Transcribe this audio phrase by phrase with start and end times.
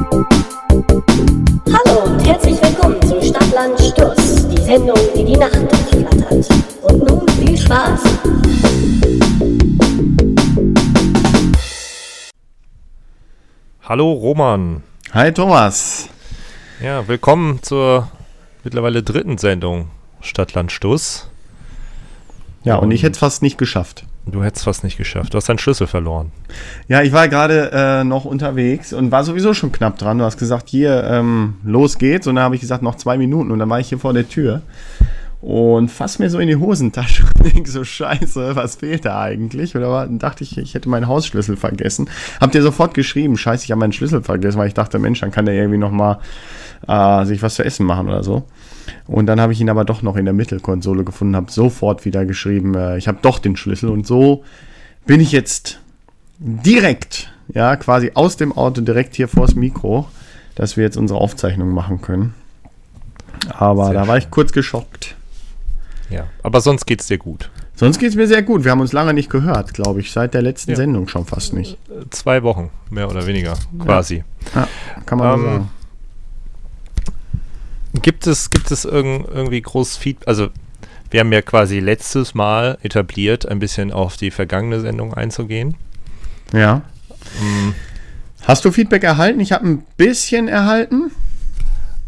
[0.00, 0.24] Hallo
[2.06, 6.48] und herzlich willkommen zu Stadtland Stuss, die Sendung, die die Nacht durchflattert.
[6.82, 8.00] Und nun viel Spaß.
[13.82, 14.82] Hallo Roman.
[15.12, 16.08] Hi Thomas.
[16.82, 18.10] Ja, willkommen zur
[18.64, 19.90] mittlerweile dritten Sendung
[20.22, 21.28] Stadtland Stuss.
[22.64, 24.06] Ja, und ich hätte es fast nicht geschafft.
[24.26, 25.32] Du hättest fast nicht geschafft.
[25.32, 26.30] Du hast deinen Schlüssel verloren.
[26.88, 30.18] Ja, ich war gerade äh, noch unterwegs und war sowieso schon knapp dran.
[30.18, 32.26] Du hast gesagt, hier, ähm, los geht's.
[32.26, 33.50] Und dann habe ich gesagt, noch zwei Minuten.
[33.50, 34.62] Und dann war ich hier vor der Tür
[35.40, 39.74] und fass mir so in die Hosentasche und denk so, scheiße, was fehlt da eigentlich?
[39.74, 42.10] Oder war, dachte ich, ich hätte meinen Hausschlüssel vergessen.
[42.40, 45.30] Habt ihr sofort geschrieben, scheiße, ich habe meinen Schlüssel vergessen, weil ich dachte, Mensch, dann
[45.30, 46.18] kann der irgendwie noch mal
[46.86, 48.44] äh, sich was zu essen machen oder so.
[49.06, 52.24] Und dann habe ich ihn aber doch noch in der Mittelkonsole gefunden, habe sofort wieder
[52.26, 53.88] geschrieben, äh, ich habe doch den Schlüssel.
[53.90, 54.44] Und so
[55.06, 55.80] bin ich jetzt
[56.38, 60.08] direkt, ja, quasi aus dem Auto direkt hier vors Mikro,
[60.54, 62.34] dass wir jetzt unsere Aufzeichnung machen können.
[63.50, 65.16] Aber Sehr da war ich kurz geschockt.
[66.10, 67.50] Ja, aber sonst geht's dir gut.
[67.76, 68.64] Sonst geht es mir sehr gut.
[68.64, 70.12] Wir haben uns lange nicht gehört, glaube ich.
[70.12, 70.76] Seit der letzten Ja.
[70.76, 71.78] Sendung schon fast nicht.
[71.88, 74.22] Äh, Zwei Wochen, mehr oder weniger, quasi.
[74.54, 74.68] Ja,
[75.06, 75.70] kann man Ähm, sagen.
[78.02, 80.28] Gibt es, gibt es irgend, irgendwie groß Feedback?
[80.28, 80.48] Also,
[81.10, 85.74] wir haben ja quasi letztes Mal etabliert, ein bisschen auf die vergangene Sendung einzugehen.
[86.52, 86.82] Ja.
[87.40, 87.70] Mm,
[88.44, 89.40] Hast du Feedback erhalten?
[89.40, 91.10] Ich habe ein bisschen erhalten.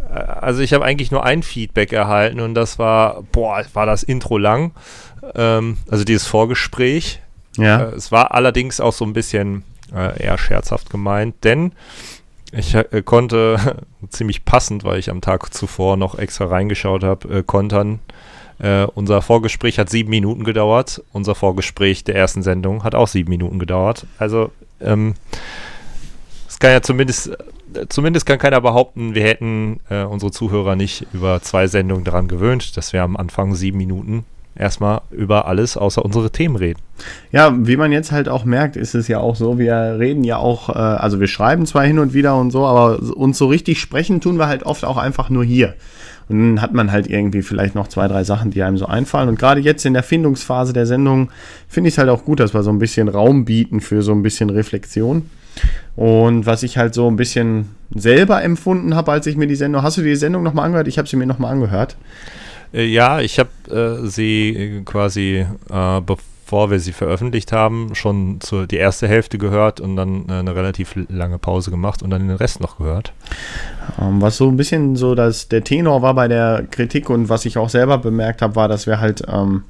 [0.08, 4.02] äh, Also, ich habe eigentlich nur ein Feedback erhalten und das war, boah, war das
[4.02, 4.72] Intro lang.
[5.34, 7.20] Ähm, also, dieses Vorgespräch.
[7.56, 7.82] Ja.
[7.82, 11.72] Äh, es war allerdings auch so ein bisschen äh, eher scherzhaft gemeint, denn
[12.52, 13.76] ich äh, konnte
[14.10, 17.98] ziemlich passend, weil ich am Tag zuvor noch extra reingeschaut habe, äh, kontern.
[18.58, 21.02] Äh, unser Vorgespräch hat sieben Minuten gedauert.
[21.12, 24.06] Unser Vorgespräch der ersten Sendung hat auch sieben Minuten gedauert.
[24.18, 25.14] Also ähm,
[26.46, 27.28] es kann ja zumindest,
[27.74, 32.28] äh, zumindest kann keiner behaupten, wir hätten äh, unsere Zuhörer nicht über zwei Sendungen daran
[32.28, 34.24] gewöhnt, dass wir am Anfang sieben Minuten
[34.54, 36.80] erstmal über alles außer unsere Themen reden.
[37.30, 40.36] Ja, wie man jetzt halt auch merkt, ist es ja auch so, wir reden ja
[40.36, 43.80] auch, äh, also wir schreiben zwar hin und wieder und so, aber uns so richtig
[43.80, 45.74] sprechen tun wir halt oft auch einfach nur hier.
[46.28, 49.28] Und dann hat man halt irgendwie vielleicht noch zwei, drei Sachen, die einem so einfallen.
[49.28, 51.30] Und gerade jetzt in der Findungsphase der Sendung
[51.68, 54.12] finde ich es halt auch gut, dass wir so ein bisschen Raum bieten für so
[54.12, 55.28] ein bisschen Reflexion.
[55.96, 59.82] Und was ich halt so ein bisschen selber empfunden habe, als ich mir die Sendung,
[59.82, 60.88] hast du die Sendung nochmal angehört?
[60.88, 61.96] Ich habe sie mir nochmal angehört.
[62.72, 68.40] Äh, Ja, ich habe äh, sie äh, quasi, äh, bevor wir sie veröffentlicht haben, schon
[68.40, 72.26] zur, die erste Hälfte gehört und dann äh, eine relativ lange Pause gemacht und dann
[72.28, 73.12] den Rest noch gehört.
[74.00, 77.44] Ähm, was so ein bisschen so, dass der Tenor war bei der Kritik und was
[77.46, 79.64] ich auch selber bemerkt habe, war, dass wir halt ähm,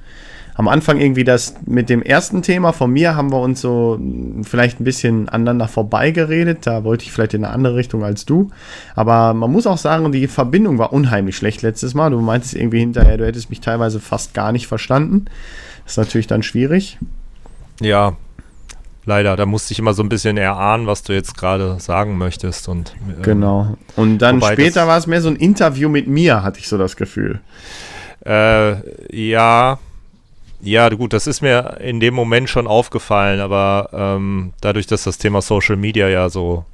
[0.54, 3.98] am Anfang irgendwie das mit dem ersten Thema von mir haben wir uns so
[4.42, 6.66] vielleicht ein bisschen aneinander vorbeigeredet.
[6.66, 8.50] Da wollte ich vielleicht in eine andere Richtung als du.
[8.94, 12.10] Aber man muss auch sagen, die Verbindung war unheimlich schlecht letztes Mal.
[12.10, 15.24] Du meintest irgendwie hinterher, du hättest mich teilweise fast gar nicht verstanden.
[15.84, 16.98] Das ist natürlich dann schwierig.
[17.80, 18.16] Ja,
[19.06, 22.68] leider, da musste ich immer so ein bisschen erahnen, was du jetzt gerade sagen möchtest.
[22.68, 23.76] Und, ähm, Genau.
[23.96, 26.96] Und dann später war es mehr so ein Interview mit mir, hatte ich so das
[26.96, 27.40] Gefühl.
[28.24, 28.76] Äh,
[29.10, 29.78] ja,
[30.62, 35.18] ja, gut, das ist mir in dem Moment schon aufgefallen, aber ähm, dadurch, dass das
[35.18, 36.64] Thema Social Media ja so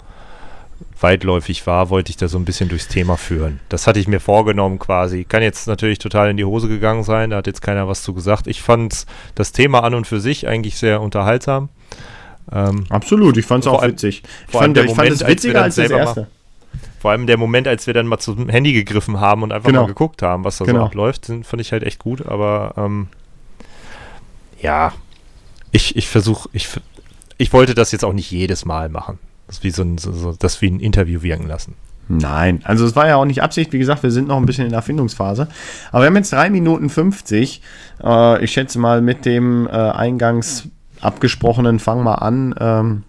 [1.01, 3.61] weitläufig war, wollte ich da so ein bisschen durchs Thema führen.
[3.69, 5.25] Das hatte ich mir vorgenommen quasi.
[5.25, 8.15] Kann jetzt natürlich total in die Hose gegangen sein, da hat jetzt keiner was zu
[8.15, 8.47] gesagt.
[8.47, 11.69] Ich fand das Thema an und für sich eigentlich sehr unterhaltsam.
[12.53, 14.23] Ähm, Absolut, ich fand es auch witzig.
[14.47, 15.89] Ich vor allem fand, der ich fand Moment, es als wir witziger dann als das
[15.89, 16.27] selber erste.
[17.01, 19.83] vor allem der Moment, als wir dann mal zum Handy gegriffen haben und einfach Genau.
[19.83, 20.81] mal geguckt haben, was da Genau.
[20.81, 22.27] so abläuft, fand ich halt echt gut.
[22.27, 23.09] Aber ähm,
[24.61, 24.93] ja,
[25.71, 26.69] ich, ich versuche, ich,
[27.37, 29.19] ich wollte das jetzt auch nicht jedes Mal machen.
[29.47, 31.75] Das wie so ein, so, so, das wie ein Interview wirken lassen.
[32.09, 33.73] Nein, also es war ja auch nicht Absicht.
[33.73, 35.49] Wie gesagt, wir sind noch ein bisschen in der Erfindungsphase.
[35.93, 37.61] Aber wir haben jetzt 3 Minuten 50.
[38.03, 40.69] Äh, ich schätze mal mit dem äh, eingangs
[41.01, 42.55] abgesprochenen Fang mal an.
[42.59, 43.05] Ähm,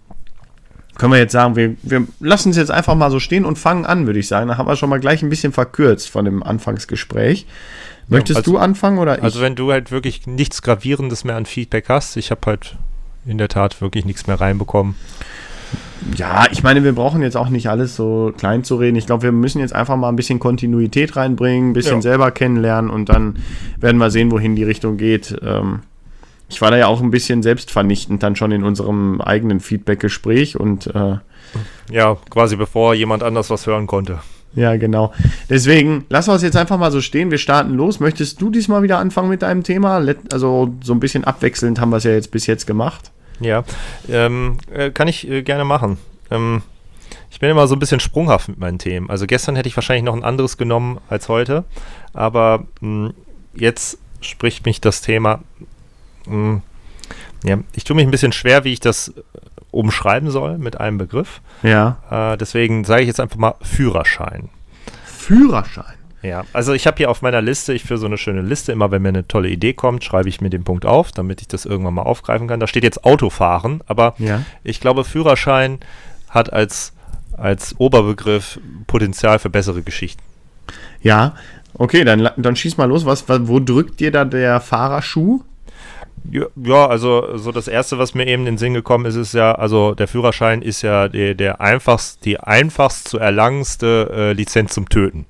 [0.97, 3.85] können wir jetzt sagen, wir, wir lassen es jetzt einfach mal so stehen und fangen
[3.85, 4.49] an, würde ich sagen.
[4.49, 7.47] Da haben wir schon mal gleich ein bisschen verkürzt von dem Anfangsgespräch.
[8.09, 9.23] Möchtest also- du anfangen oder ich?
[9.23, 12.75] Also wenn du halt wirklich nichts Gravierendes mehr an Feedback hast, ich habe halt
[13.25, 14.95] in der Tat wirklich nichts mehr reinbekommen.
[16.15, 18.95] Ja, ich meine, wir brauchen jetzt auch nicht alles so klein zu reden.
[18.95, 22.01] Ich glaube, wir müssen jetzt einfach mal ein bisschen Kontinuität reinbringen, ein bisschen Ja.
[22.01, 23.37] selber kennenlernen und dann
[23.77, 25.37] werden wir sehen, wohin die Richtung geht.
[25.43, 25.81] Ähm,
[26.47, 30.87] ich war da ja auch ein bisschen selbstvernichtend dann schon in unserem eigenen Feedback-Gespräch und
[30.87, 31.17] äh,
[31.91, 34.19] Ja, quasi bevor jemand anders was hören konnte.
[34.55, 35.13] Ja, genau.
[35.49, 37.31] Deswegen lassen wir es jetzt einfach mal so stehen.
[37.31, 37.99] Wir starten los.
[37.99, 40.03] Möchtest du diesmal wieder anfangen mit deinem Thema?
[40.31, 43.11] Also so ein bisschen abwechselnd haben wir es ja jetzt bis jetzt gemacht.
[43.39, 43.63] Ja,
[44.09, 45.97] ähm, äh, kann ich äh, gerne machen.
[46.29, 46.61] Ähm,
[47.31, 49.09] ich bin immer so ein bisschen sprunghaft mit meinen Themen.
[49.09, 51.63] Also gestern hätte ich wahrscheinlich noch ein anderes genommen als heute,
[52.13, 53.11] aber mh,
[53.55, 55.41] jetzt spricht mich das Thema.
[56.25, 56.61] Mh,
[57.43, 59.21] ja, ich tue mich ein bisschen schwer, wie ich das äh,
[59.79, 61.41] umschreiben soll mit einem Begriff.
[61.63, 61.97] Ja.
[62.11, 64.49] Äh, deswegen sage ich jetzt einfach mal Führerschein.
[65.05, 65.95] Führerschein.
[66.21, 68.91] Ja, also ich habe hier auf meiner Liste, ich führe so eine schöne Liste, immer
[68.91, 71.65] wenn mir eine tolle Idee kommt, schreibe ich mir den Punkt auf, damit ich das
[71.65, 72.59] irgendwann mal aufgreifen kann.
[72.59, 74.43] Da steht jetzt Autofahren, aber Ja.
[74.63, 75.79] ich glaube, Führerschein
[76.29, 76.91] hat als,
[77.37, 80.21] als Oberbegriff Potenzial für bessere Geschichten.
[81.01, 81.35] Ja.
[81.73, 83.05] Okay, dann, dann schieß mal los.
[83.05, 85.43] Was, was, wo drückt dir da der Fahrerschuh?
[86.31, 89.53] Ja, also so das erste, was mir eben in den Sinn gekommen ist, ist ja,
[89.53, 94.89] also der Führerschein ist ja der, der einfachst, die einfachst zu erlangendste äh, Lizenz zum
[94.89, 95.25] Töten.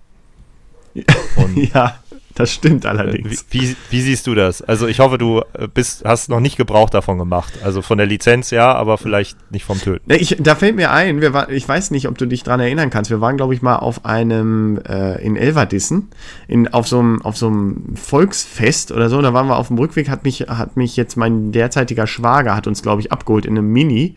[1.35, 1.98] Und Ja,
[2.35, 3.45] das stimmt äh, wie, allerdings.
[3.49, 4.61] wie, wie siehst du das?
[4.61, 7.53] Also ich hoffe, du äh, bist, hast noch nicht Gebrauch davon gemacht.
[7.63, 10.11] Also von der Lizenz ja, aber vielleicht nicht vom Töten.
[10.13, 12.89] Ich, da fällt mir ein, wir war, ich weiß nicht, ob du dich dran erinnern
[12.89, 13.09] kannst.
[13.09, 16.09] Wir waren, glaube ich, mal auf einem äh, in Elverdissen,
[16.47, 17.37] in, auf so einem auf
[17.95, 19.21] Volksfest oder so.
[19.21, 22.67] Da waren wir auf dem Rückweg, hat mich, hat mich jetzt mein derzeitiger Schwager, hat
[22.67, 24.15] uns, glaube ich, abgeholt in einem Mini.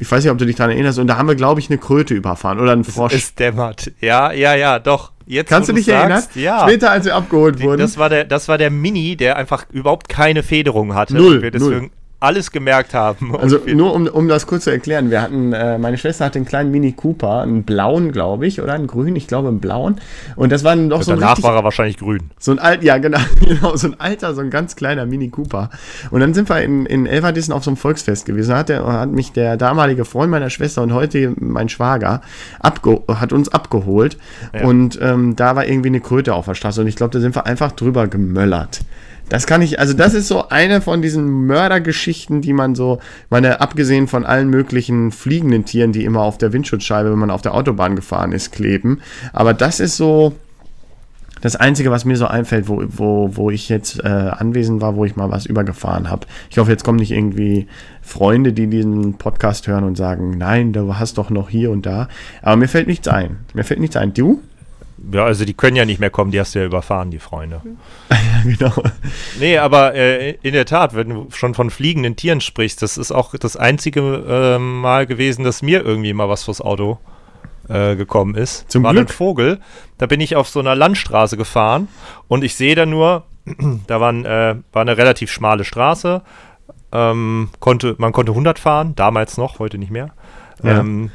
[0.00, 0.98] Ich weiß nicht, ob du dich dran erinnerst.
[0.98, 3.12] Und da haben wir, glaube ich, eine Kröte überfahren oder einen Frosch.
[3.12, 3.92] Es dämmert.
[4.00, 5.13] Ja, ja, ja, doch.
[5.26, 6.20] Jetzt, Kannst du dich du's erinnern?
[6.20, 6.60] sagst, Ja.
[6.68, 7.80] Später, als wir abgeholt wurden.
[7.80, 11.16] Das war, der, das war der Mini, der einfach überhaupt keine Federung hatte.
[11.16, 11.90] Null, deswegen
[12.24, 13.36] alles gemerkt haben.
[13.36, 16.46] Also nur um, um das kurz zu erklären, wir hatten, äh, meine Schwester hatte einen
[16.46, 20.00] kleinen Mini Cooper, einen blauen, glaube ich, oder einen grünen, ich glaube einen blauen.
[20.36, 22.30] Und das war doch so ein danach richtig, war er wahrscheinlich grün.
[22.38, 25.70] so ein alt, ja genau, genau, so ein alter, so ein ganz kleiner Mini Cooper.
[26.10, 28.50] Und dann sind wir in, in Elverdissen auf so einem Volksfest gewesen.
[28.50, 32.22] Da hat, der, hat mich der damalige Freund meiner Schwester und heute mein Schwager
[32.60, 34.16] abge hat uns abgeholt.
[34.54, 34.64] Ja.
[34.64, 36.80] Und ähm, da war irgendwie eine Kröte auf der Straße.
[36.80, 38.80] Und ich glaube, da sind wir einfach drüber gemöllert.
[39.28, 43.00] Das kann ich, also das ist so eine von diesen Mördergeschichten, die man so,
[43.30, 47.42] meine, abgesehen von allen möglichen fliegenden Tieren, die immer auf der Windschutzscheibe, wenn man auf
[47.42, 49.00] der Autobahn gefahren ist, kleben.
[49.32, 50.34] Aber das ist so
[51.44, 55.04] das Einzige, was mir so einfällt, wo, wo, wo ich jetzt äh, anwesend war, wo
[55.04, 56.26] ich mal was übergefahren habe.
[56.48, 57.66] Ich hoffe, jetzt kommen nicht irgendwie
[58.00, 62.08] Freunde, die diesen Podcast hören und sagen, nein, du hast doch noch hier und da.
[62.40, 63.40] Aber mir fällt nichts ein.
[63.52, 64.14] Mir fällt nichts ein.
[64.14, 64.40] Du?
[65.12, 67.60] Ja, also die können ja nicht mehr kommen, die hast du ja überfahren, die Freunde.
[68.10, 68.82] Ja, genau.
[69.38, 73.10] Nee, aber äh, in der Tat, wenn du schon von fliegenden Tieren sprichst, das ist
[73.10, 76.98] auch das einzige äh, Mal gewesen, dass mir irgendwie mal was vors Auto
[77.68, 78.70] äh, gekommen ist.
[78.70, 79.08] Zum war Glück.
[79.08, 79.60] ein Vogel.
[79.98, 81.88] Da bin ich auf so einer Landstraße gefahren
[82.28, 83.24] und ich sehe da nur,
[83.86, 86.22] da waren, äh, war eine relativ schmale Straße.
[86.92, 90.10] Ähm, konnte, man konnte 100 fahren, damals noch, heute nicht mehr.
[90.62, 90.80] Ja.
[90.80, 91.10] Ähm,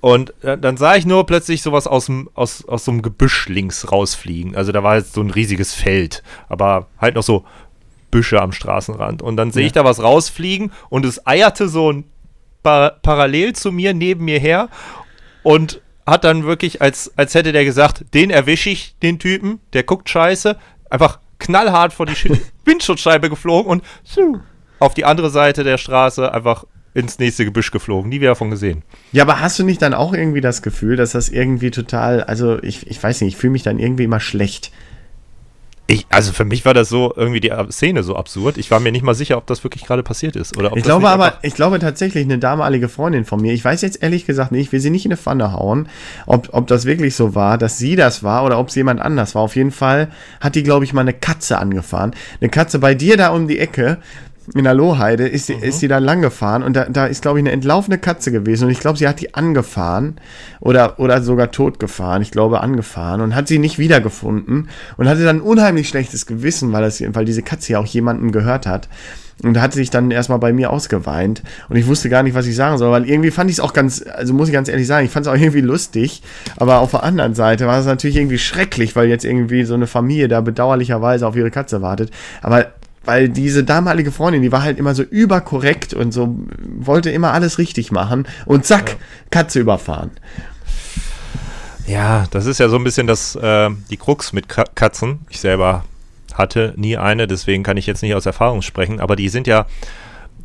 [0.00, 3.48] und äh, dann sah ich nur plötzlich sowas aus, dem, aus, aus so einem Gebüsch
[3.48, 4.54] links rausfliegen.
[4.56, 7.44] Also da war jetzt so ein riesiges Feld, aber halt noch so
[8.10, 9.22] Büsche am Straßenrand.
[9.22, 12.04] Und dann sehe ich da was rausfliegen und es eierte so ein
[12.62, 14.68] pa parallel zu mir, neben mir her
[15.42, 19.82] und hat dann wirklich, als, als hätte der gesagt, den erwische ich, den Typen, der
[19.82, 20.56] guckt scheiße,
[20.90, 23.84] einfach knallhart vor die Sch- Windschutzscheibe geflogen und
[24.78, 26.64] auf die andere Seite der Straße einfach
[26.98, 28.08] ins nächste Gebüsch geflogen.
[28.10, 28.82] Nie wieder davon gesehen.
[29.12, 32.62] Ja, aber hast du nicht dann auch irgendwie das Gefühl, dass das irgendwie total, also
[32.62, 34.72] ich, ich weiß nicht, ich fühle mich dann irgendwie immer schlecht.
[35.90, 38.58] Ich, also für mich war das so irgendwie die Szene so absurd.
[38.58, 40.58] Ich war mir nicht mal sicher, ob das wirklich gerade passiert ist.
[40.58, 43.64] Oder ob Ich das glaube aber, ich glaube tatsächlich eine damalige Freundin von mir, ich
[43.64, 45.88] weiß jetzt ehrlich gesagt nicht, ich will sie nicht in eine Pfanne hauen,
[46.26, 49.34] ob, ob das wirklich so war, dass sie das war oder ob es jemand anders
[49.34, 49.40] war.
[49.40, 50.08] Auf jeden Fall
[50.42, 52.14] hat die, glaube ich, mal eine Katze angefahren.
[52.38, 53.96] Eine Katze bei dir da um die Ecke.
[54.54, 57.38] In der Lohheide ist, sie ist sie da lang gefahren und da, da ist, glaube
[57.38, 60.16] ich, eine entlaufene Katze gewesen und ich glaube, sie hat die angefahren
[60.60, 65.24] oder, oder sogar tot gefahren, ich glaube angefahren und hat sie nicht wiedergefunden und hatte
[65.24, 68.88] dann ein unheimlich schlechtes Gewissen, weil, das, weil diese Katze ja auch jemandem gehört hat.
[69.40, 71.44] Und hat sich dann erstmal bei mir ausgeweint.
[71.68, 73.72] Und ich wusste gar nicht, was ich sagen soll, weil irgendwie fand ich es auch
[73.72, 76.24] ganz, also muss ich ganz ehrlich sagen, ich fand es auch irgendwie lustig.
[76.56, 79.86] Aber auf der anderen Seite war es natürlich irgendwie schrecklich, weil jetzt irgendwie so eine
[79.86, 82.10] Familie da bedauerlicherweise auf ihre Katze wartet.
[82.42, 82.66] Aber
[83.04, 86.38] weil diese damalige Freundin, die war halt immer so überkorrekt und so
[86.78, 88.26] wollte immer alles richtig machen.
[88.46, 88.96] Und zack,
[89.30, 90.10] Katze überfahren.
[91.86, 95.20] Ja, das ist ja so ein bisschen das, äh, die Krux mit Ka Katzen.
[95.30, 95.84] Ich selber
[96.34, 99.66] hatte nie eine, deswegen kann ich jetzt nicht aus Erfahrung sprechen, aber die sind ja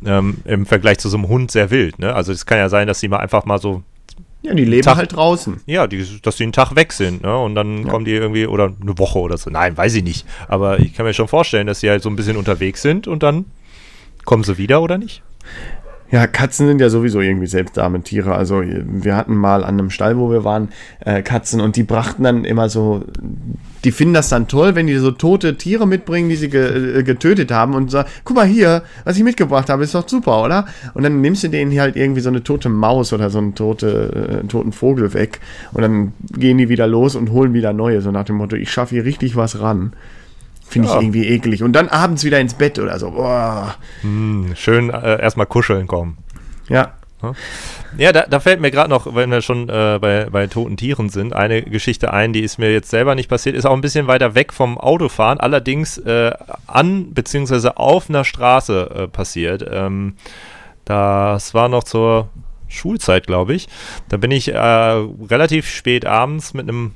[0.04, 1.98] ähm, im Vergleich zu so einem Hund sehr wild.
[1.98, 2.14] Ne?
[2.14, 3.82] Also es kann ja sein, dass sie mal einfach mal so,
[4.44, 5.62] Ja, die leben Tag- halt draußen.
[5.66, 7.36] ja, die, dass die einen Tag weg sind ne?
[7.38, 9.48] und dann kommen die irgendwie, oder eine Woche oder so.
[9.50, 10.26] Nein, weiß ich nicht.
[10.48, 13.22] Aber ich kann mir schon vorstellen, dass sie halt so ein bisschen unterwegs sind und
[13.22, 13.46] dann
[14.26, 15.22] kommen sie wieder oder nicht.
[16.14, 18.36] Ja, Katzen sind ja sowieso irgendwie seltsame Tiere.
[18.36, 20.68] Also wir hatten mal an einem Stall, wo wir waren,
[21.00, 23.02] äh, Katzen und die brachten dann immer so,
[23.82, 27.02] die finden das dann toll, wenn die so tote Tiere mitbringen, die sie ge äh,
[27.02, 30.66] getötet haben und sagen, guck mal hier, was ich mitgebracht habe, ist doch super, oder?
[30.94, 34.42] Und dann nimmst du denen halt irgendwie so eine tote Maus oder so einen tote,
[34.44, 35.40] äh, toten Vogel weg
[35.72, 38.70] und dann gehen die wieder los und holen wieder neue, so nach dem Motto, ich
[38.70, 39.94] schaffe hier richtig was ran.
[40.66, 40.96] Finde Ja.
[40.96, 41.62] ich irgendwie eklig.
[41.62, 43.10] Und dann abends wieder ins Bett oder so.
[43.12, 43.74] Boah.
[44.00, 46.18] Hm, schön äh, erstmal kuscheln kommen.
[46.68, 46.92] Ja.
[47.96, 51.08] Ja, da, da fällt mir gerade noch, wenn wir schon äh, bei, bei toten Tieren
[51.08, 54.06] sind, eine Geschichte ein, die ist mir jetzt selber nicht passiert, ist auch ein bisschen
[54.08, 56.32] weiter weg vom Autofahren, allerdings äh,
[56.66, 59.64] an beziehungsweise auf einer Straße äh, passiert.
[59.70, 60.16] Ähm,
[60.84, 62.28] das war noch zur
[62.68, 63.68] Schulzeit, glaube ich.
[64.10, 66.92] Da bin ich äh, relativ spät abends mit einem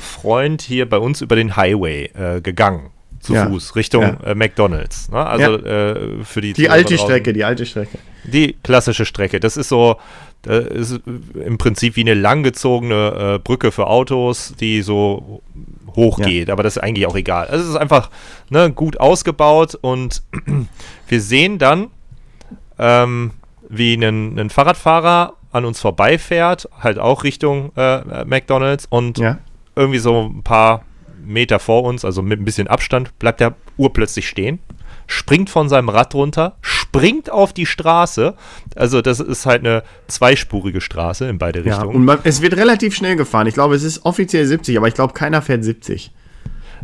[0.00, 2.90] Freund hier bei uns über den Highway äh, gegangen.
[3.20, 3.46] Zu Ja.
[3.46, 4.16] Fuß, Richtung Ja.
[4.24, 5.10] äh, McDonalds.
[5.10, 5.24] Ne?
[5.24, 7.98] Also äh, für die Die Zuhörer alte draußen- Strecke, die alte Strecke.
[8.24, 9.40] die klassische Strecke.
[9.40, 9.96] Das ist so,
[10.42, 11.00] das ist
[11.34, 15.42] im Prinzip wie eine langgezogene äh, Brücke für Autos, die so
[15.96, 16.26] hoch Ja.
[16.26, 16.50] geht.
[16.50, 17.46] Aber das ist eigentlich auch egal.
[17.48, 18.10] Also es ist einfach
[18.50, 20.22] ne, gut ausgebaut und
[21.08, 21.88] wir sehen dann,
[22.78, 23.32] ähm,
[23.68, 29.38] wie ein, ein Fahrradfahrer an uns vorbeifährt, halt auch Richtung äh, McDonalds und Ja.
[29.74, 30.84] irgendwie so ein paar
[31.26, 34.58] Meter vor uns, also mit ein bisschen Abstand, bleibt der urplötzlich stehen,
[35.06, 38.34] springt von seinem Rad runter, springt auf die Straße.
[38.74, 41.96] Also das ist halt eine zweispurige Straße in beide Ja, Richtungen.
[41.96, 43.46] und man, es wird relativ schnell gefahren.
[43.46, 46.12] Ich glaube, es ist offiziell 70, aber ich glaube, keiner fährt 70.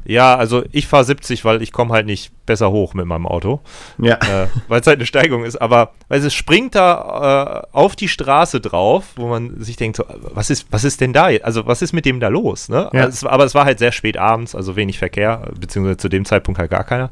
[0.04, 3.60] Ja, also ich fahre 70, weil ich komme halt nicht besser hoch mit meinem Auto,
[3.98, 4.14] Ja.
[4.16, 5.56] äh, weil es halt eine Steigung ist.
[5.56, 10.04] Aber weil es springt da äh, auf die Straße drauf, wo man sich denkt, so,
[10.34, 11.44] was ist, was ist denn da jetzt?
[11.44, 12.68] Also was ist mit dem da los?
[12.68, 12.90] Ne?
[12.92, 13.02] Ja.
[13.04, 16.58] Also, aber es war halt sehr spät abends, also wenig Verkehr, beziehungsweise zu dem Zeitpunkt
[16.58, 17.10] halt gar keiner.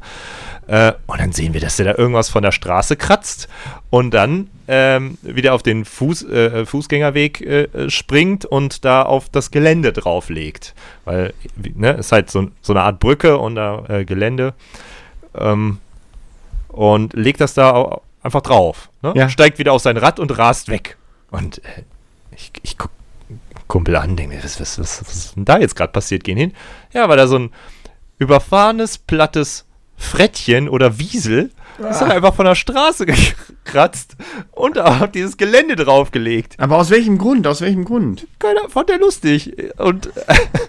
[0.71, 3.49] Äh, und dann sehen wir, dass der da irgendwas von der Straße kratzt
[3.89, 9.51] und dann ähm, wieder auf den Fuß, äh, Fußgängerweg äh, springt und da auf das
[9.51, 10.73] Gelände drauflegt.
[11.03, 14.53] Weil, ne, ist halt so, so eine Art Brücke und da äh, Gelände.
[15.35, 15.79] Ähm,
[16.69, 18.87] und legt das da einfach drauf.
[19.01, 19.11] Ne?
[19.13, 19.27] Ja.
[19.27, 20.95] Steigt wieder auf sein Rad und rast weg.
[21.31, 21.83] Und äh,
[22.33, 22.91] ich, ich guck
[23.67, 26.23] Kumpel an, denke mir, was, was, was, was ist denn da jetzt gerade passiert?
[26.23, 26.53] Gehen hin.
[26.93, 27.49] Ja, weil da so ein
[28.19, 29.65] überfahrenes, plattes
[30.01, 31.51] Frettchen oder Wiesel
[31.89, 33.05] ist halt einfach von der Straße
[33.65, 34.15] gekratzt
[34.51, 36.55] und auf dieses Gelände draufgelegt.
[36.57, 37.47] Aber aus welchem Grund?
[37.47, 38.27] Aus welchem Grund?
[38.39, 39.53] Keiner fand der lustig.
[39.77, 40.09] Und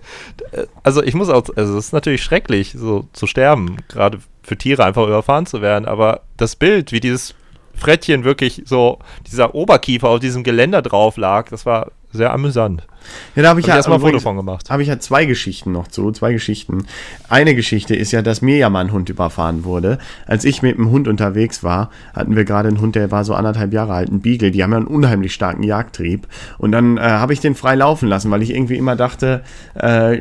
[0.82, 4.84] also ich muss auch, also es ist natürlich schrecklich, so zu sterben, gerade für Tiere
[4.84, 7.34] einfach überfahren zu werden, aber das Bild, wie dieses
[7.74, 12.86] Frettchen wirklich so, dieser Oberkiefer auf diesem Geländer drauf lag, das war sehr amüsant.
[13.35, 14.71] Ja, da habe ich Hab ich ja erstmal ein Foto von gemacht.
[14.71, 16.87] Habe ich ja zwei Geschichten noch zu, zwei Geschichten.
[17.28, 19.99] Eine Geschichte ist ja, dass mir ja mal ein Hund überfahren wurde.
[20.26, 23.35] Als ich mit dem Hund unterwegs war, hatten wir gerade einen Hund, der war so
[23.35, 24.50] anderthalb Jahre alt, ein Beagle.
[24.50, 26.26] Die haben ja einen unheimlich starken Jagdtrieb.
[26.59, 29.42] Und dann äh, habe ich den frei laufen lassen, weil ich irgendwie immer dachte,
[29.75, 30.18] äh,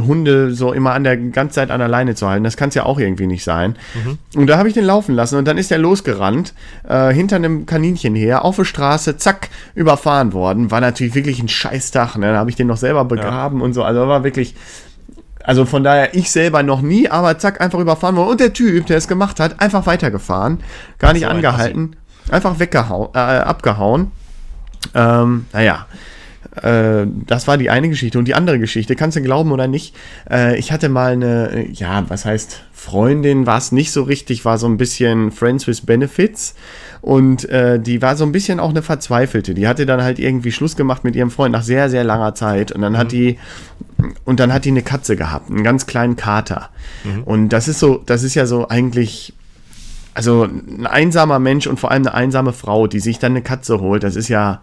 [0.00, 2.74] Hunde so immer an der ganze Zeit an der Leine zu halten, das kann es
[2.74, 3.76] ja auch irgendwie nicht sein.
[4.34, 6.54] Und da habe ich den laufen lassen und dann ist er losgerannt,
[6.88, 10.70] äh, hinter einem Kaninchen her, auf der Straße, zack, überfahren worden.
[10.70, 12.23] War natürlich wirklich ein Scheißtag, ne?
[12.32, 13.82] Da habe ich den noch selber begraben und so.
[13.82, 14.54] Also war wirklich.
[15.42, 18.30] Also von daher, ich selber noch nie, aber zack, einfach überfahren worden.
[18.30, 20.60] Und der Typ, der es gemacht hat, einfach weitergefahren.
[20.98, 21.96] Gar nicht So ein angehalten.
[22.30, 24.10] Einfach weggehauen, äh, abgehauen.
[24.94, 25.86] Ähm, naja.
[26.62, 28.18] Äh, das war die eine Geschichte.
[28.18, 29.94] Und die andere Geschichte, kannst du glauben oder nicht,
[30.30, 34.58] äh, ich hatte mal eine, ja, was heißt Freundin, war es nicht so richtig, war
[34.58, 36.54] so ein bisschen Friends with Benefits.
[37.00, 39.54] Und äh, die war so ein bisschen auch eine Verzweifelte.
[39.54, 42.72] Die hatte dann halt irgendwie Schluss gemacht mit ihrem Freund nach sehr, sehr langer Zeit.
[42.72, 43.38] Und dann hat die,
[44.24, 46.70] und dann hat die eine Katze gehabt, einen ganz kleinen Kater.
[47.24, 49.34] Und das ist so, das ist ja so eigentlich
[50.14, 53.80] also ein einsamer Mensch und vor allem eine einsame Frau, die sich dann eine Katze
[53.80, 54.62] holt, das ist ja,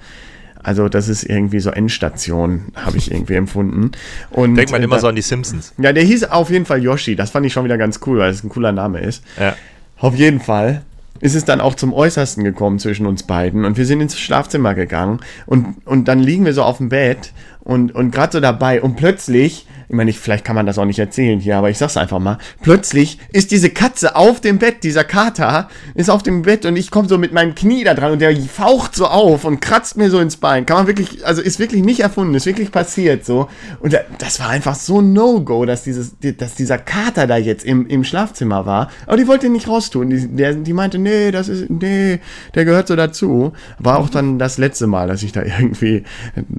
[0.64, 3.92] also das ist irgendwie so Endstation, habe ich irgendwie empfunden.
[4.30, 5.74] Und Denkt man äh, immer da, so an die Simpsons.
[5.78, 8.32] Ja, der hieß auf jeden Fall Yoshi, das fand ich schon wieder ganz cool, weil
[8.32, 9.24] es ein cooler Name ist.
[9.40, 9.56] Ja.
[9.98, 10.84] Auf jeden Fall
[11.20, 14.74] ist es dann auch zum Äußersten gekommen zwischen uns beiden und wir sind ins Schlafzimmer
[14.74, 18.82] gegangen und, und dann liegen wir so auf dem Bett und, und gerade so dabei
[18.82, 21.78] und plötzlich, ich meine, ich, vielleicht kann man das auch nicht erzählen hier, aber ich
[21.78, 26.44] sag's einfach mal, plötzlich ist diese Katze auf dem Bett, dieser Kater ist auf dem
[26.44, 29.44] Bett und ich komme so mit meinem Knie da dran und der faucht so auf
[29.44, 30.66] und kratzt mir so ins Bein.
[30.66, 33.50] Kann man wirklich, also ist wirklich nicht erfunden, ist wirklich passiert so.
[33.82, 37.86] Und da- das war einfach so No-Go, dass, dieses, dass dieser Kater da jetzt im,
[37.88, 38.90] im Schlafzimmer war.
[39.08, 40.10] Aber die wollte ihn nicht raustun.
[40.10, 42.22] Die, der, die meinte, nee, das ist, nee,
[42.56, 43.52] der gehört so dazu.
[43.78, 46.04] War auch dann das letzte Mal, dass ich da irgendwie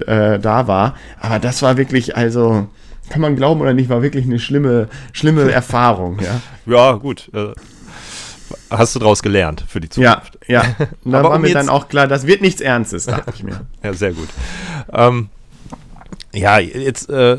[0.06, 0.96] äh, da war.
[1.18, 2.66] Aber das war wirklich, also,
[3.12, 6.40] kann man glauben oder nicht, war wirklich eine schlimme, schlimme Erfahrung, ja.
[6.66, 7.30] Ja, gut.
[7.34, 7.52] Äh,
[8.70, 10.38] hast du daraus gelernt für die Ja, Zukunft.
[10.48, 10.64] ja.
[11.04, 13.60] Da Aber war um mir dann auch klar, das wird nichts Ernstes, dachte ich mir.
[13.84, 14.28] Ja, sehr gut.
[14.92, 15.28] Ähm,
[16.32, 17.36] ja, jetzt äh,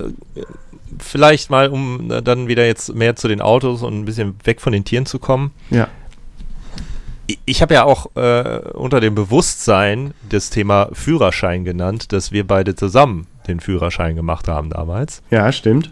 [0.99, 4.61] vielleicht mal, um äh, dann wieder jetzt mehr zu den Autos und ein bisschen weg
[4.61, 5.51] von den Tieren zu kommen.
[5.71, 5.87] Ja.
[7.45, 12.75] Ich- habe ja auch äh, unter dem Bewusstsein das Thema Führerschein genannt, dass wir beide
[12.75, 15.21] zusammen den Führerschein gemacht haben damals.
[15.29, 15.91] Ja, stimmt.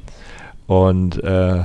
[0.67, 1.63] Und äh,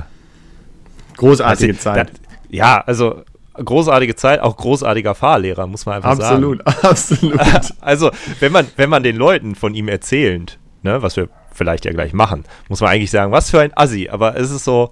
[1.17, 2.09] Großartige also, Zeit.
[2.09, 2.13] Da,
[2.49, 6.43] ja, also großartige Zeit, auch großartiger Fahrlehrer, muss man einfach sagen.
[6.45, 7.41] Absolut, absolut.
[7.81, 11.91] Also, wenn man, wenn man den Leuten von ihm erzählt, ne, was wir vielleicht ja
[11.91, 14.91] gleich machen, muss man eigentlich sagen, was für ein Assi, aber es ist so,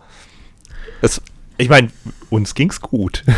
[1.01, 1.21] es,
[1.57, 1.89] ich meine,
[2.29, 3.23] uns ging's gut.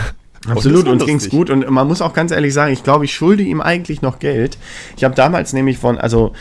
[0.47, 3.05] Absolut, Und uns es ging's gut und man muss auch ganz ehrlich sagen, ich glaube,
[3.05, 4.57] ich schulde ihm eigentlich noch Geld.
[4.95, 6.33] Ich habe damals nämlich von, also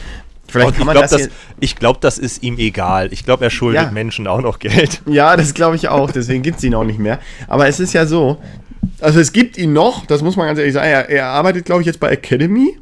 [0.48, 3.12] vielleicht Und ich kann man glaube, das, das, ich glaub, das ist ihm egal.
[3.12, 3.90] Ich glaube, er schuldet Ja.
[3.90, 5.02] Menschen auch noch Geld.
[5.06, 7.18] Ja, das glaube ich auch, deswegen gibt's ihn auch nicht mehr.
[7.48, 8.38] Aber es ist ja so,
[9.00, 11.80] also es gibt ihn noch, das muss man ganz ehrlich sagen, er, er arbeitet, glaube
[11.82, 12.78] ich, jetzt bei Academy.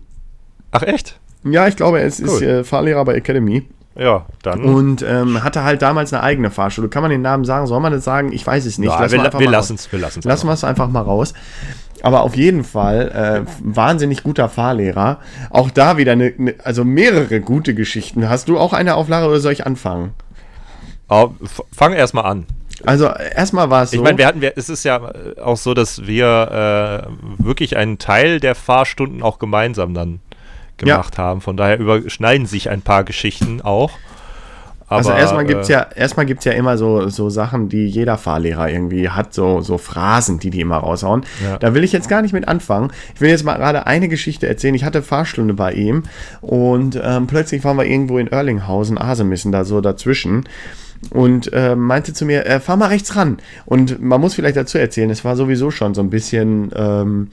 [0.72, 1.18] Ach echt?
[1.44, 2.42] Ja, ich glaube, er ist, ist Cool.
[2.42, 3.64] äh, Fahrlehrer bei Academy.
[3.96, 4.64] Ja, dann.
[4.64, 6.88] Und ähm, hatte halt damals eine eigene Fahrschule.
[6.88, 7.66] Kann man den Namen sagen?
[7.66, 8.32] Soll man das sagen?
[8.32, 8.88] Ich weiß es nicht.
[8.88, 10.24] ja, Lass wir lassen es, wir lassen es.
[10.24, 11.32] Lassen wir es einfach mal raus.
[12.02, 15.20] Aber auf jeden Fall äh, wahnsinnig guter Fahrlehrer.
[15.50, 18.28] Auch da wieder eine, eine, also mehrere gute Geschichten.
[18.28, 20.12] Hast du auch eine Auflage oder soll ich anfangen?
[21.08, 21.30] Oh,
[21.72, 22.46] fang erstmal an.
[22.84, 23.96] Also erstmal war es so.
[23.96, 27.76] Ich meine, wir hatten, wir, es ist ja äh, auch so, dass wir äh, wirklich
[27.76, 30.20] einen Teil der Fahrstunden auch gemeinsam dann
[30.76, 31.40] gemacht haben.
[31.40, 33.90] Von daher überschneiden sich ein paar Geschichten auch.
[34.86, 38.18] Aber, also erstmal gibt's äh, ja, erstmal gibt's ja immer so, so Sachen, die jeder
[38.18, 41.24] Fahrlehrer irgendwie hat, so, so Phrasen, die die immer raushauen.
[41.42, 41.56] Ja.
[41.56, 42.92] Da will ich jetzt gar nicht mit anfangen.
[43.14, 44.74] Ich will jetzt mal gerade eine Geschichte erzählen.
[44.74, 46.02] Ich hatte Fahrstunde bei ihm
[46.42, 50.44] und ähm, plötzlich waren wir irgendwo in Erlinghausen, Asemissen, da so dazwischen.
[51.10, 53.38] Und äh, meinte zu mir, äh, fahr mal rechts ran.
[53.66, 57.28] Und man muss vielleicht dazu erzählen, es war sowieso schon so ein bisschen ähm,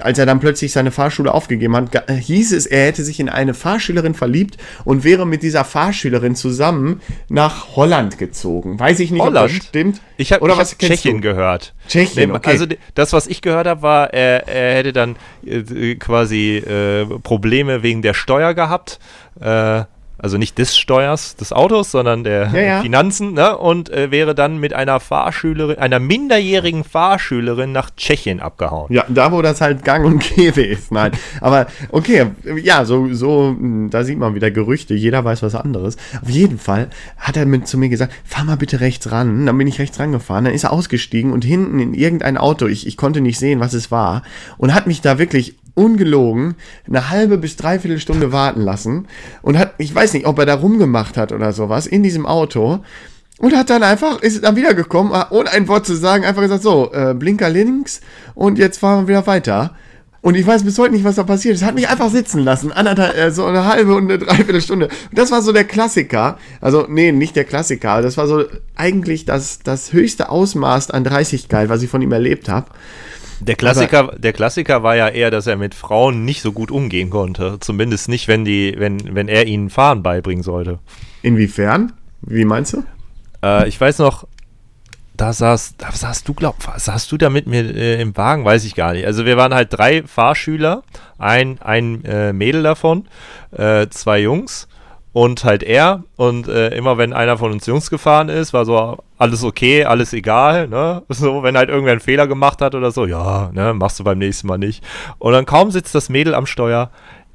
[0.00, 3.54] als er dann plötzlich seine Fahrschule aufgegeben hat, hieß es, er hätte sich in eine
[3.54, 8.78] Fahrschülerin verliebt und wäre mit dieser Fahrschülerin zusammen nach Holland gezogen.
[8.78, 9.50] Weiß ich nicht, ob Holland?
[9.50, 10.00] das stimmt.
[10.16, 11.28] Ich habe Oder hab Tschechien du?
[11.28, 11.74] gehört.
[11.88, 12.50] Tschechien, okay.
[12.50, 17.82] Also das, was ich gehört habe, war, er, er hätte dann äh, quasi äh, Probleme
[17.82, 18.98] wegen der Steuer gehabt.
[19.40, 19.84] Äh,
[20.18, 22.80] also nicht des Steuers des Autos, sondern der Ja, ja.
[22.82, 23.56] Finanzen, ne?
[23.56, 28.92] Und äh, wäre dann mit einer Fahrschülerin, einer minderjährigen Fahrschülerin nach Tschechien abgehauen.
[28.92, 30.92] Ja, da wo das halt gang und gäbe ist.
[30.92, 32.26] Nein, aber okay,
[32.62, 35.96] ja, so, so, mh, da sieht man wieder Gerüchte, jeder weiß was anderes.
[36.22, 39.46] Auf jeden Fall hat er mit, zu mir gesagt, fahr mal bitte rechts ran.
[39.46, 42.86] Dann bin ich rechts rangefahren, dann ist er ausgestiegen und hinten in irgendein Auto, ich,
[42.86, 44.22] ich konnte nicht sehen, was es war,
[44.58, 46.54] und hat mich da wirklich ungelogen
[46.86, 49.06] eine halbe bis dreiviertel Stunde warten lassen
[49.42, 52.80] und hat, ich weiß nicht, ob er da rumgemacht hat oder sowas in diesem Auto.
[53.38, 56.92] Und hat dann einfach, ist dann wiedergekommen, ohne ein Wort zu sagen, einfach gesagt, so,
[56.92, 58.00] äh, Blinker links
[58.34, 59.74] und jetzt fahren wir wieder weiter.
[60.24, 61.62] Und ich weiß bis heute nicht, was da passiert ist.
[61.62, 62.72] Hat mich einfach sitzen lassen.
[62.72, 64.86] Anderthalb, äh, so eine halbe und eine Dreiviertelstunde.
[64.86, 66.38] Und das war so der Klassiker.
[66.62, 67.90] Also, nee, nicht der Klassiker.
[67.90, 72.10] aber Das war so eigentlich das, das höchste Ausmaß an Dreistigkeit, was ich von ihm
[72.10, 72.68] erlebt habe.
[73.40, 77.10] Der Klassiker, der Klassiker war ja eher, dass er mit Frauen nicht so gut umgehen
[77.10, 77.58] konnte.
[77.60, 80.78] Zumindest nicht, wenn die, wenn, wenn er ihnen Fahren beibringen sollte.
[81.22, 81.92] Inwiefern?
[82.22, 82.84] Wie meinst du?
[83.42, 84.26] Äh, ich weiß noch,
[85.16, 88.64] da saß, da saß du, glaub, saß du da mit mir äh, im Wagen, weiß
[88.64, 89.06] ich gar nicht.
[89.06, 90.82] Also wir waren halt drei Fahrschüler,
[91.18, 93.08] ein, ein äh, Mädel davon,
[93.52, 94.68] äh, zwei Jungs
[95.14, 96.02] und halt er.
[96.16, 100.12] Und äh, immer wenn einer von uns Jungs gefahren ist, war so alles okay, alles
[100.12, 101.02] egal, ne?
[101.08, 104.18] So, wenn halt irgendwer einen Fehler gemacht hat oder so, ja, ne, machst du beim
[104.18, 104.84] nächsten Mal nicht.
[105.18, 106.90] Und dann kaum sitzt das Mädel am Steuer,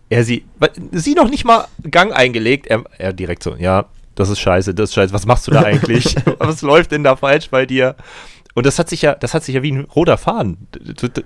[0.10, 0.44] er sie,
[0.92, 4.90] sie noch nicht mal Gang eingelegt, er, er direkt so, ja, das ist scheiße, das
[4.90, 6.16] ist scheiße, was machst du da eigentlich?
[6.38, 7.96] was läuft denn da falsch bei dir?
[8.56, 10.68] Und das hat sich ja, das hat sich ja wie ein roter Faden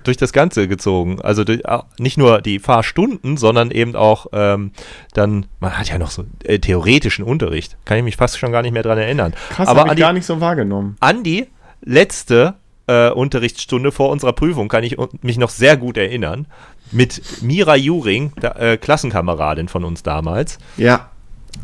[0.04, 1.20] durch das Ganze gezogen.
[1.22, 1.62] Also durch,
[1.98, 4.72] nicht nur die Fahrstunden, sondern eben auch ähm,
[5.14, 7.76] dann, man hat ja noch so äh, theoretischen Unterricht.
[7.86, 9.32] Kann ich mich fast schon gar nicht mehr dran erinnern.
[9.50, 10.96] Krass, Aber habe an ich die, gar nicht so wahrgenommen.
[11.00, 11.46] an die
[11.82, 12.54] letzte
[12.86, 16.46] äh, Unterrichtsstunde vor unserer Prüfung kann ich mich noch sehr gut erinnern.
[16.92, 20.58] Mit Mira Juring, der, äh, Klassenkameradin von uns damals.
[20.76, 21.08] Ja,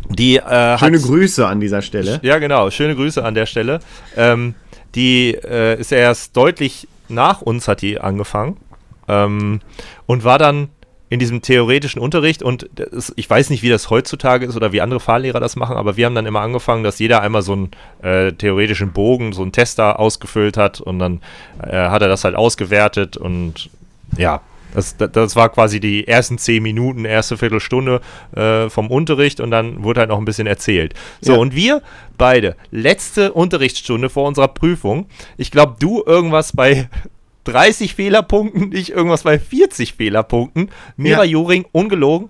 [0.08, 2.18] Die äh, schöne hat, Grüße an dieser Stelle.
[2.22, 2.70] Ja, genau.
[2.70, 3.80] Schöne Grüße an der Stelle.
[4.16, 4.54] Ähm,
[4.94, 8.56] die äh, ist erst deutlich nach uns hat die angefangen
[9.08, 9.60] ähm,
[10.06, 10.68] und war dann
[11.08, 14.80] in diesem theoretischen Unterricht und das, ich weiß nicht, wie das heutzutage ist oder wie
[14.80, 17.70] andere Fahrlehrer das machen, aber wir haben dann immer angefangen, dass jeder einmal so einen
[18.02, 21.20] äh, theoretischen Bogen, so einen Tester ausgefüllt hat und dann
[21.60, 23.70] äh, hat er das halt ausgewertet und
[24.16, 24.40] ja,
[24.72, 28.00] das, das, das war quasi die ersten zehn Minuten, erste Viertelstunde
[28.36, 30.94] äh, vom Unterricht und dann wurde halt noch ein bisschen erzählt.
[31.20, 31.38] So, Ja.
[31.40, 31.82] und wir
[32.20, 35.06] beide, letzte Unterrichtsstunde vor unserer Prüfung,
[35.38, 36.88] ich glaube, du irgendwas bei
[37.44, 40.70] 30 Fehlerpunkten, nicht irgendwas bei 40 Fehlerpunkten.
[40.98, 41.30] Mira Ja.
[41.30, 42.28] Joring, ungelogen,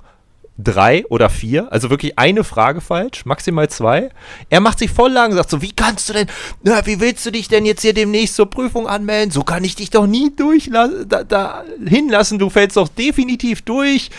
[0.56, 4.10] drei oder vier, also wirklich eine Frage falsch, maximal zwei.
[4.48, 6.28] Er macht sich voll lang, sagt so, wie kannst du denn,
[6.62, 9.32] na, wie willst du dich denn jetzt hier demnächst zur Prüfung anmelden?
[9.32, 14.10] So kann ich dich doch nie durchlassen, da, da hinlassen, du fällst doch definitiv durch.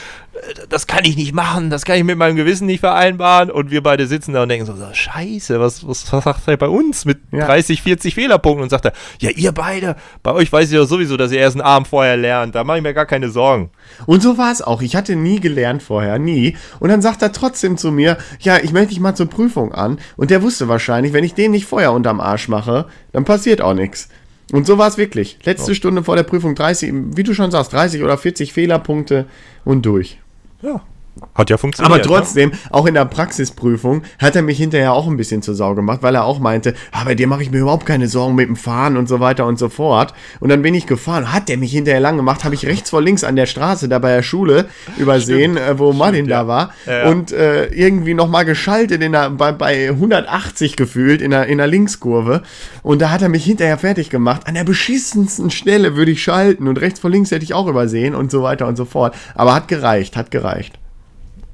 [0.70, 3.52] Das kann ich nicht machen, das kann ich mit meinem Gewissen nicht vereinbaren.
[3.52, 6.56] Und wir beide sitzen da und denken so, so scheiße, was, was, was sagt er
[6.56, 7.46] bei uns mit Ja.
[7.46, 8.64] 30, 40 Fehlerpunkten?
[8.64, 11.58] Und sagt er, ja, ihr beide, bei euch weiß ich doch sowieso, dass ihr erst
[11.58, 13.72] einen Abend vorher lernt, da mache ich mir gar keine Sorgen.
[14.06, 14.82] Und so war es auch.
[14.82, 16.56] Ich hatte nie gelernt vorher, nie.
[16.80, 20.00] Und dann sagt er trotzdem zu mir, ja, ich melde dich mal zur Prüfung an.
[20.16, 23.74] Und der wusste wahrscheinlich, wenn ich den nicht vorher unterm Arsch mache, dann passiert auch
[23.74, 24.08] nichts.
[24.54, 25.40] Und so war es wirklich.
[25.44, 29.26] Letzte Stunde vor der Prüfung 30, wie du schon sagst, 30 oder 40 Fehlerpunkte
[29.64, 30.18] und durch.
[30.62, 30.91] Ja.
[31.36, 31.94] Hat ja funktioniert.
[31.94, 35.76] Aber trotzdem, auch in der Praxisprüfung hat er mich hinterher auch ein bisschen zur Sau
[35.76, 38.48] gemacht, weil er auch meinte, ah, bei dir mache ich mir überhaupt keine Sorgen mit
[38.48, 40.14] dem Fahren und so weiter und so fort.
[40.40, 43.02] Und dann bin ich gefahren, hat der mich hinterher lang gemacht, habe ich rechts vor
[43.02, 47.00] links an der Straße da bei der Schule übersehen, äh, wo Martin da war Ja,
[47.00, 47.10] ja.
[47.10, 51.68] und äh, irgendwie nochmal geschaltet in der, bei, bei 180 gefühlt in der, in der
[51.68, 52.42] Linkskurve.
[52.84, 54.48] Und da hat er mich hinterher fertig gemacht.
[54.48, 58.16] An der beschissensten Stelle würde ich schalten und rechts vor links hätte ich auch übersehen
[58.16, 59.14] und so weiter und so fort.
[59.36, 60.80] Aber hat gereicht, hat gereicht.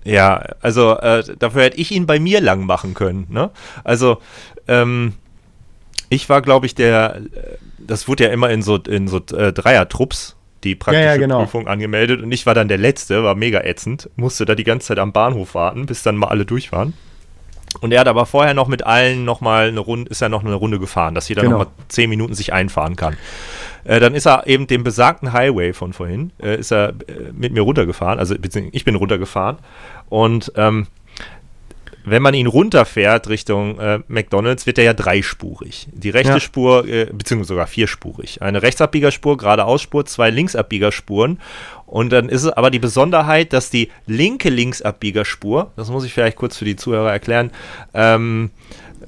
[0.08, 3.28] Ja, also äh, dafür hätte ich ihn bei mir lang machen können.
[3.30, 3.50] Ne?
[3.84, 4.20] Also
[4.67, 5.13] ähm,
[6.10, 9.52] ich war, glaube ich, der, äh, das wurde ja immer in so, in so äh,
[9.52, 11.39] Dreier-Trupps, die praktische Ja, ja, genau.
[11.39, 14.88] Prüfung angemeldet und ich war dann der Letzte, war mega ätzend, musste da die ganze
[14.88, 16.93] Zeit am Bahnhof warten, bis dann mal alle durch waren.
[17.82, 20.56] Und er hat aber vorher noch mit allen nochmal eine Runde, ist er noch eine
[20.56, 21.60] Runde gefahren, dass jeder Genau.
[21.60, 23.17] noch mal zehn Minuten sich einfahren kann.
[23.84, 26.93] Äh, dann ist er eben den besagten Highway von vorhin, äh, ist er äh,
[27.34, 28.36] mit mir runtergefahren, also
[28.72, 29.58] ich bin runtergefahren.
[30.10, 30.88] Und ähm,
[32.10, 35.88] wenn man ihn runterfährt Richtung äh, McDonalds, wird er ja dreispurig.
[35.91, 36.39] Die rechte Ja.
[36.39, 38.41] Spur, äh, beziehungsweise sogar vierspurig.
[38.41, 41.39] Eine Rechtsabbiegerspur, geradeausspur, zwei Linksabbiegerspuren.
[41.86, 46.38] Und dann ist es aber die Besonderheit, dass die linke Linksabbiegerspur, das muss ich vielleicht
[46.38, 47.52] kurz für die Zuhörer erklären,
[47.93, 48.52] ähm,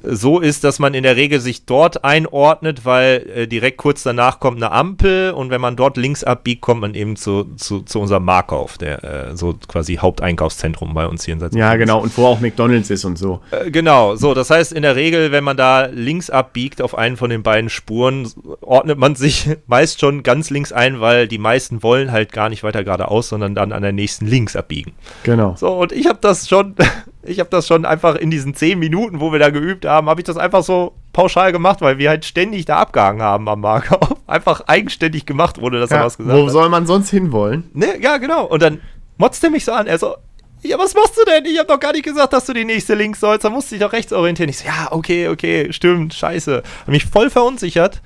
[0.02, 4.40] so ist, dass man in der Regel sich dort einordnet, weil äh, direkt kurz danach
[4.40, 8.00] kommt eine Ampel und wenn man dort links abbiegt, kommt man eben zu, zu, zu
[8.00, 12.00] unserem Markauf, der äh, so quasi Haupteinkaufszentrum bei uns hier in Salzburg Ja, genau.
[12.00, 13.40] Und wo auch McDonalds ist und so.
[13.50, 17.16] Äh, Genau, so, das heißt in der Regel, wenn man da links abbiegt auf einen
[17.16, 18.28] von den beiden Spuren,
[18.60, 22.62] ordnet man sich meist schon ganz links ein, weil die meisten wollen halt gar nicht
[22.62, 24.92] weiter geradeaus, sondern dann an der nächsten links abbiegen.
[25.22, 25.54] Genau.
[25.56, 26.74] So, und ich habe das schon,
[27.22, 30.20] ich habe das schon einfach in diesen zehn Minuten, wo wir da geübt haben, habe
[30.20, 34.16] ich das einfach so pauschal gemacht, weil wir halt ständig da abgehangen haben am Markauf.
[34.26, 36.52] Einfach eigenständig gemacht, ohne dass er Ja, was gesagt wo hat.
[36.52, 37.68] soll man sonst hinwollen?
[37.74, 38.44] Ne, ja, genau.
[38.46, 38.80] Und dann
[39.18, 39.88] motzt er mich so an.
[39.88, 40.14] Er so,
[40.62, 41.44] ja, was machst du denn?
[41.46, 43.44] Ich habe doch gar nicht gesagt, dass du die nächste links sollst.
[43.44, 44.48] Da musst du dich doch rechts orientieren.
[44.48, 46.62] Ich so, ja, okay, okay, stimmt, scheiße.
[46.82, 48.00] Hab mich voll verunsichert.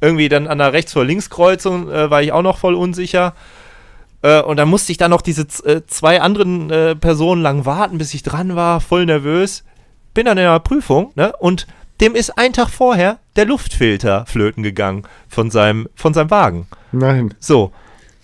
[0.00, 3.34] Irgendwie dann an der Rechts- vor Linkskreuzung äh, war ich auch noch voll unsicher.
[4.26, 7.98] Äh, und dann musste ich dann noch diese äh, zwei anderen äh, Personen lang warten,
[7.98, 9.62] bis ich dran war, voll nervös.
[10.14, 11.32] Bin dann in der Prüfung, ne?
[11.38, 11.68] Und
[12.00, 16.66] dem ist ein Tag vorher der Luftfilter flöten gegangen von seinem, von seinem Wagen.
[16.90, 17.34] Nein.
[17.38, 17.70] So.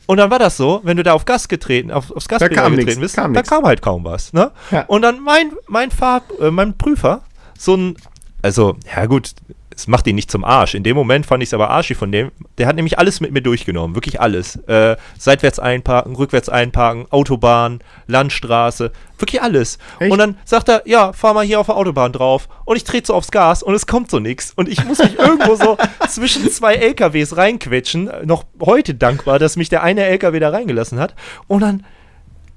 [0.07, 2.89] Und dann war das so, wenn du da auf Gas getreten, auf, aufs Gaspedal getreten
[2.89, 3.49] nix, bist, kam da nix.
[3.49, 4.33] kam halt kaum was.
[4.33, 4.51] Ne?
[4.73, 4.83] Ja.
[4.87, 7.23] Und dann mein, mein Fahr, äh, mein Prüfer,
[7.57, 7.97] so ein,
[8.43, 9.35] also, ja gut,
[9.75, 10.75] es macht ihn nicht zum Arsch.
[10.75, 12.31] In dem Moment fand ich es aber arschig von dem.
[12.59, 14.57] Der hat nämlich alles mit mir durchgenommen, wirklich alles.
[14.67, 19.79] Äh, seitwärts einparken, rückwärts einparken, Autobahn, Landstraße, wirklich alles.
[19.99, 20.13] Echt?
[20.13, 22.49] Und dann sagt er, ja, fahr mal hier auf der Autobahn drauf.
[22.65, 24.53] Und ich trete so aufs Gas und es kommt so nichts.
[24.55, 28.11] Und ich muss mich irgendwo so zwischen zwei LKWs reinquetschen.
[28.25, 31.15] Noch heute dankbar, dass mich der eine LKW da reingelassen hat.
[31.49, 31.85] Und dann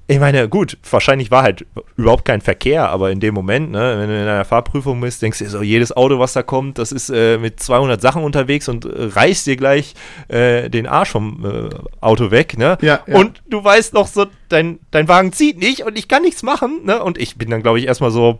[0.08, 1.65] ich meine, gut, wahrscheinlich war halt
[1.96, 5.39] überhaupt kein Verkehr, aber in dem Moment, ne, wenn du in einer Fahrprüfung bist, denkst
[5.39, 8.86] du so, jedes Auto, was da kommt, das ist äh, mit 200 Sachen unterwegs und
[8.86, 9.96] äh, reißt dir gleich
[10.28, 11.70] äh, den Arsch vom äh,
[12.02, 12.78] Auto weg, ne?
[12.82, 13.15] Ja, ja.
[13.15, 16.82] Und du weißt noch so, dein, dein Wagen zieht nicht und ich kann nichts machen,
[16.86, 17.02] ne?
[17.02, 18.39] Und ich bin dann, glaube ich, erstmal so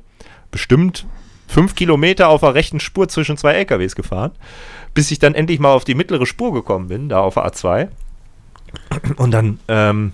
[0.52, 1.08] bestimmt
[1.48, 4.32] fünf Kilometer auf der rechten Spur zwischen zwei LKWs gefahren,
[4.94, 7.88] bis ich dann endlich mal auf die mittlere Spur gekommen bin, da auf der A2.
[9.18, 10.14] Und dann, ähm,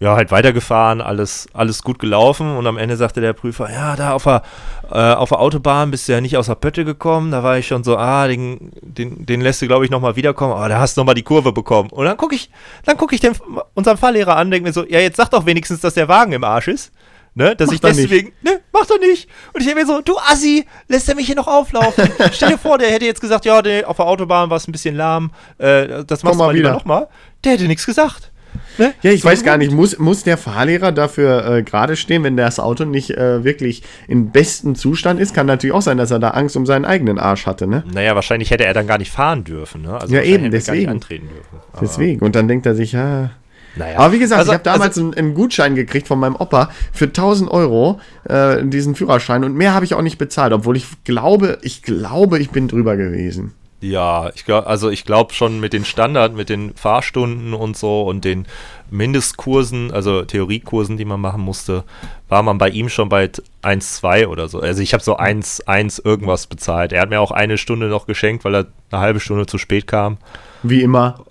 [0.00, 4.14] ja, halt weitergefahren, alles, alles gut gelaufen und am Ende sagte der Prüfer, ja, da
[4.14, 4.42] auf der,
[4.90, 7.66] äh, auf der Autobahn bist du ja nicht aus der Pötte gekommen, da war ich
[7.66, 10.96] schon so, ah, den, den, den lässt du, glaube ich, nochmal wiederkommen, aber da hast
[10.96, 11.90] du nochmal die Kurve bekommen.
[11.90, 12.50] Und dann gucke ich,
[12.86, 13.34] dann gucke ich den,
[13.74, 16.44] unseren Fahrlehrer an, denke mir so, ja, jetzt sag doch wenigstens, dass der Wagen im
[16.44, 16.92] Arsch ist.
[17.40, 18.10] Ne, dass ich Macht er nicht.
[18.10, 19.26] deswegen, ne, macht er nicht.
[19.54, 22.04] Und ich denke mir so, du Assi, lässt er mich hier noch auflaufen?
[22.32, 24.72] Stell dir vor, der hätte jetzt gesagt, ja, der, auf der Autobahn war es ein
[24.72, 26.72] bisschen lahm, äh, das machst du mal wieder.
[26.72, 27.08] nochmal.
[27.44, 28.30] Der hätte nichts gesagt.
[28.78, 28.92] Ne?
[29.02, 32.36] Ja, ich So weiß gar nicht, muss, muss der Fahrlehrer dafür äh, gerade stehen, wenn
[32.36, 35.34] das Auto nicht äh, wirklich in bestem Zustand ist?
[35.34, 37.84] Kann natürlich auch sein, dass er da Angst um seinen eigenen Arsch hatte, ne?
[37.92, 39.82] Naja, wahrscheinlich hätte er dann gar nicht fahren dürfen.
[39.82, 39.98] Ne?
[39.98, 40.90] Also Ja, eben, er gar nicht deswegen.
[40.90, 41.58] antreten dürfen.
[41.72, 42.20] Aber, Deswegen.
[42.20, 43.30] Und dann denkt er sich, ja.
[43.76, 43.98] Naja.
[43.98, 46.70] Aber wie gesagt, Also- ich habe damals also, einen, einen Gutschein gekriegt von meinem Opa
[46.92, 49.44] für 1000 Euro, äh, diesen Führerschein.
[49.44, 52.96] Und mehr habe ich auch nicht bezahlt, obwohl ich glaube, ich glaube, ich bin drüber
[52.96, 53.54] gewesen.
[53.82, 58.02] Ja, ich glaube, also ich glaube schon mit den Standard, mit den Fahrstunden und so
[58.02, 58.46] und den
[58.90, 61.84] Mindestkursen, also Theoriekursen, die man machen musste,
[62.28, 63.30] war man bei ihm schon bei
[63.62, 64.60] 1,2 oder so.
[64.60, 66.92] Also ich habe so 1, 1 irgendwas bezahlt.
[66.92, 69.86] Er hat mir auch eine Stunde noch geschenkt, weil er eine halbe Stunde zu spät
[69.86, 70.18] kam.
[70.62, 71.24] Wie immer.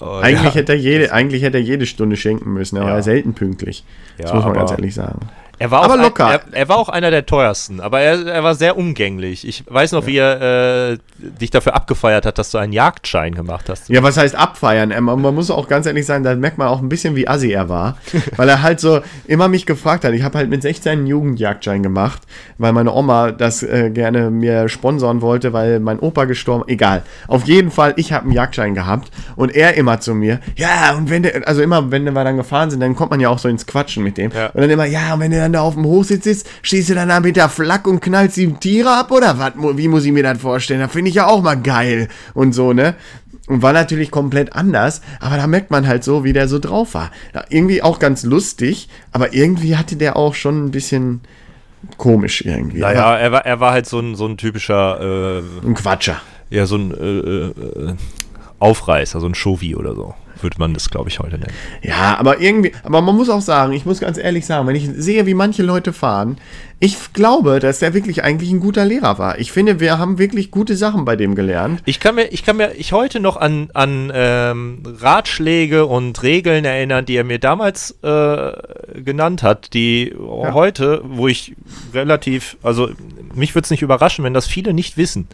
[0.00, 2.90] Äh, Eigentlich, ja, hätte er jede, eigentlich hätte er jede Stunde schenken müssen, er war
[2.90, 2.96] Ja.
[2.96, 3.84] ja selten pünktlich.
[4.18, 5.28] das Ja, muss man aber- ganz ehrlich sagen.
[5.60, 6.26] Er war aber auch locker.
[6.26, 9.46] Ein, er, er war auch einer der teuersten, aber er, er war sehr umgänglich.
[9.46, 13.68] Ich weiß noch, wie er äh, dich dafür abgefeiert hat, dass du einen Jagdschein gemacht
[13.68, 13.90] hast.
[13.90, 14.90] Ja, was heißt abfeiern?
[14.90, 17.50] Ähm, Man muss auch ganz ehrlich sagen, da merkt man auch ein bisschen, wie assi
[17.50, 17.98] er war.
[18.36, 20.14] weil er halt so immer mich gefragt hat.
[20.14, 22.22] Ich habe halt mit 16 einen Jugendjagdschein gemacht,
[22.56, 27.02] weil meine Oma das äh, gerne mir sponsoren wollte, weil mein Opa gestorben Egal.
[27.28, 31.10] Auf jeden Fall, ich habe einen Jagdschein gehabt und er immer zu mir, ja, und
[31.10, 33.48] wenn der, also immer, wenn wir dann gefahren sind, dann kommt man ja auch so
[33.48, 34.30] ins Quatschen mit dem.
[34.30, 34.46] Ja.
[34.46, 36.94] Und dann immer, ja, und wenn du dann da auf dem Hochsitz sitzt, stehst du
[36.94, 39.52] dann da mit der Flak und knallst die Tiere ab oder was?
[39.76, 40.80] Wie muss ich mir das vorstellen?
[40.80, 42.94] Da finde ich ja auch mal geil und so, ne?
[43.46, 46.94] Und war natürlich komplett anders, aber da merkt man halt so, wie der so drauf
[46.94, 47.10] war.
[47.34, 51.20] Ja, irgendwie auch ganz lustig, aber irgendwie hatte der auch schon ein bisschen
[51.96, 52.78] komisch irgendwie.
[52.80, 56.20] Naja, er war, er war halt so ein, so ein typischer, äh, Aber ein Quatscher.
[56.50, 57.94] ja, so ein äh, äh,
[58.60, 61.52] Aufreißer, so ein Chauvi oder so, würde man das, glaube ich, heute nennen.
[61.82, 64.88] Ja, aber irgendwie, aber man muss auch sagen, ich muss ganz ehrlich sagen, wenn ich
[64.96, 66.38] sehe, wie manche Leute fahren,
[66.82, 69.38] ich glaube, dass der wirklich eigentlich ein guter Lehrer war.
[69.38, 71.82] Ich finde, wir haben wirklich gute Sachen bei dem gelernt.
[71.84, 76.64] Ich kann mir, ich kann mir ich heute noch an, an ähm, Ratschläge und Regeln
[76.64, 78.52] erinnern, die er mir damals äh,
[79.02, 80.54] genannt hat, die Ja.
[80.54, 81.54] heute, wo ich
[81.92, 82.88] relativ, also
[83.34, 85.28] mich würde es nicht überraschen, wenn das viele nicht wissen.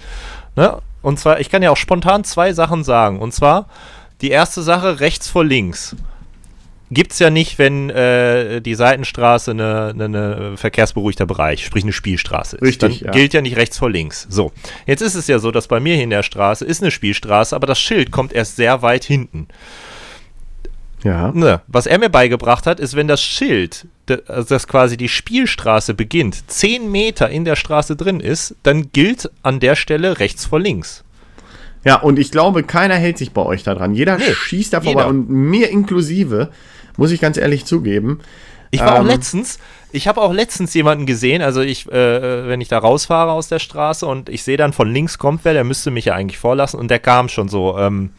[0.57, 0.79] Ne?
[1.01, 3.21] Und zwar, ich kann ja auch spontan zwei Sachen sagen.
[3.21, 3.69] Und zwar,
[4.21, 5.97] die erste Sache, rechts vor links.
[6.91, 11.93] Gibt es ja nicht, wenn äh, die Seitenstraße eine, eine, eine verkehrsberuhigter Bereich, sprich eine
[11.93, 12.63] Spielstraße ist.
[12.63, 13.13] Richtig, Dann ja.
[13.13, 14.27] gilt ja nicht rechts vor links.
[14.31, 14.53] So,
[14.87, 17.57] jetzt ist es ja so, dass bei mir hier in der Straße ist eine Spielstraße,
[17.57, 19.49] aber das Schild kommt erst sehr weit hinten.
[21.03, 21.33] Ja.
[21.33, 23.87] Ne, was er mir beigebracht hat, ist, wenn das Schild,
[24.27, 29.31] also das quasi die Spielstraße beginnt, 10 Meter in der Straße drin ist, dann gilt
[29.43, 31.05] an der Stelle rechts vor links.
[31.87, 33.95] Ja, und ich glaube, keiner hält sich bei euch daran.
[33.95, 36.51] Jeder Nee, schießt da vorbei und mir inklusive,
[36.97, 38.21] muss ich ganz ehrlich zugeben.
[38.73, 39.61] Ich war auch Ähm, letztens,
[39.93, 43.61] ich habe auch letztens jemanden gesehen, also ich, äh, wenn ich da rausfahre aus der
[43.61, 46.81] Straße und ich sehe dann von links kommt wer, der müsste mich ja eigentlich vorlassen
[46.81, 48.11] und der kam schon so, ähm,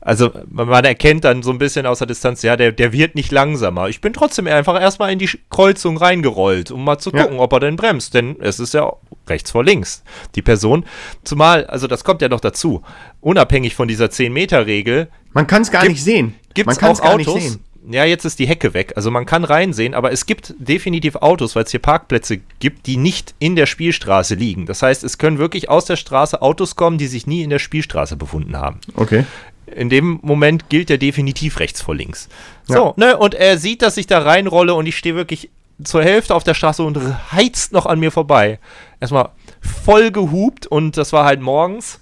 [0.00, 3.32] also man erkennt dann so ein bisschen aus der Distanz, ja, der, der wird nicht
[3.32, 3.88] langsamer.
[3.88, 7.22] Ich bin trotzdem einfach erstmal in die Kreuzung reingerollt, um mal zu Ja.
[7.24, 8.92] gucken, ob er denn bremst, denn es ist ja
[9.28, 10.04] rechts vor links.
[10.36, 10.84] Die Person,
[11.24, 12.82] zumal, also das kommt ja noch dazu,
[13.20, 16.34] unabhängig von dieser 10-Meter-Regel, Man kann es gar Gibt- nicht sehen.
[16.54, 17.58] Gibt es auch Autos?
[17.88, 18.94] Ja, jetzt ist die Hecke weg.
[18.96, 22.96] Also man kann reinsehen, aber es gibt definitiv Autos, weil es hier Parkplätze gibt, die
[22.96, 24.66] nicht in der Spielstraße liegen.
[24.66, 27.60] Das heißt, es können wirklich aus der Straße Autos kommen, die sich nie in der
[27.60, 28.80] Spielstraße befunden haben.
[28.96, 29.24] Okay.
[29.66, 32.28] In dem Moment gilt er definitiv rechts vor links.
[32.68, 32.76] Ja.
[32.76, 35.50] So, ne, und er sieht, dass ich da reinrolle und ich stehe wirklich
[35.82, 36.98] zur Hälfte auf der Straße und
[37.32, 38.58] heizt noch an mir vorbei.
[39.00, 42.00] Erstmal voll gehupt und das war halt morgens.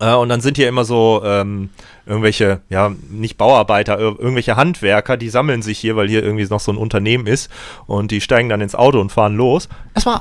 [0.00, 1.70] Äh, und dann sind hier immer so ähm,
[2.06, 6.60] irgendwelche, ja, nicht Bauarbeiter, ir irgendwelche Handwerker, die sammeln sich hier, weil hier irgendwie noch
[6.60, 7.50] so ein Unternehmen ist
[7.86, 9.68] und die steigen dann ins Auto und fahren los.
[9.94, 10.20] Erstmal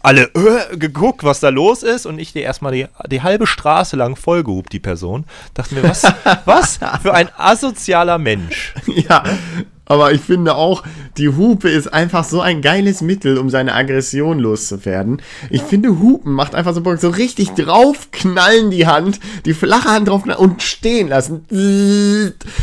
[0.00, 3.96] alle äh, geguckt, was da los ist und ich die erstmal die, die halbe Straße
[3.96, 5.24] lang vollgehupt, die Person.
[5.54, 6.02] Dachte mir, was,
[6.44, 8.74] was für ein asozialer Mensch.
[8.86, 9.22] Ja,
[9.88, 10.84] aber ich finde auch,
[11.16, 15.20] die Hupe ist einfach so ein geiles Mittel, um seine Aggression loszuwerden.
[15.50, 20.08] Ich finde, Hupen macht einfach so Bock, so richtig draufknallen die Hand, die flache Hand
[20.08, 21.44] draufknallen und stehen lassen.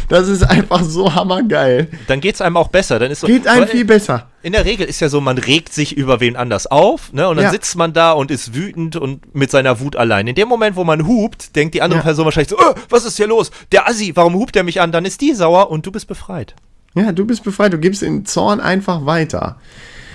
[0.09, 1.89] Das ist einfach so hammergeil.
[2.07, 2.99] Dann geht's einem auch besser.
[2.99, 4.29] Dann ist so, Geht einem weil- viel besser.
[4.43, 7.27] In der Regel ist ja so, man regt sich über wen anders auf, ne?
[7.27, 7.51] Und dann Ja.
[7.51, 10.27] sitzt man da und ist wütend und mit seiner Wut allein.
[10.27, 12.03] In dem Moment, wo man hupt, denkt die andere Ja.
[12.03, 13.49] Person wahrscheinlich so, "Äh, was ist hier los?
[13.71, 14.91] Der Assi, warum hupt er mich an?
[14.91, 16.53] Dann ist die sauer und du bist befreit.
[16.95, 19.57] Ja, du bist befreit, du gibst den Zorn einfach weiter.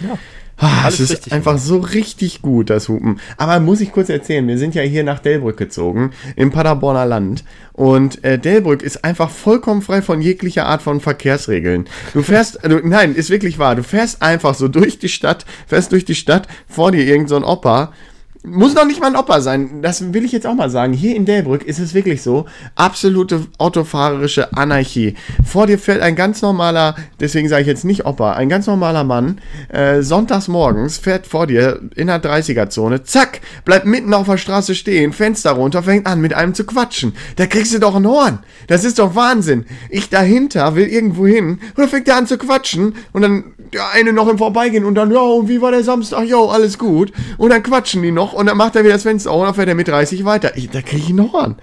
[0.01, 0.19] Ja.
[0.62, 3.19] Ah, es ist einfach so richtig gut, das Hupen.
[3.38, 7.45] Aber muss ich kurz erzählen, wir sind ja hier nach Delbrück gezogen, im Paderborner Land.
[7.73, 11.87] Und äh, Delbrück ist einfach vollkommen frei von jeglicher Art von Verkehrsregeln.
[12.12, 15.93] Du fährst, du, nein, ist wirklich wahr, du fährst einfach so durch die Stadt, fährst
[15.93, 17.95] durch die Stadt, vor dir irgend so ein Opa,
[18.42, 19.83] muss noch nicht mal ein Opa sein.
[19.83, 20.94] Das will ich jetzt auch mal sagen.
[20.94, 22.46] Hier in Delbrück ist es wirklich so.
[22.74, 25.14] Absolute autofahrerische Anarchie.
[25.44, 29.05] Vor dir fährt ein ganz normaler, deswegen sage ich jetzt nicht Opa, ein ganz normaler
[29.05, 34.38] Mann, äh, sonntags morgens fährt vor dir in der 30er-Zone, zack, bleibt mitten auf der
[34.38, 37.14] Straße stehen, Fenster runter, fängt an mit einem zu quatschen.
[37.37, 38.38] Da kriegst du doch ein Horn.
[38.68, 39.66] Das ist doch Wahnsinn.
[39.90, 43.90] Ich dahinter will irgendwo hin und dann fängt er an zu quatschen und dann der
[43.90, 46.24] eine noch im Vorbeigehen und dann, ja, wie war der Samstag?
[46.24, 47.12] Jo, alles gut.
[47.38, 49.55] Und dann quatschen die noch und dann macht er wieder das Fenster auf und dann
[49.55, 50.57] fährt er mit 30 weiter.
[50.57, 51.57] Ich, da kriege ich einen Horn.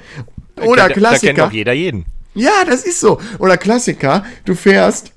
[0.61, 1.33] Oder da, kennt- Da Klassiker.
[1.33, 2.05] kennt doch jeder jeden.
[2.33, 3.19] Ja, das ist so.
[3.39, 5.11] Oder Klassiker, du fährst,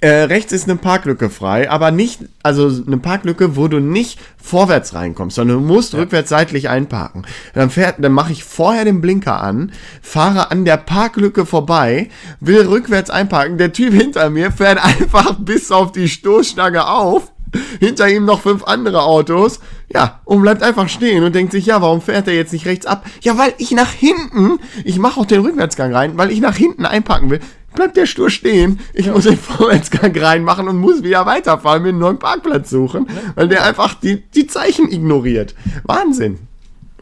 [0.00, 4.94] äh, rechts ist eine Parklücke frei, aber nicht, also eine Parklücke, wo du nicht vorwärts
[4.94, 7.26] reinkommst, sondern du musst rückwärts seitlich einparken.
[7.54, 12.66] Dann fährt, dann mache ich vorher den Blinker an, fahre an der Parklücke vorbei, will
[12.66, 13.58] rückwärts einparken.
[13.58, 17.32] Der Typ hinter mir fährt einfach bis auf die Stoßstange auf.
[17.80, 19.60] Hinter ihm noch fünf andere Autos.
[19.92, 22.84] Ja, und bleibt einfach stehen und denkt sich, ja, warum fährt er jetzt nicht rechts
[22.86, 23.06] ab?
[23.22, 26.84] Ja, weil ich nach hinten, ich mache auch den Rückwärtsgang rein, weil ich nach hinten
[26.84, 27.40] einpacken will.
[27.74, 28.80] Bleibt der stur stehen.
[28.94, 33.48] Ich muss den Vorwärtsgang reinmachen und muss wieder weiterfahren, mir einen neuen Parkplatz suchen, weil
[33.48, 35.54] der einfach die, die Zeichen ignoriert.
[35.84, 36.38] Wahnsinn.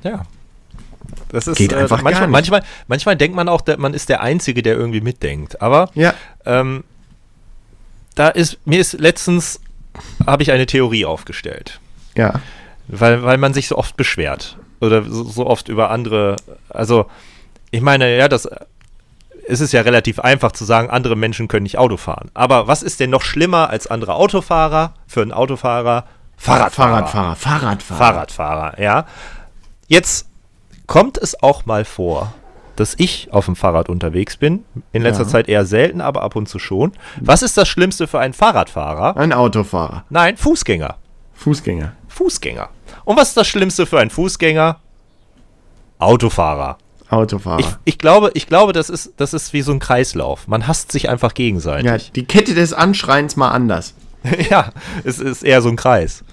[0.02, 0.22] Ja.
[1.30, 2.32] Das ist Geht äh, einfach gar manchmal, nicht.
[2.32, 5.60] manchmal, manchmal denkt man auch, der, man ist der Einzige, der irgendwie mitdenkt.
[5.62, 6.14] Aber Ja.
[6.44, 6.84] ähm,
[8.14, 9.60] da ist, mir ist letztens,
[10.26, 11.80] habe ich eine Theorie aufgestellt.
[12.16, 12.40] Ja.
[12.88, 14.58] Weil, weil man sich so oft beschwert.
[14.80, 16.36] Oder so, so oft über andere.
[16.68, 17.06] Also,
[17.70, 18.48] ich meine, ja, das.
[19.48, 22.32] Es ist ja relativ einfach zu sagen, andere Menschen können nicht Auto fahren.
[22.34, 26.04] Aber was ist denn noch schlimmer als andere Autofahrer für einen Autofahrer?
[26.36, 27.06] Fahrradfahrer.
[27.06, 27.36] Fahrradfahrer.
[27.36, 27.98] Fahrradfahrer.
[27.98, 29.06] Fahrradfahrer, ja.
[29.86, 30.28] Jetzt
[30.88, 32.34] kommt es auch mal vor,
[32.80, 34.64] dass ich auf dem Fahrrad unterwegs bin.
[34.92, 35.28] In letzter Ja.
[35.28, 36.92] Zeit eher selten, aber ab und zu schon.
[37.20, 39.16] Was ist das Schlimmste für einen Fahrradfahrer?
[39.16, 40.04] Ein Autofahrer.
[40.10, 40.96] Nein, Fußgänger.
[41.34, 41.92] Fußgänger.
[42.08, 42.68] Fußgänger.
[43.04, 44.78] Und was ist das Schlimmste für einen Fußgänger?
[45.98, 46.78] Autofahrer.
[47.08, 47.60] Autofahrer.
[47.60, 50.48] Ich, ich glaube, ich glaube, das ist, das ist wie so ein Kreislauf.
[50.48, 52.12] Man hasst sich einfach ja, gegenseitig.
[52.12, 53.94] die Kette des Anschreiens mal anders.
[54.50, 54.72] Ja,
[55.04, 56.24] es ist eher so ein Kreis.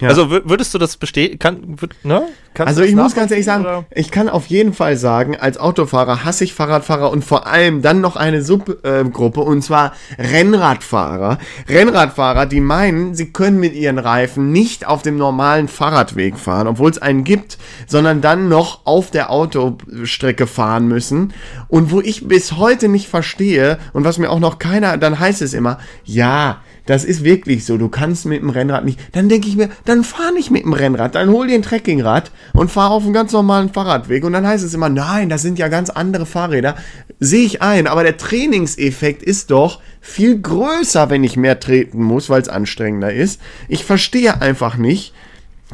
[0.00, 0.08] Ja.
[0.08, 1.76] Also wür- würdest du das bestätigen?
[2.02, 2.22] Ne?
[2.54, 5.58] Kannst Also ich muss ganz ehrlich sagen, nachvollziehen, ich kann auf jeden Fall sagen, als
[5.58, 11.38] Autofahrer hasse ich Fahrradfahrer und vor allem dann noch eine Subgruppe und zwar Rennradfahrer.
[11.68, 16.90] Rennradfahrer, die meinen, sie können mit ihren Reifen nicht auf dem normalen Fahrradweg fahren, obwohl
[16.90, 21.32] es einen gibt, sondern dann noch auf der Autostrecke fahren müssen.
[21.68, 25.40] Und wo ich bis heute nicht verstehe und was mir auch noch keiner, dann heißt
[25.40, 27.78] es immer, ja, das ist wirklich so.
[27.78, 28.98] Du kannst mit dem Rennrad nicht.
[29.12, 31.14] Dann denke ich mir, dann fahr nicht mit dem Rennrad.
[31.14, 34.24] Dann hol dir ein Trekkingrad und fahr auf einen ganz normalen Fahrradweg.
[34.24, 36.76] Und dann heißt es immer, nein, das sind ja ganz andere Fahrräder.
[37.20, 37.86] Sehe ich ein.
[37.86, 43.12] Aber der Trainingseffekt ist doch viel größer, wenn ich mehr treten muss, weil es anstrengender
[43.12, 43.40] ist.
[43.68, 45.14] Ich verstehe einfach nicht,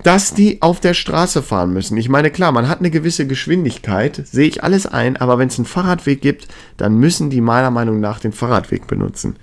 [0.03, 1.97] dass die auf der Straße fahren müssen.
[1.97, 5.59] Ich meine, klar, man hat eine gewisse Geschwindigkeit, sehe ich alles ein, aber wenn es
[5.59, 9.37] einen Fahrradweg gibt, dann müssen die meiner Meinung nach den Fahrradweg benutzen.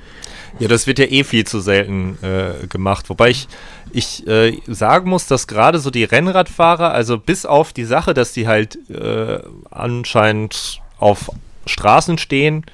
[0.60, 3.10] Ja, das wird ja eh viel zu selten äh, gemacht.
[3.10, 3.50] Wobei ich,
[3.96, 8.34] ich äh, sagen muss, dass gerade so die Rennradfahrer, also bis auf die Sache, dass
[8.34, 9.40] die halt äh,
[9.72, 11.32] anscheinend auf
[11.66, 12.66] Straßen stehen,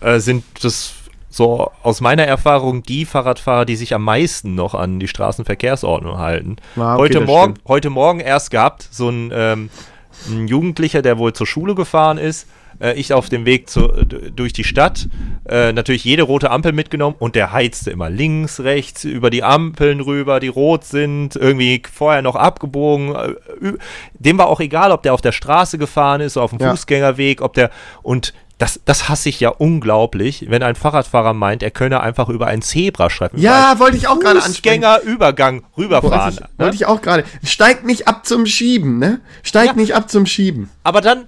[0.00, 0.94] äh, sind das
[1.28, 6.56] so aus meiner Erfahrung die Fahrradfahrer, die sich am meisten noch an die Straßenverkehrsordnung halten.
[6.74, 7.68] Ja, okay, heute, Morgen, stimmt.
[7.68, 9.70] heute Morgen erst gehabt, so ein, ähm,
[10.28, 12.48] ein Jugendlicher, der wohl zur Schule gefahren ist.
[12.80, 15.08] Äh, ich auf dem Weg zu, d- durch die Stadt.
[15.48, 20.00] Äh, natürlich jede rote Ampel mitgenommen und der heizte immer links, rechts, über die Ampeln
[20.00, 23.14] rüber, die rot sind, irgendwie vorher noch abgebogen.
[23.14, 23.34] Äh,
[24.14, 26.70] dem war auch egal, ob der auf der Straße gefahren ist, auf dem Ja.
[26.70, 27.70] Fußgängerweg, ob der.
[28.02, 32.46] Und das, das hasse ich ja unglaublich, wenn ein Fahrradfahrer meint, er könne einfach über
[32.46, 34.82] einen Zebrastreifen Ja, wollte ich auch gerade ansprechen.
[34.82, 36.12] Fußgängerübergang rüberfahren.
[36.12, 36.48] Wollte ich, ne?
[36.58, 37.24] wollte ich auch gerade.
[37.42, 39.20] Steigt nicht ab zum Schieben, ne?
[39.42, 39.80] Steigt Ja.
[39.80, 40.68] nicht ab zum Schieben.
[40.84, 41.24] Aber dann,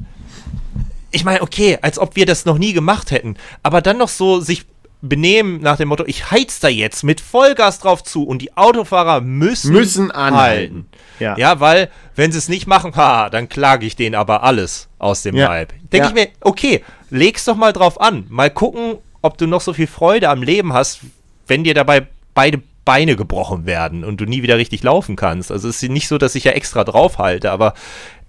[1.13, 4.41] ich meine, okay, als ob wir das noch nie gemacht hätten, aber dann noch so
[4.41, 4.65] sich
[5.05, 9.21] benehmen nach dem Motto, ich heiz da jetzt mit Vollgas drauf zu und die Autofahrer
[9.21, 10.87] müssen, Müssen anhalten.
[11.19, 11.37] Ja.
[11.37, 11.59] Ja.
[11.61, 15.35] weil, wenn sie es nicht machen, ha, dann klage ich denen aber alles aus dem
[15.37, 15.49] Ja.
[15.49, 15.73] Leib.
[15.93, 16.09] Denke Ja.
[16.09, 18.27] ich mir, okay, leg's doch mal drauf an.
[18.29, 21.01] Mal gucken, ob du noch so viel Freude am Leben hast,
[21.49, 25.53] wenn dir dabei beide Beine gebrochen werden und du nie wieder richtig laufen kannst.
[25.53, 28.22] Also es ist nicht so, dass ich ja extra draufhalte, aber äh,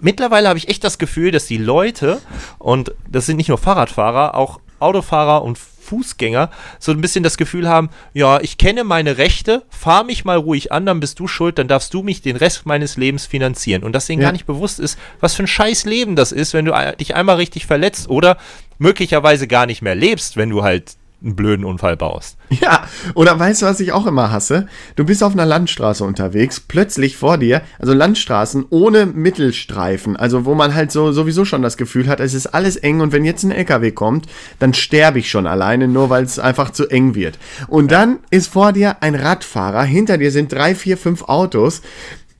[0.00, 2.20] mittlerweile habe ich echt das Gefühl, dass die Leute,
[2.58, 7.68] und das sind nicht nur Fahrradfahrer, auch Autofahrer und Fußgänger, so ein bisschen das Gefühl
[7.68, 11.58] haben, ja, ich kenne meine Rechte, fahr mich mal ruhig an, dann bist du schuld,
[11.58, 13.84] dann darfst du mich den Rest meines Lebens finanzieren.
[13.84, 14.28] Und dass denen Ja.
[14.28, 17.14] gar nicht bewusst ist, was für ein scheiß Leben das ist, wenn du ein- dich
[17.14, 18.36] einmal richtig verletzt oder
[18.78, 20.96] möglicherweise gar nicht mehr lebst, wenn du halt
[21.26, 22.38] einen blöden Unfall baust.
[22.48, 24.66] Ja, oder weißt du, was ich auch immer hasse?
[24.94, 30.54] Du bist auf einer Landstraße unterwegs, plötzlich vor dir, also Landstraßen ohne Mittelstreifen, also wo
[30.54, 33.42] man halt so sowieso schon das Gefühl hat, es ist alles eng und wenn jetzt
[33.42, 34.26] ein LKW kommt,
[34.58, 37.38] dann sterbe ich schon alleine, nur weil es einfach zu eng wird.
[37.66, 41.82] Und dann ist vor dir ein Radfahrer, hinter dir sind drei, vier, fünf Autos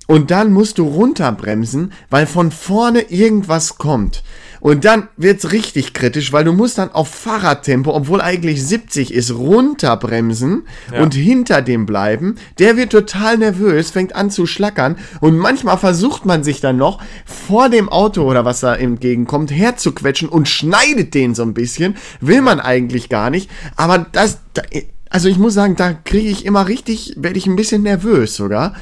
[0.07, 4.23] und dann musst du runterbremsen, weil von vorne irgendwas kommt.
[4.61, 9.33] Und dann wird's richtig kritisch, weil du musst dann auf Fahrradtempo, obwohl eigentlich 70 ist,
[9.33, 11.03] runterbremsen Ja.
[11.03, 12.37] und hinter dem bleiben.
[12.59, 17.01] Der wird total nervös, fängt an zu schlackern und manchmal versucht man sich dann noch
[17.25, 21.97] vor dem Auto oder was da entgegenkommt herzuquetschen und schneidet den so ein bisschen.
[22.21, 24.63] Will man eigentlich gar nicht, aber das, da,
[25.11, 28.75] also ich muss sagen, da kriege ich immer richtig, werde ich ein bisschen nervös sogar.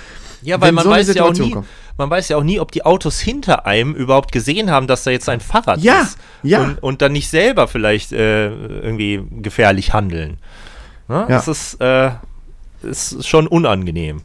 [0.42, 1.66] Ja, weil man so weiß ja auch nie, kommt.
[1.96, 5.10] Man weiß ja auch nie, ob die Autos hinter einem überhaupt gesehen haben, dass da
[5.10, 6.18] jetzt ein Fahrrad Ja, ist.
[6.42, 6.60] ja.
[6.62, 10.38] Und, und dann nicht selber vielleicht äh, irgendwie gefährlich handeln.
[11.08, 11.16] Ne?
[11.16, 11.26] Ja.
[11.26, 12.10] Das ist, äh,
[12.82, 14.22] ist schon unangenehm.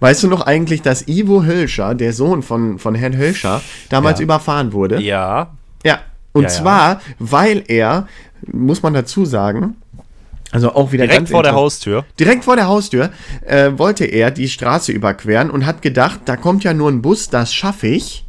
[0.00, 4.24] Weißt du noch eigentlich, dass Ivo Hölscher, der Sohn von, von Herrn Hölscher, damals Ja.
[4.24, 5.00] überfahren wurde?
[5.00, 5.52] Ja.
[5.84, 6.00] Ja.
[6.32, 8.06] Und Ja, zwar, weil er,
[8.52, 9.76] muss man dazu sagen,
[10.54, 12.04] also auch wieder Direkt vor der Haustür.
[12.20, 13.10] Direkt vor der Haustür
[13.44, 17.28] äh, wollte er die Straße überqueren und hat gedacht, da kommt ja nur ein Bus,
[17.28, 18.24] das schaffe ich.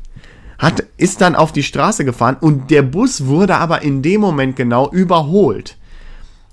[0.58, 4.56] Hat, ist dann auf die Straße gefahren und der Bus wurde aber in dem Moment
[4.56, 5.78] genau überholt.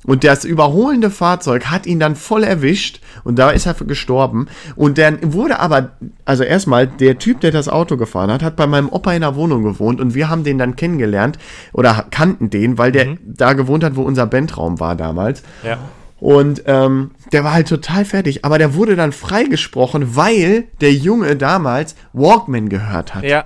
[0.05, 4.49] Und das überholende Fahrzeug hat ihn dann voll erwischt und da ist er gestorben.
[4.75, 5.93] Und dann wurde aber,
[6.25, 9.37] also erstmal, der Typ, der das Auto gefahren hat, hat bei meinem Opa in der
[9.37, 11.39] Wohnung gewohnt und wir haben den dann kennengelernt
[11.73, 15.45] oder kannten den, weil der da gewohnt hat, wo unser Bandraum war damals.
[15.63, 15.79] Ja.
[16.19, 18.45] Und ähm, der war halt total fertig.
[18.45, 23.25] Aber der wurde dann freigesprochen, weil der Junge damals Walkman gehört hat.
[23.25, 23.45] Ja.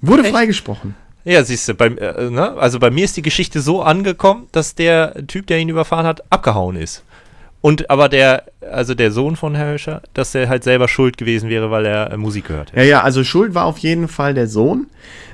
[0.00, 0.96] Wurde freigesprochen.
[1.24, 2.52] Ja, siehst du, bei, äh, ne?
[2.52, 6.22] also bei mir ist die Geschichte so angekommen, dass der Typ, der ihn überfahren hat,
[6.30, 7.02] abgehauen ist.
[7.64, 11.48] Und aber der, also der Sohn von Herr Hölscher, dass der halt selber schuld gewesen
[11.48, 12.76] wäre, weil er äh, Musik gehört hat.
[12.76, 14.88] Ja, ja, also schuld war auf jeden Fall der Sohn,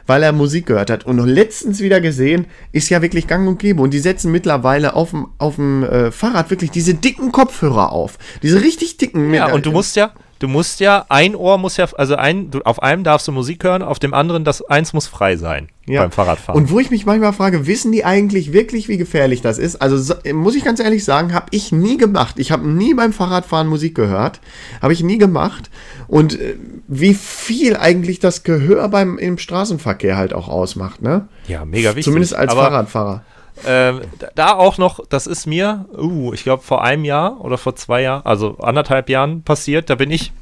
[0.06, 1.04] weil er Musik gehört hat.
[1.04, 3.82] Und noch letztens wieder gesehen, ist ja wirklich gang und gäbe.
[3.82, 8.16] Und die setzen mittlerweile auf dem, auf dem äh, Fahrrad wirklich diese dicken Kopfhörer auf.
[8.44, 9.34] Diese richtig dicken.
[9.34, 12.60] Ja, und du musst ja, du musst ja, ein Ohr muss ja, also ein, du,
[12.62, 16.00] auf einem darfst du Musik hören, auf dem anderen, das eins muss frei sein Ja.
[16.02, 16.60] beim Fahrradfahren.
[16.60, 19.76] Und wo ich mich manchmal frage, wissen die eigentlich wirklich, wie gefährlich das ist?
[19.76, 22.38] Also so, muss ich ganz ehrlich sagen, habe ich nie gemacht.
[22.38, 24.40] Ich habe nie beim Fahrradfahren Musik gehört.
[24.82, 25.70] Habe ich nie gemacht.
[26.08, 26.56] Und äh,
[26.88, 31.28] wie viel eigentlich das Gehör beim im Straßenverkehr halt auch ausmacht, ne?
[31.46, 32.04] ja, mega wichtig.
[32.04, 33.24] Zumindest als Aber, Fahrradfahrer.
[33.66, 34.00] Ähm,
[34.34, 38.02] da- auch noch, das ist mir, uh, ich glaube vor einem Jahr oder vor zwei
[38.02, 40.32] Jahren, also anderthalb Jahren passiert, da bin ich,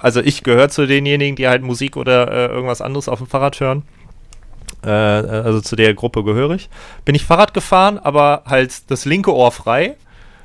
[0.00, 3.58] also ich gehöre zu denjenigen, die halt Musik oder äh, irgendwas anderes auf dem Fahrrad
[3.60, 3.82] hören.
[4.84, 6.68] Äh, also zu der Gruppe gehöre ich.
[7.04, 9.96] Bin ich Fahrrad gefahren, aber halt das linke Ohr frei,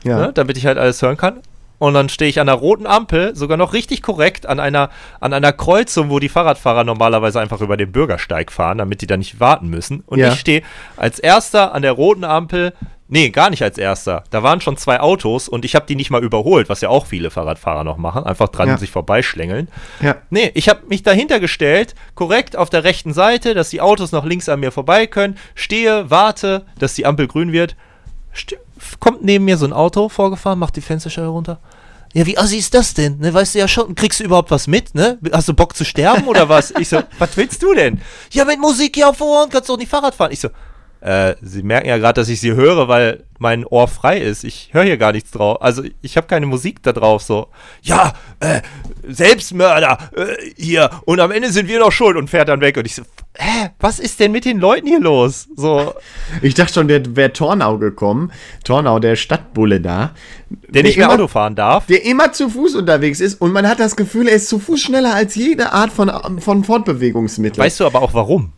[0.04, 0.20] Ja.
[0.20, 1.42] ne, damit ich halt alles hören kann.
[1.84, 5.34] Und dann stehe ich an der roten Ampel, sogar noch richtig korrekt, an einer, an
[5.34, 9.42] einer Kreuzung, wo die Fahrradfahrer normalerweise einfach über den Bürgersteig fahren, damit die da nicht
[9.42, 10.02] warten müssen.
[10.06, 10.30] Und Ja.
[10.32, 10.62] ich stehe
[10.96, 12.72] als erster an der roten Ampel,
[13.10, 14.24] nee, gar nicht als erster.
[14.30, 17.06] Da waren schon zwei Autos und ich habe die nicht mal überholt, was ja auch
[17.06, 18.78] viele Fahrradfahrer noch machen, einfach dran Ja.
[18.78, 19.68] sich vorbeischlängeln.
[20.02, 20.16] Ja.
[20.30, 24.24] Nee, ich habe mich dahinter gestellt, korrekt auf der rechten Seite, dass die Autos noch
[24.24, 27.76] links an mir vorbei können, stehe, warte, dass die Ampel grün wird.
[28.32, 28.58] Ste
[29.02, 31.60] kommt neben mir so ein Auto vorgefahren, macht die Fensterscheibe runter.
[32.14, 33.18] Ja, wie assi ist das denn?
[33.18, 35.18] Ne, weißt du ja schon, kriegst du überhaupt was mit, ne?
[35.32, 36.72] Hast du Bock zu sterben oder was?
[36.80, 38.02] Ich so, was willst du denn?
[38.32, 40.32] Ja, mit Musik hier auf Ohren kannst du doch nicht Fahrrad fahren.
[40.32, 40.50] Ich so,
[41.04, 44.46] äh, Sie merken ja gerade, dass ich sie höre, weil mein Ohr frei ist.
[44.46, 45.62] Ich höre hier gar nichts drauf.
[45.62, 47.24] Also ich habe keine Musik da drauf.
[47.24, 47.48] So,
[47.82, 48.62] ja, äh,
[49.06, 52.78] Selbstmörder äh, hier und am Ende sind wir noch schuld und fährt dann weg.
[52.78, 53.02] Und ich so,
[53.38, 55.50] hä, was ist denn mit den Leuten hier los?
[55.58, 55.94] So,
[56.42, 58.32] Ich dachte schon, der wäre Tornau gekommen.
[58.64, 60.12] Tornau, der Stadtbulle da.
[60.70, 61.86] der nicht mehr immer, Auto fahren darf.
[61.88, 64.80] Der immer zu Fuß unterwegs ist und man hat das Gefühl, er ist zu Fuß
[64.80, 67.62] schneller als jede Art von, von Fortbewegungsmittel.
[67.62, 68.54] Weißt du aber auch warum?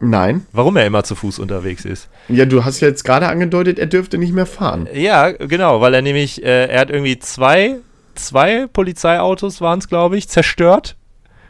[0.00, 0.46] Nein.
[0.52, 2.08] Warum er immer zu Fuß unterwegs ist?
[2.28, 4.88] Ja, du hast jetzt gerade angedeutet, er dürfte nicht mehr fahren.
[4.94, 7.76] Ja, genau, weil er nämlich, äh, er hat irgendwie zwei,
[8.14, 10.96] zwei Polizeiautos waren es, glaube ich, zerstört.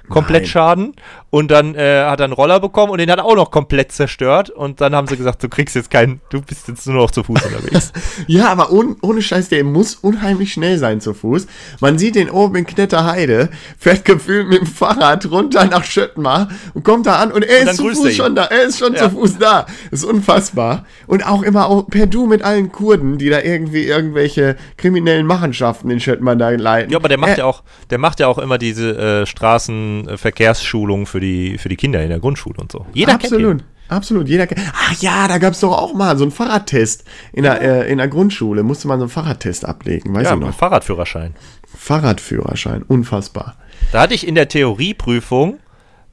[0.08, 0.48] Komplett.
[0.48, 0.94] Schaden.
[1.32, 3.92] Und dann äh, hat er einen Roller bekommen und den hat er auch noch komplett
[3.92, 4.50] zerstört.
[4.50, 7.22] Und dann haben sie gesagt, du kriegst jetzt keinen, du bist jetzt nur noch zu
[7.22, 7.92] Fuß unterwegs.
[8.26, 11.46] Ja, aber ohne, ohne Scheiß, der muss unheimlich schnell sein zu Fuß.
[11.80, 16.84] Man sieht den oben in Knetterheide, fährt gefühlt mit dem Fahrrad runter nach Schöttmar und
[16.84, 19.04] kommt da an und er Und ist zu Fuß schon da, er ist schon Ja.
[19.04, 19.66] zu Fuß da.
[19.90, 20.84] Das ist unfassbar.
[21.06, 25.90] Und auch immer auch per Du mit allen Kurden, die da irgendwie irgendwelche kriminellen Machenschaften
[25.90, 26.90] in Schöttmar da leiten.
[26.90, 31.06] ja, aber der macht Er- ja auch, der macht ja auch immer diese äh, Straßenverkehrsschulung
[31.06, 32.86] für die, für die Kinder in der Grundschule und so.
[32.94, 33.60] Jeder kennt Absolut.
[33.60, 33.66] ihn.
[33.88, 34.28] Absolut.
[34.28, 34.46] Jeder.
[34.46, 37.04] ke- Ach ja, da gab es doch auch mal so einen Fahrradtest.
[37.32, 40.14] In der, äh, in der Grundschule musste man so einen Fahrradtest ablegen.
[40.14, 40.54] Weiß Ja, ich noch.
[40.54, 41.34] Fahrradführerschein.
[41.76, 42.82] Fahrradführerschein.
[42.84, 43.56] Unfassbar.
[43.92, 45.58] Da hatte ich in der Theorieprüfung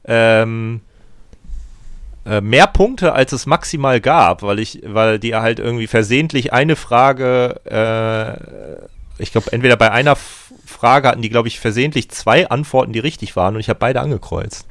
[0.06, 0.82] ähm,
[2.26, 6.76] äh, mehr Punkte, als es maximal gab, weil ich, weil die halt irgendwie versehentlich eine
[6.76, 12.50] Frage, äh, ich glaube, entweder bei einer F Frage hatten die, glaube ich, versehentlich zwei
[12.50, 14.68] Antworten, die richtig waren und ich habe beide angekreuzt.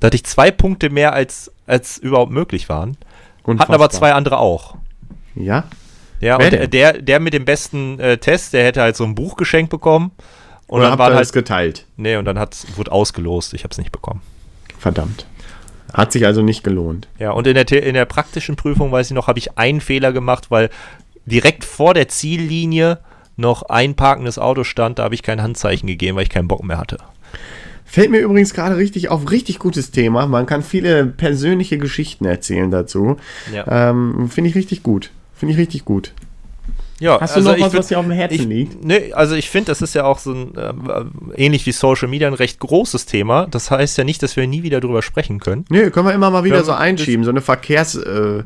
[0.00, 2.96] Da hatte ich zwei Punkte mehr, als, als überhaupt möglich waren.
[3.44, 3.90] Hatten aber Unfassbar.
[3.90, 4.76] zwei andere auch.
[5.34, 5.64] Ja?
[6.20, 9.14] Ja, Wer und der, der mit dem besten äh, Test, der hätte halt so ein
[9.14, 10.12] Buch geschenkt bekommen.
[10.66, 11.84] Und Oder dann ihr halt geteilt?
[11.96, 13.52] Nee, und dann hat, wurde ausgelost.
[13.52, 14.22] Ich habe es nicht bekommen.
[14.78, 15.26] Verdammt.
[15.92, 17.08] Hat sich also nicht gelohnt.
[17.18, 20.12] Ja, und in der, in der praktischen Prüfung, weiß ich noch, habe ich einen Fehler
[20.12, 20.70] gemacht, weil
[21.26, 22.98] direkt vor der Ziellinie
[23.40, 24.98] noch ein parkendes Auto stand.
[24.98, 26.98] Da habe ich kein Handzeichen gegeben, weil ich keinen Bock mehr hatte.
[27.84, 30.26] Fällt mir übrigens gerade richtig auf, richtig gutes Thema.
[30.28, 33.16] Man kann viele persönliche Geschichten erzählen dazu.
[33.52, 35.10] Ja, Ähm, Finde ich richtig gut.
[35.34, 36.12] Finde ich richtig gut.
[37.00, 38.84] Ja Hast du noch ich was, würd- was dir auf dem Herzen ich, liegt?
[38.84, 40.72] Ne, also ich finde, das ist ja auch so ein, äh,
[41.36, 43.46] ähnlich wie Social Media, ein recht großes Thema.
[43.50, 45.64] Das heißt ja nicht, dass wir nie wieder drüber sprechen können.
[45.70, 47.24] Nö, können wir immer mal wieder Ja, so einschieben.
[47.24, 48.44] So eine Verkehrs, äh,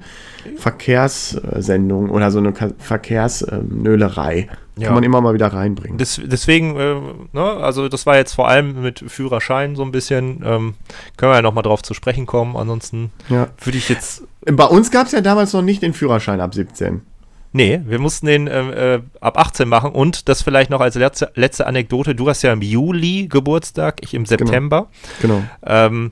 [0.57, 4.49] Verkehrssendung oder so eine Verkehrsnölerei.
[4.77, 4.87] Ja.
[4.87, 5.99] Kann man immer mal wieder reinbringen.
[5.99, 6.95] Des, deswegen, äh,
[7.33, 10.75] ne, also das war jetzt vor allem mit Führerschein so ein bisschen, ähm,
[11.17, 12.57] können wir ja nochmal drauf zu sprechen kommen.
[12.57, 13.49] Ansonsten Ja.
[13.63, 17.03] würde ich jetzt Bei uns gab es ja damals noch nicht den Führerschein ab 17.
[17.57, 21.31] Nee, wir mussten den ähm, äh, ab 18 machen und das vielleicht noch als letzte,
[21.37, 22.17] letzte Anekdote.
[22.17, 24.89] Du hast ja im Juli Geburtstag, ich im September.
[25.23, 25.41] Genau.
[25.65, 26.11] Ähm,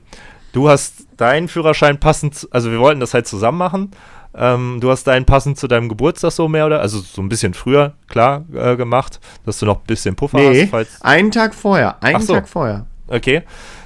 [0.53, 3.91] du hast deinen Führerschein passend, also wir wollten das halt zusammen machen.
[4.33, 7.53] Ähm, du hast deinen passend zu deinem Geburtstag so mehr oder, also so ein bisschen
[7.53, 10.69] früher, klar, äh, gemacht, dass du noch ein bisschen Puffer Nee, hast.
[10.69, 12.01] Falls, einen Tag vorher.
[12.01, 12.35] Einen Ach so.
[12.35, 12.85] Tag vorher.
[13.07, 13.43] Okay.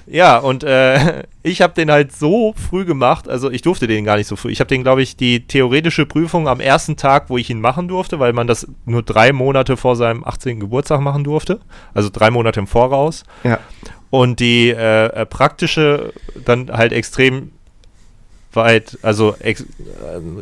[0.09, 4.17] Ja, und äh, ich habe den halt so früh gemacht, also ich durfte den gar
[4.17, 4.51] nicht so früh.
[4.51, 7.87] Ich habe den, glaube ich, die theoretische Prüfung am ersten Tag, wo ich ihn machen
[7.87, 10.59] durfte, weil man das nur drei Monate vor seinem 18.
[10.59, 11.59] Geburtstag machen durfte.
[11.93, 13.23] Also drei Monate im Voraus.
[13.43, 13.59] Ja.
[14.09, 16.13] Und die äh, praktische
[16.45, 17.51] dann halt extrem
[18.53, 19.65] weit, also ex, äh,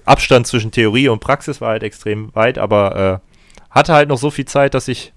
[0.05, 4.29] Abstand zwischen Theorie und Praxis war halt extrem weit, aber äh, hatte halt noch so
[4.29, 5.11] viel Zeit, dass ich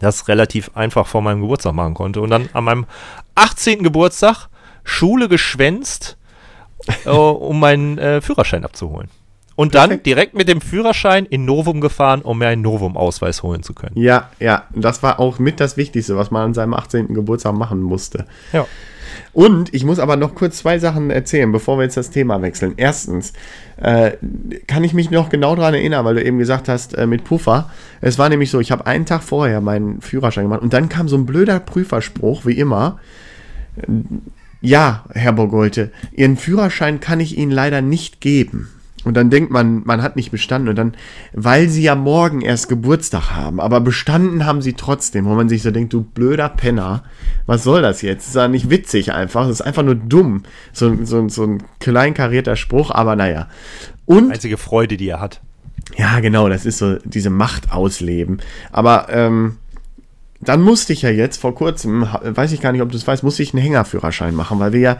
[0.00, 2.20] das relativ einfach vor meinem Geburtstag machen konnte.
[2.20, 2.86] Und dann an meinem
[3.40, 3.82] 18.
[3.82, 4.48] Geburtstag
[4.84, 6.18] Schule geschwänzt,
[7.04, 9.08] äh, um meinen äh, Führerschein abzuholen.
[9.56, 10.06] Und dann Perfekt.
[10.06, 13.92] direkt mit dem Führerschein in Novum gefahren, um mir einen Novum-Ausweis holen zu können.
[13.94, 14.64] Ja, ja.
[14.74, 17.14] Das war auch mit das Wichtigste, was man an seinem 18.
[17.14, 18.26] Geburtstag machen musste.
[18.52, 18.66] Ja.
[19.32, 22.74] Und ich muss aber noch kurz zwei Sachen erzählen, bevor wir jetzt das Thema wechseln.
[22.76, 23.32] Erstens,
[23.76, 24.12] äh,
[24.66, 27.70] kann ich mich noch genau daran erinnern, weil du eben gesagt hast, äh, mit Puffer.
[28.00, 31.08] Es war nämlich so, ich habe einen Tag vorher meinen Führerschein gemacht und dann kam
[31.08, 32.98] so ein blöder Prüferspruch, wie immer.
[34.60, 38.68] Ja, Herr Bogolte, Ihren Führerschein kann ich Ihnen leider nicht geben.
[39.04, 40.68] Und dann denkt man, man hat nicht bestanden.
[40.68, 40.94] Und dann,
[41.32, 45.24] weil sie ja morgen erst Geburtstag haben, aber bestanden haben sie trotzdem.
[45.24, 47.04] Wo man sich so denkt, du blöder Penner,
[47.46, 48.24] was soll das jetzt?
[48.24, 50.42] Das ist ja nicht witzig einfach, das ist einfach nur dumm.
[50.72, 53.48] So, so, so ein kleinkarierter Spruch, aber naja.
[54.04, 55.40] Und Einzige Freude, die er hat.
[55.96, 58.40] ja, genau, das ist so diese Macht ausleben.
[58.70, 59.56] Aber ähm,
[60.42, 63.22] dann musste ich ja jetzt vor kurzem, weiß ich gar nicht, ob du es weißt,
[63.22, 64.98] musste ich einen Hängerführerschein machen, weil wir ja,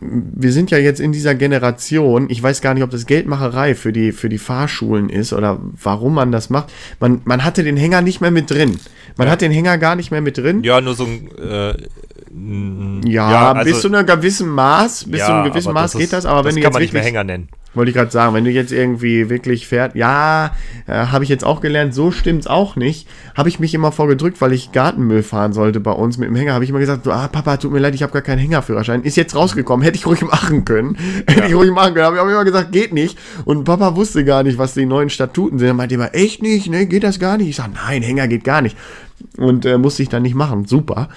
[0.00, 3.92] wir sind ja jetzt in dieser Generation, ich weiß gar nicht, ob das Geldmacherei für
[3.92, 6.72] die, für die Fahrschulen ist oder warum man das macht.
[6.98, 8.78] Man, man hatte den Hänger nicht mehr mit drin.
[9.16, 10.62] Man hat den Hänger gar nicht mehr mit drin.
[10.64, 11.30] Ja, nur so ein.
[11.38, 11.74] Äh,
[12.30, 16.04] n- Ja, also- bis zu einem gewissen Maß, bis zu einem gewissen Maß das geht
[16.04, 17.48] ist- das, aber wenn das du kann jetzt man nicht mehr wirklich Hänger nennen.
[17.72, 20.56] Wollte ich gerade sagen, wenn du jetzt irgendwie wirklich fährt, ja,
[20.88, 23.06] äh, habe ich jetzt auch gelernt, so stimmt's auch nicht.
[23.36, 26.52] Habe ich mich immer vorgedrückt, weil ich Gartenmüll fahren sollte bei uns mit dem Hänger,
[26.54, 29.02] habe ich immer gesagt, ah, Papa, tut mir leid, ich habe gar keinen Hängerführerschein.
[29.04, 30.96] Ist jetzt rausgekommen, hätte ich ruhig machen können.
[31.28, 32.06] Hätte ich ruhig machen können.
[32.06, 33.16] Habe ich auch immer gesagt, geht nicht.
[33.44, 35.68] Und Papa wusste gar nicht, was die neuen Statuten sind.
[35.68, 37.50] Er meinte immer, echt nicht, ne, geht das gar nicht?
[37.50, 38.76] Ich sage, nein, Hänger geht gar nicht.
[39.36, 40.64] Und äh, musste ich dann nicht machen.
[40.64, 41.08] Super.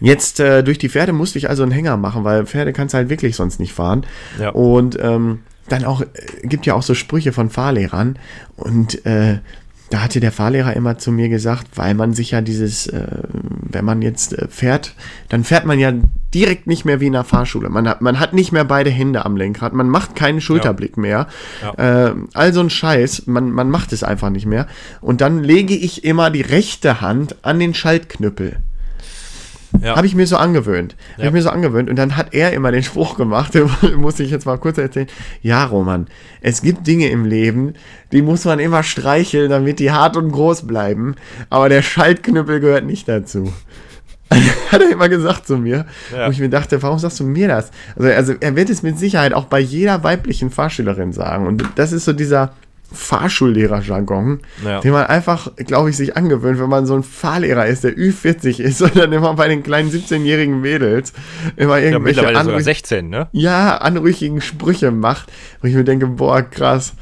[0.00, 2.98] Jetzt äh, durch die Pferde musste ich also einen Hänger machen, weil Pferde kannst du
[2.98, 4.04] halt wirklich sonst nicht fahren.
[4.40, 4.50] Ja.
[4.50, 6.06] Und ähm, dann auch, äh,
[6.42, 8.18] gibt ja auch so Sprüche von Fahrlehrern.
[8.56, 9.38] Und äh,
[9.90, 13.84] da hatte der Fahrlehrer immer zu mir gesagt, weil man sich ja dieses, äh, wenn
[13.84, 14.94] man jetzt äh, fährt,
[15.28, 15.92] dann fährt man ja
[16.34, 17.68] direkt nicht mehr wie in der Fahrschule.
[17.68, 21.28] Man hat, man hat nicht mehr beide Hände am Lenkrad, man macht keinen Schulterblick mehr.
[21.76, 24.66] Äh, all so ein Scheiß, man, man macht es einfach nicht mehr.
[25.00, 28.56] Und dann lege ich immer die rechte Hand an den Schaltknüppel.
[29.82, 29.96] Ja.
[29.96, 30.96] Habe ich mir so angewöhnt.
[31.12, 31.28] Habe Ja.
[31.28, 31.88] ich mir so angewöhnt.
[31.90, 35.08] Und dann hat er immer den Spruch gemacht, den muss ich jetzt mal kurz erzählen.
[35.42, 36.06] Ja, Roman,
[36.40, 37.74] es gibt Dinge im Leben,
[38.12, 41.14] die muss man immer streicheln, damit die hart und groß bleiben.
[41.50, 43.52] Aber der Schaltknüppel gehört nicht dazu.
[44.72, 45.86] hat er immer gesagt zu mir.
[46.12, 46.26] Ja.
[46.26, 47.70] Wo ich mir dachte, warum sagst du mir das?
[47.96, 51.46] Also, also er wird es mit Sicherheit auch bei jeder weiblichen Fahrschülerin sagen.
[51.46, 52.52] Und das ist so dieser
[52.92, 54.80] Fahrschullehrer-Jargon, Ja.
[54.80, 58.60] den man einfach, glaube ich, sich angewöhnt, wenn man so ein Fahrlehrer ist, der Ü40
[58.60, 61.12] ist und dann immer bei den kleinen 17-jährigen Mädels
[61.56, 63.28] immer Ja, irgendwelche sogar anrüch- 16, ne?
[63.32, 65.30] ja, anrüchigen Sprüche macht,
[65.60, 66.94] wo ich mir denke, boah, krass.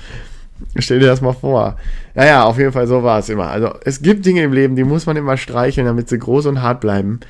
[0.78, 1.76] Stell dir das mal vor.
[2.14, 3.48] Naja, auf jeden Fall so war es immer.
[3.48, 6.62] Also es gibt Dinge im Leben, die muss man immer streicheln, damit sie groß und
[6.62, 7.20] hart bleiben.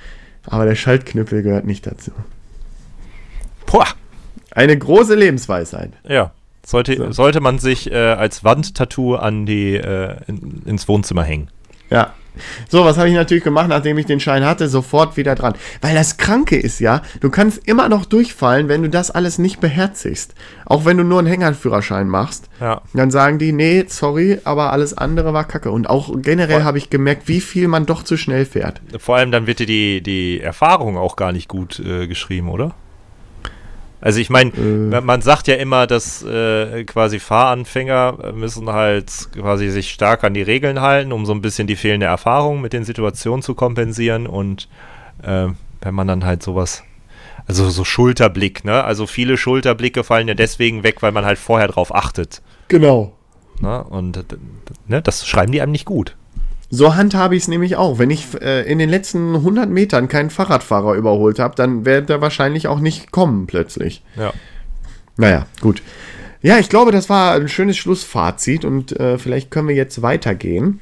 [0.46, 2.12] Aber der Schaltknüppel gehört nicht dazu.
[3.66, 3.86] Boah.
[4.50, 5.92] Eine große Lebensweisheit.
[6.06, 6.32] Ja.
[6.64, 7.12] Sollte, So.
[7.12, 11.48] sollte man sich äh, als Wandtattoo an die, äh, in, ins Wohnzimmer hängen.
[11.90, 12.12] Ja.
[12.68, 14.68] So, was habe ich natürlich gemacht, nachdem ich den Schein hatte?
[14.68, 15.54] Sofort wieder dran.
[15.82, 19.60] Weil das Kranke ist ja, du kannst immer noch durchfallen, wenn du das alles nicht
[19.60, 20.34] beherzigst.
[20.66, 22.48] Auch wenn du nur einen Hängerführerschein machst.
[22.60, 22.82] Ja.
[22.92, 25.70] Dann sagen die, nee, sorry, aber alles andere war kacke.
[25.70, 28.80] Und auch generell habe ich gemerkt, wie viel man doch zu schnell fährt.
[28.98, 32.74] Vor allem dann wird dir die, die Erfahrung auch gar nicht gut äh, geschrieben, oder?
[34.00, 35.00] Also ich meine, Äh.
[35.00, 40.42] man, sagt ja immer, dass äh, quasi Fahranfänger müssen halt quasi sich stark an die
[40.42, 44.26] Regeln halten, um so ein bisschen die fehlende Erfahrung mit den Situationen zu kompensieren.
[44.26, 44.68] Und
[45.22, 45.48] äh,
[45.80, 46.82] wenn man dann halt sowas,
[47.46, 48.84] also so Schulterblick, ne?
[48.84, 52.42] Also viele Schulterblicke fallen ja deswegen weg, weil man halt vorher drauf achtet.
[52.68, 53.12] Genau.
[53.60, 53.84] Ne?
[53.84, 54.24] Und
[54.86, 56.16] ne, das schreiben die einem nicht gut.
[56.74, 57.98] So handhabe ich es nämlich auch.
[58.00, 62.20] Wenn ich äh, in den letzten 100 Metern keinen Fahrradfahrer überholt habe, dann wird er
[62.20, 64.02] wahrscheinlich auch nicht kommen plötzlich.
[64.16, 64.32] Ja.
[65.16, 65.82] Naja, gut.
[66.42, 70.80] Ja, ich glaube, das war ein schönes Schlussfazit und äh, vielleicht können wir jetzt weitergehen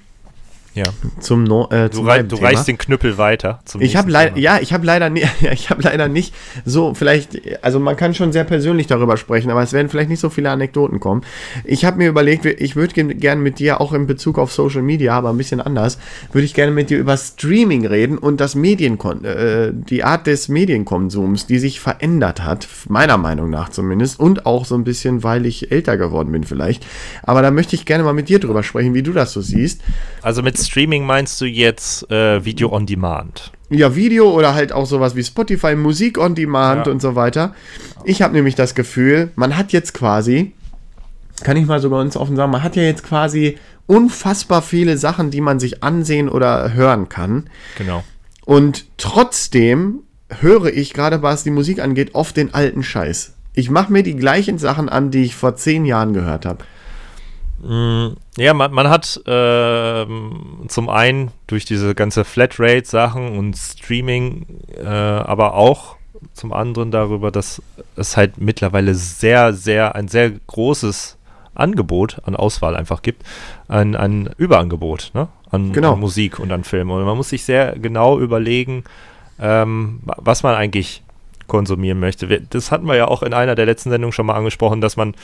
[0.75, 0.85] Ja.
[1.21, 3.61] zum, no äh, Du, zum rei neuen du reichst den Knüppel weiter.
[3.67, 5.13] Zum Ich habe leider, ja, ich habe leider,
[5.53, 9.63] ich habe leider nicht so vielleicht, also man kann schon sehr persönlich darüber sprechen, aber
[9.63, 11.23] es werden vielleicht nicht so viele Anekdoten kommen.
[11.65, 15.15] Ich habe mir überlegt, ich würde gerne mit dir auch in Bezug auf Social Media,
[15.15, 15.99] aber ein bisschen anders,
[16.33, 20.49] würde ich gerne mit dir über Streaming reden und das Medienkon, äh, die Art des
[20.49, 25.45] Medienkonsums, die sich verändert hat, meiner Meinung nach zumindest, und auch so ein bisschen, weil
[25.45, 26.87] ich älter geworden bin vielleicht.
[27.23, 29.83] Aber da möchte ich gerne mal mit dir drüber sprechen, wie du das so siehst.
[30.23, 33.53] Also mit Streaming meinst du jetzt äh, Video on Demand?
[33.71, 36.93] Ja, Video oder halt auch sowas wie Spotify, Musik on Demand Ja.
[36.93, 37.55] und so weiter.
[38.05, 40.53] Ich habe nämlich das Gefühl, man hat jetzt quasi,
[41.43, 43.57] kann ich mal so ganz offen sagen, man hat ja jetzt quasi
[43.87, 47.49] unfassbar viele Sachen, die man sich ansehen oder hören kann.
[47.79, 48.05] Genau.
[48.45, 50.01] Und trotzdem
[50.41, 53.35] höre ich gerade, was die Musik angeht, oft den alten Scheiß.
[53.55, 56.65] Ich mache mir die gleichen Sachen an, die ich vor zehn Jahren gehört habe.
[57.63, 64.47] Mm, Ja, man, man hat ähm, zum einen durch diese ganze Flatrate-Sachen und Streaming,
[64.77, 65.97] äh, aber auch
[66.35, 67.63] zum anderen darüber, dass
[67.97, 71.19] es halt mittlerweile sehr, sehr, ein sehr großes
[71.55, 73.23] Angebot an Auswahl einfach gibt,
[73.69, 75.29] ein, ein Überangebot ne?
[75.51, 75.93] an, Genau.
[75.95, 76.91] an Musik und an Filmen.
[76.91, 78.85] Und man muss sich sehr genau überlegen,
[79.41, 81.03] ähm, wa- was man eigentlich
[81.53, 82.41] konsumieren möchte.
[82.49, 85.15] Das hatten wir ja auch in einer der letzten Sendungen schon mal angesprochen, dass man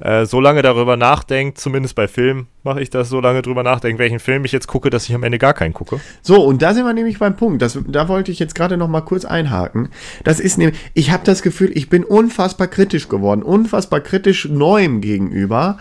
[0.00, 3.98] äh, so lange darüber nachdenkt, zumindest bei Filmen mache ich das, so lange darüber nachdenken,
[3.98, 6.00] welchen Film ich jetzt gucke, dass ich am Ende gar keinen gucke.
[6.22, 7.60] So, und da sind wir nämlich beim Punkt.
[7.60, 9.90] Das, da wollte ich jetzt gerade noch mal kurz einhaken.
[10.24, 13.42] Das ist nämlich, ich habe das Gefühl, ich bin unfassbar kritisch geworden.
[13.42, 15.76] Unfassbar kritisch Neuem gegenüber.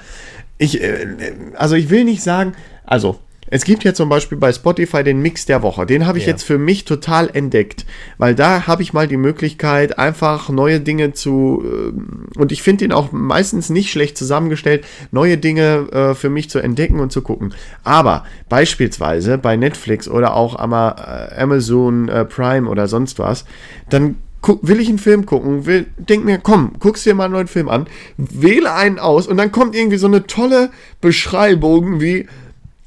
[0.58, 1.16] Ich, äh,
[1.56, 2.52] also ich will nicht sagen,
[2.86, 3.20] also
[3.54, 5.86] es gibt ja zum Beispiel bei Spotify den Mix der Woche.
[5.86, 6.32] Den habe ich Ja.
[6.32, 7.86] jetzt für mich total entdeckt,
[8.18, 12.86] weil da habe ich mal die Möglichkeit, einfach neue Dinge zu, ähm, und ich finde
[12.86, 17.22] den auch meistens nicht schlecht zusammengestellt, neue Dinge äh, für mich zu entdecken und zu
[17.22, 17.54] gucken.
[17.84, 23.46] Aber beispielsweise bei Netflix oder auch äh, Amazon äh, Prime oder sonst was,
[23.88, 24.16] dann
[24.64, 27.70] will ich einen Film gucken, will, denk mir, komm, guckst dir mal einen neuen Film
[27.70, 27.86] an,
[28.18, 32.26] wähle einen aus und dann kommt irgendwie so eine tolle Beschreibung wie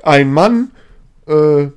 [0.07, 0.71] ein Mann
[1.27, 1.69] äh,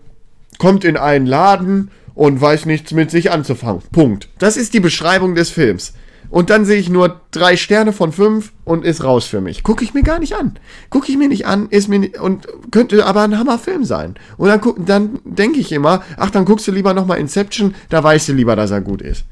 [0.58, 3.82] kommt in einen Laden und weiß nichts mit sich anzufangen.
[3.92, 4.30] Punkt.
[4.40, 5.94] Das ist die Beschreibung des Films.
[6.30, 9.64] Und dann sehe ich nur drei Sterne von fünf und ist raus für mich.
[9.64, 10.60] Gucke ich mir gar nicht an.
[10.92, 14.16] Gucke ich mir nicht an, ist mir ni- und könnte aber ein Hammerfilm sein.
[14.38, 18.30] Und dann, dann denke ich immer, ach, dann guckst du lieber nochmal Inception, da weißt
[18.30, 19.26] du lieber, dass er gut ist.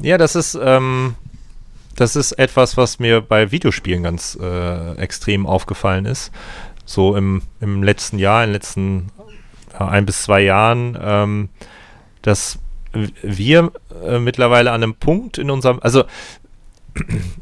[0.00, 1.16] Ja, das ist, ähm,
[1.96, 6.30] das ist etwas, was mir bei Videospielen ganz äh, extrem aufgefallen ist.
[6.86, 9.06] So im, im letzten Jahr, in den letzten
[9.78, 11.48] ein bis zwei Jahren, ähm,
[12.22, 12.58] dass
[13.22, 13.72] wir
[14.06, 16.04] äh, mittlerweile an einem Punkt in unserem, also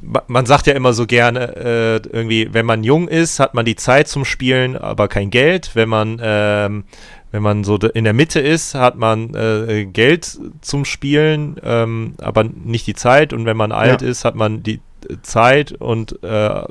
[0.03, 3.65] ma- man sagt ja immer so gerne, äh, irgendwie, wenn man jung ist, hat man
[3.65, 5.71] die Zeit zum Spielen, aber kein Geld.
[5.75, 6.85] Wenn man, ähm,
[7.31, 12.43] wenn man so in der Mitte ist, hat man äh, Geld zum Spielen, ähm, aber
[12.45, 13.33] nicht die Zeit.
[13.33, 14.09] Und wenn man alt Ja.
[14.09, 14.81] ist, hat man die äh,
[15.23, 16.63] Zeit und äh,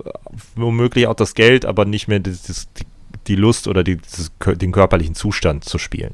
[0.55, 2.67] womöglich auch das Geld, aber nicht mehr das,
[3.27, 3.99] die Lust oder die,
[4.45, 6.13] den körperlichen Zustand zu spielen.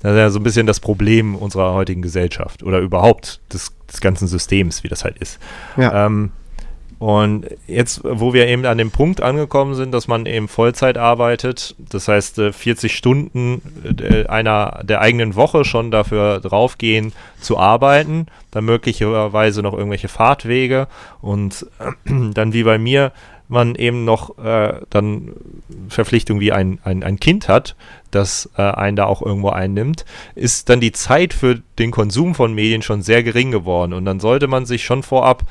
[0.00, 4.00] Das ist ja so ein bisschen das Problem unserer heutigen Gesellschaft oder überhaupt des, des
[4.00, 5.38] ganzen Systems, wie das halt ist.
[5.76, 6.06] Ja.
[6.06, 6.32] Ähm,
[7.02, 11.74] und jetzt, wo wir eben an dem Punkt angekommen sind, dass man eben Vollzeit arbeitet,
[11.76, 13.60] das heißt 40 äh, Stunden
[14.00, 20.86] äh, einer der eigenen Woche schon dafür draufgehen zu arbeiten, dann möglicherweise noch irgendwelche Fahrtwege
[21.20, 21.66] und
[22.04, 23.10] dann wie bei mir
[23.48, 25.32] man eben noch äh, dann
[25.88, 27.74] Verpflichtung wie ein, ein, ein Kind hat,
[28.12, 30.04] das äh, einen da auch irgendwo einnimmt,
[30.36, 33.92] ist dann die Zeit für den Konsum von Medien schon sehr gering geworden.
[33.92, 35.42] Und dann sollte man sich schon vorab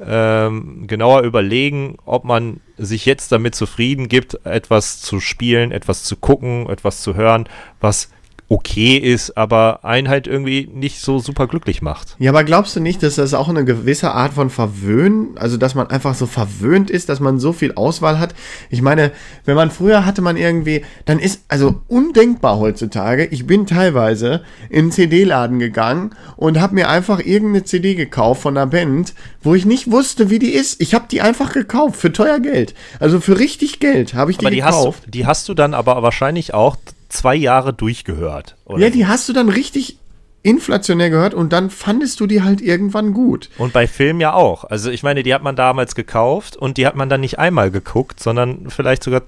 [0.00, 6.16] ähm, genauer überlegen, ob man sich jetzt damit zufrieden gibt, etwas zu spielen, etwas zu
[6.16, 7.48] gucken, etwas zu hören,
[7.80, 8.10] was
[8.50, 12.16] okay ist, aber einen halt irgendwie nicht so super glücklich macht.
[12.18, 15.74] Ja, aber glaubst du nicht, dass das auch eine gewisse Art von Verwöhnen, also dass
[15.74, 18.34] man einfach so verwöhnt ist, dass man so viel Auswahl hat?
[18.70, 19.12] Ich meine,
[19.44, 23.26] wenn man früher hatte man irgendwie, dann ist also undenkbar heutzutage.
[23.26, 28.56] Ich bin teilweise in einen CD-Laden gegangen und habe mir einfach irgendeine CD gekauft von
[28.56, 30.80] einer Band, wo ich nicht wusste, wie die ist.
[30.80, 32.74] Ich habe die einfach gekauft für teuer Geld.
[32.98, 35.02] Also für richtig Geld habe ich die, aber die gekauft.
[35.02, 36.76] Hast, die hast du dann aber wahrscheinlich auch
[37.08, 38.56] zwei Jahre durchgehört.
[38.76, 39.98] ja, die hast du dann richtig
[40.42, 43.50] inflationär gehört und dann fandest du die halt irgendwann gut.
[43.58, 44.64] Und bei Filmen ja auch.
[44.64, 47.70] Also ich meine, die hat man damals gekauft und die hat man dann nicht einmal
[47.70, 49.22] geguckt, sondern vielleicht sogar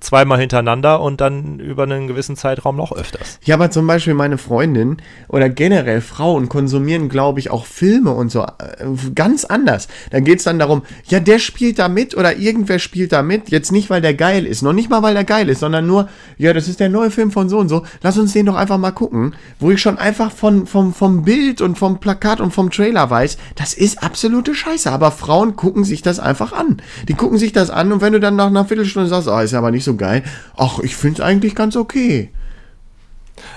[0.00, 3.38] zweimal hintereinander und dann über einen gewissen Zeitraum noch öfters.
[3.44, 4.96] Ja, aber zum Beispiel meine Freundin
[5.28, 9.88] oder generell Frauen konsumieren, glaube ich, auch Filme und so äh, ganz anders.
[10.10, 13.50] Da geht es dann darum, ja, der spielt da mit oder irgendwer spielt da mit.
[13.50, 16.08] Jetzt nicht, weil der geil ist, noch nicht mal, weil der geil ist, sondern nur,
[16.38, 17.84] ja, das ist der neue Film von so und so.
[18.02, 21.60] Lass uns den doch einfach mal gucken, wo ich schon einfach von, vom, vom Bild
[21.60, 24.90] und vom Plakat und vom Trailer weiß, das ist absolute Scheiße.
[24.90, 26.78] Aber Frauen gucken sich das einfach an.
[27.06, 29.52] Die gucken sich das an und wenn du dann nach einer Viertelstunde sagst, oh, ist
[29.52, 30.22] ja aber nicht so geil.
[30.56, 32.30] Ach, ich finde es eigentlich ganz okay.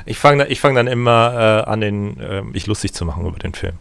[0.06, 3.40] Ich fange ich fang dann immer äh, an, den, äh, mich lustig zu machen über
[3.40, 3.74] den Film.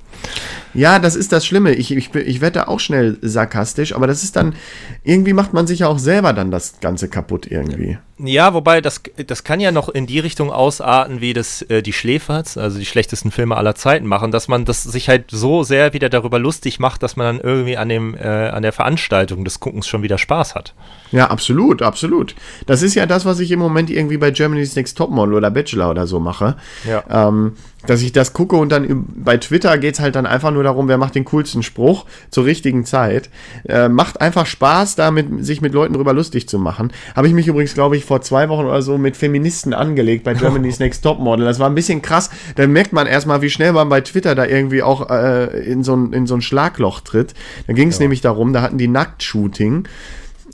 [0.72, 1.74] Ja, das ist das Schlimme.
[1.74, 4.54] Ich, ich, ich werde auch schnell sarkastisch, aber das ist dann,
[5.02, 7.98] irgendwie macht man sich ja auch selber dann das Ganze kaputt irgendwie.
[8.22, 11.94] Ja, wobei das, das kann ja noch in die Richtung ausarten, wie das äh, die
[11.94, 15.94] Schläferz, also die schlechtesten Filme aller Zeiten machen, dass man das sich halt so sehr
[15.94, 19.58] wieder darüber lustig macht, dass man dann irgendwie an, dem, äh, an der Veranstaltung des
[19.58, 20.74] Guckens schon wieder Spaß hat.
[21.12, 22.34] Ja, absolut, absolut.
[22.66, 25.90] Das ist ja das, was ich im Moment irgendwie bei Germany's Next Topmodel oder Bachelor
[25.90, 26.56] oder so mache.
[26.86, 27.02] Ja.
[27.28, 27.56] Ähm,
[27.86, 30.88] dass ich das gucke und dann bei Twitter geht es halt dann einfach nur darum,
[30.88, 33.30] wer macht den coolsten Spruch zur richtigen Zeit.
[33.66, 36.92] Äh, macht einfach Spaß, da mit, sich mit Leuten drüber lustig zu machen.
[37.16, 40.34] Habe ich mich übrigens, glaube ich, vor zwei Wochen oder so mit Feministen angelegt bei
[40.34, 41.44] Germany's Next Topmodel.
[41.44, 42.30] Das war ein bisschen krass.
[42.56, 45.96] Da merkt man erstmal, wie schnell man bei Twitter da irgendwie auch äh, in, so
[45.96, 47.34] ein, in so ein Schlagloch tritt.
[47.66, 48.02] Da ging es ja.
[48.02, 49.88] nämlich darum, da hatten die Nacktshooting.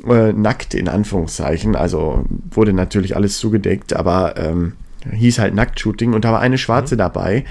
[0.06, 4.74] Äh, nackt in Anführungszeichen, also wurde natürlich alles zugedeckt, aber ähm,
[5.12, 6.98] hieß halt Nacktshooting und da war eine Schwarze mhm.
[6.98, 7.44] dabei,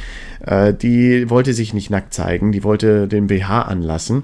[0.46, 4.24] äh, die wollte sich nicht nackt zeigen, die wollte den BH anlassen.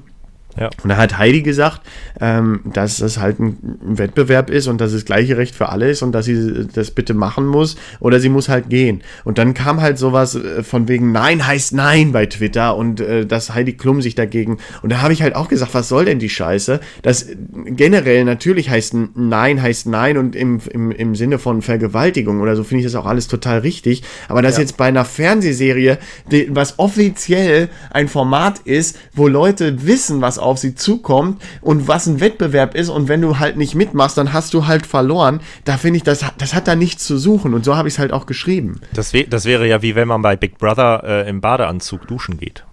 [0.60, 0.70] Ja.
[0.84, 1.82] Und da hat Heidi gesagt,
[2.20, 6.02] ähm, dass das halt ein Wettbewerb ist und dass es gleiche Recht für alle ist
[6.02, 9.02] und dass sie das bitte machen muss oder sie muss halt gehen.
[9.24, 13.26] Und dann kam halt sowas äh, von wegen Nein heißt Nein bei Twitter und äh,
[13.26, 14.58] dass Heidi Klum sich dagegen.
[14.82, 16.80] Und da habe ich halt auch gesagt, was soll denn die Scheiße?
[17.02, 17.28] Das
[17.66, 22.64] generell natürlich heißt Nein heißt Nein und im, im, im Sinne von Vergewaltigung oder so
[22.64, 24.04] finde ich das auch alles total richtig.
[24.28, 24.62] Aber dass ja.
[24.62, 25.97] jetzt bei einer Fernsehserie,
[26.32, 32.07] die, was offiziell ein Format ist, wo Leute wissen, was auf sie zukommt und was
[32.07, 35.39] ein Wettbewerb ist und wenn du halt nicht mitmachst, dann hast du halt verloren.
[35.65, 37.99] Da finde ich, das, das hat da nichts zu suchen und so habe ich es
[37.99, 38.81] halt auch geschrieben.
[38.93, 42.37] Das, wär, das wäre ja wie wenn man bei Big Brother äh, im Badeanzug duschen
[42.37, 42.63] geht.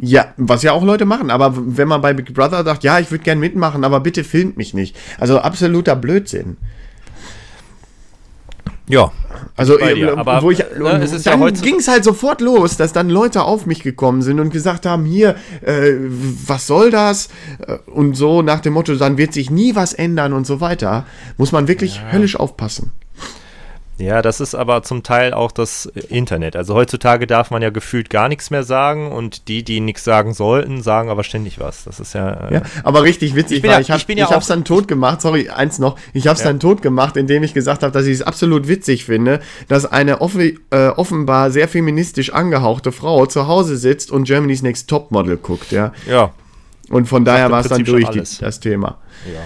[0.00, 3.10] Ja, was ja auch Leute machen, aber wenn man bei Big Brother sagt, ja, ich
[3.10, 4.96] würde gern mitmachen, aber bitte filmt mich nicht.
[5.18, 6.56] Also absoluter Blödsinn.
[8.88, 9.12] Ja.
[9.56, 12.92] Also, dir, aber wo ich, ne, es dann ja ging es halt sofort los, dass
[12.92, 15.92] dann Leute auf mich gekommen sind und gesagt haben, hier, äh,
[16.46, 17.28] was soll das?
[17.66, 21.06] Äh, und so nach dem Motto, dann wird sich nie was ändern und so weiter.
[21.36, 22.12] Muss man wirklich ja.
[22.12, 22.92] höllisch aufpassen.
[23.98, 26.54] Ja, das ist aber zum Teil auch das Internet.
[26.54, 30.34] Also heutzutage darf man ja gefühlt gar nichts mehr sagen und die, die nichts sagen
[30.34, 31.82] sollten, sagen aber ständig was.
[31.82, 32.48] Das ist ja.
[32.48, 34.64] Äh ja aber richtig witzig, ich bin ja, ich, hab, ich, ja ich hab's dann
[34.64, 36.46] tot gemacht, sorry, eins noch, ich hab's ja.
[36.46, 40.20] dann tot gemacht, indem ich gesagt habe, dass ich es absolut witzig finde, dass eine
[40.20, 45.72] off äh, offenbar sehr feministisch angehauchte Frau zu Hause sitzt und Germany's Next Topmodel guckt,
[45.72, 45.92] ja.
[46.08, 46.32] Ja.
[46.90, 48.98] Und von daher war es dann durch die, das Thema.
[49.26, 49.40] Ja,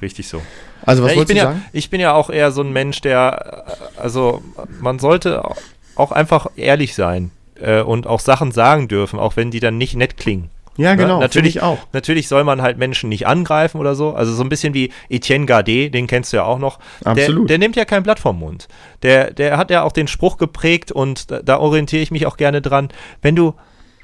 [0.00, 0.42] richtig so.
[0.86, 1.64] Also was ja, ich bin du ja, sagen?
[1.72, 3.64] Ich bin ja auch eher so ein Mensch, der,
[3.96, 4.42] also
[4.80, 5.42] man sollte
[5.94, 7.30] auch einfach ehrlich sein
[7.60, 10.50] äh, und auch Sachen sagen dürfen, auch wenn die dann nicht nett klingen.
[10.76, 11.20] Ja, genau, Ne?
[11.20, 11.78] Natürlich, auch.
[11.92, 14.14] natürlich soll man halt Menschen nicht angreifen oder so.
[14.14, 16.78] Also so ein bisschen wie Etienne Gardet, den kennst du ja auch noch.
[17.04, 17.50] Absolut.
[17.50, 18.68] Der, der nimmt ja kein Blatt vom Mund.
[19.02, 22.36] Der, der hat ja auch den Spruch geprägt und da, da orientiere ich mich auch
[22.36, 22.88] gerne dran.
[23.20, 23.54] Wenn du,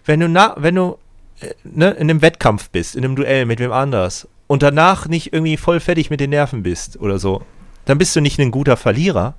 [0.04, 0.98] wenn du, na, wenn du
[1.40, 5.32] äh, ne, in einem Wettkampf bist, in einem Duell mit wem anders und danach nicht
[5.32, 7.42] irgendwie voll fertig mit den Nerven bist oder so,
[7.84, 9.36] dann bist du nicht ein guter Verlierer,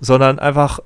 [0.00, 0.80] sondern einfach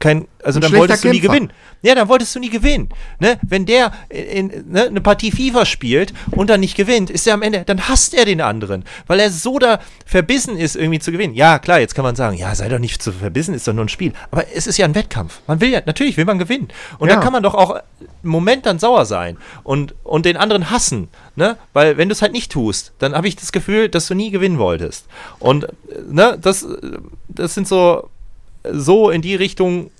[0.00, 1.34] kein, also dann wolltest du nie Kämpfer.
[1.34, 1.52] gewinnen.
[1.82, 2.88] Ja, dann wolltest du nie gewinnen.
[3.20, 3.38] Ne?
[3.42, 7.34] Wenn der in, in, ne, eine Partie FIFA spielt und dann nicht gewinnt, ist er
[7.34, 11.12] am Ende, dann hasst er den anderen, weil er so da verbissen ist, irgendwie zu
[11.12, 11.34] gewinnen.
[11.34, 13.84] Ja, klar, jetzt kann man sagen, ja, sei doch nicht zu verbissen, ist doch nur
[13.84, 14.12] ein Spiel.
[14.30, 15.40] Aber es ist ja ein Wettkampf.
[15.46, 16.68] Man will ja, natürlich will man gewinnen.
[16.98, 17.16] Und Ja.
[17.16, 17.82] da kann man doch auch einen
[18.22, 21.08] Moment dann sauer sein und, und den anderen hassen.
[21.36, 21.56] Ne?
[21.72, 24.30] Weil wenn du es halt nicht tust, dann habe ich das Gefühl, dass du nie
[24.30, 25.06] gewinnen wolltest.
[25.38, 25.68] Und äh,
[26.08, 26.76] ne, das, äh,
[27.28, 28.08] das sind so
[28.70, 29.90] so in die Richtung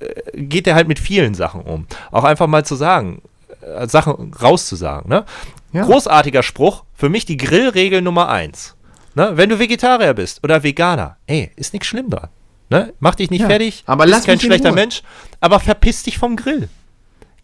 [0.00, 1.86] äh, geht er halt mit vielen Sachen um.
[2.10, 3.22] Auch einfach mal zu sagen,
[3.60, 5.08] äh, Sachen rauszusagen.
[5.08, 5.24] Ne?
[5.72, 5.84] Ja.
[5.84, 8.74] Großartiger Spruch, für mich die Grillregel Nummer eins.
[9.14, 9.32] Ne?
[9.34, 12.28] Wenn du Vegetarier bist oder Veganer, ey, ist nichts schlimm dran.
[12.68, 12.92] Ne?
[13.00, 14.72] Mach dich nicht Ja, fertig, aber bist lass kein schlechter.
[14.72, 15.02] Mensch,
[15.40, 16.68] aber verpiss dich vom Grill.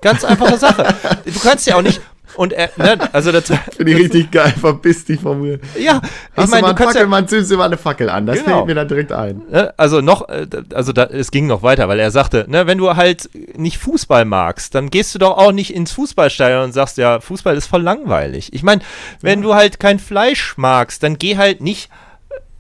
[0.01, 0.95] Ganz einfache Sache.
[1.25, 2.01] Du kannst ja auch nicht.
[2.35, 3.45] Und er, ne, also das,
[3.77, 5.59] Finde ich richtig geil, verpiss dich von mir.
[5.79, 8.27] ja, ich Hast meine, du du kannst ja, Fackelmann, zündest mal eine Fackel an.
[8.27, 8.57] Das Genau.
[8.57, 9.43] fällt mir da direkt ein.
[9.51, 12.79] Ne, Also noch, äh, also da, es ging noch weiter, weil er sagte, ne, wenn
[12.79, 16.99] du halt nicht Fußball magst, dann gehst du doch auch nicht ins Fußballstadion und sagst,
[16.99, 18.53] ja, Fußball ist voll langweilig.
[18.53, 18.83] Ich meine,
[19.21, 21.91] wenn du halt kein Fleisch magst, dann geh halt nicht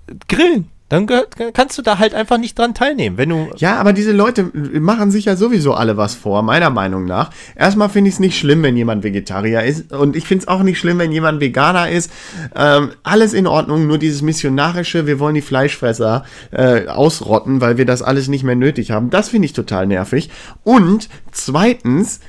[0.08, 0.70] äh, grillen.
[0.88, 1.08] Dann
[1.52, 3.18] kannst du da halt einfach nicht dran teilnehmen.
[3.18, 7.06] Wenn du, Ja, aber diese Leute machen sich ja sowieso alle was vor, meiner Meinung
[7.06, 7.30] nach.
[7.56, 9.92] Erstmal finde ich es nicht schlimm, wenn jemand Vegetarier ist.
[9.92, 12.12] Und ich finde es auch nicht schlimm, wenn jemand Veganer ist.
[12.54, 17.84] Ähm, alles in Ordnung, nur dieses missionarische, wir wollen die Fleischfresser äh, ausrotten, weil wir
[17.84, 19.10] das alles nicht mehr nötig haben.
[19.10, 20.30] Das finde ich total nervig.
[20.62, 22.20] Und zweitens,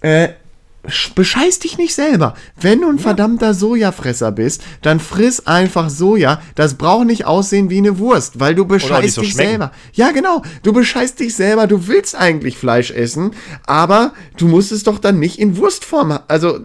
[0.00, 0.28] äh,
[1.14, 2.34] bescheiß dich nicht selber.
[2.60, 6.40] Wenn du ein verdammter Sojafresser bist, dann friss einfach Soja.
[6.54, 9.48] Das braucht nicht aussehen wie eine Wurst, weil du bescheißt so dich schmecken.
[9.48, 9.72] selber.
[9.92, 10.42] Ja, genau.
[10.62, 11.66] Du bescheißt dich selber.
[11.66, 13.32] Du willst eigentlich Fleisch essen,
[13.66, 16.18] aber du musst es doch dann nicht in Wurstform.
[16.28, 16.60] Also,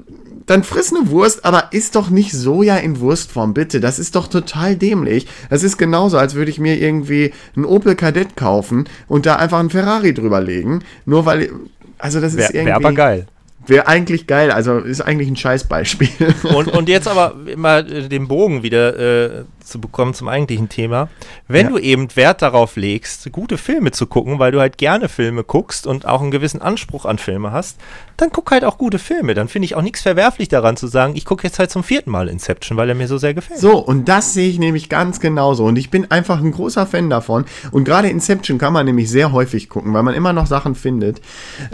[0.46, 3.80] dann friss eine Wurst, aber isst doch nicht Soja in Wurstform, bitte.
[3.80, 5.28] Das ist doch total dämlich.
[5.50, 9.60] Das ist genauso, als würde ich mir irgendwie einen Opel Kadett kaufen und da einfach
[9.60, 10.84] einen Ferrari drüber legen.
[11.06, 11.52] Nur weil.
[11.98, 12.66] Also, das ist wäre irgendwie.
[12.68, 13.28] wär aber geil.
[13.68, 14.52] Wäre eigentlich geil.
[14.52, 16.10] Also, ist eigentlich ein Scheißbeispiel.
[16.56, 18.98] Und, und jetzt aber mal äh, den Bogen wieder
[19.40, 21.08] äh, zu bekommen zum eigentlichen Thema.
[21.48, 21.72] Wenn Ja.
[21.74, 25.86] du eben Wert darauf legst, gute Filme zu gucken, weil du halt gerne Filme guckst
[25.88, 27.78] und auch einen gewissen Anspruch an Filme hast,
[28.18, 29.34] dann guck halt auch gute Filme.
[29.34, 32.10] Dann finde ich auch nichts verwerflich daran zu sagen, ich gucke jetzt halt zum vierten
[32.12, 33.60] Mal Inception, weil er mir so sehr gefällt.
[33.60, 35.66] So, und das sehe ich nämlich ganz genauso.
[35.66, 37.46] Und ich bin einfach ein großer Fan davon.
[37.72, 41.22] Und gerade Inception kann man nämlich sehr häufig gucken, weil man immer noch Sachen findet.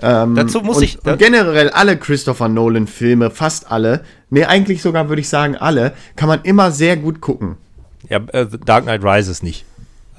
[0.01, 5.07] Ähm, Dazu muss und, ich- Und generell alle Christopher Nolan-Filme, fast alle, nee, eigentlich sogar
[5.09, 7.55] würde ich sagen alle, kann man immer sehr gut gucken.
[8.09, 9.65] Ja, äh, Dark Knight Rises nicht.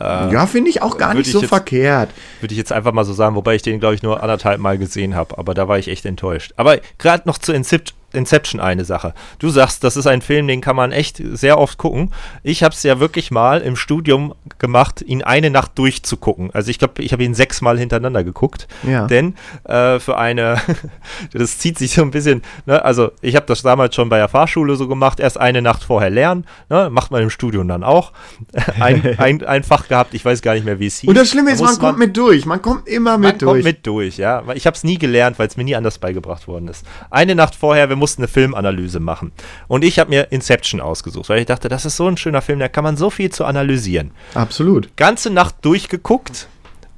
[0.00, 2.10] ja, finde ich auch gar nicht ich so jetzt- verkehrt.
[2.40, 4.78] Würde ich jetzt einfach mal so sagen, wobei ich den, glaube ich, nur anderthalb Mal
[4.78, 5.36] gesehen habe.
[5.38, 6.52] Aber da war ich echt enttäuscht.
[6.56, 9.12] Aber gerade noch zu Incep Inception eine Sache.
[9.38, 12.10] Du sagst, das ist ein Film, den kann man echt sehr oft gucken.
[12.42, 16.50] Ich habe es ja wirklich mal im Studium gemacht, ihn eine Nacht durchzugucken.
[16.54, 18.66] Also ich glaube, ich habe ihn sechsmal hintereinander geguckt.
[18.82, 19.06] Ja.
[19.06, 19.34] Denn
[19.64, 20.58] äh, für eine,
[21.32, 22.82] das zieht sich so ein bisschen, ne?
[22.82, 26.10] also ich habe das damals schon bei der Fahrschule so gemacht, erst eine Nacht vorher
[26.10, 26.88] lernen, ne?
[26.90, 28.12] macht man im Studium dann auch.
[28.80, 31.08] Ein, ein, ein Fach gehabt, ich weiß gar nicht mehr, wie es hieß.
[31.08, 32.46] Und das Schlimme ist, man muss kommt mit durch.
[32.46, 33.50] Man kommt immer mit man durch.
[33.50, 34.42] kommt mit durch, ja.
[34.54, 36.86] Ich habe es nie gelernt, weil es mir nie anders beigebracht worden ist.
[37.10, 39.32] Eine Nacht vorher, wir mussten eine Filmanalyse machen.
[39.66, 42.58] Und ich habe mir Inception ausgesucht, weil ich dachte, das ist so ein schöner Film,
[42.58, 44.12] da kann man so viel zu analysieren.
[44.34, 44.96] Absolut.
[44.96, 46.48] Ganze Nacht durchgeguckt,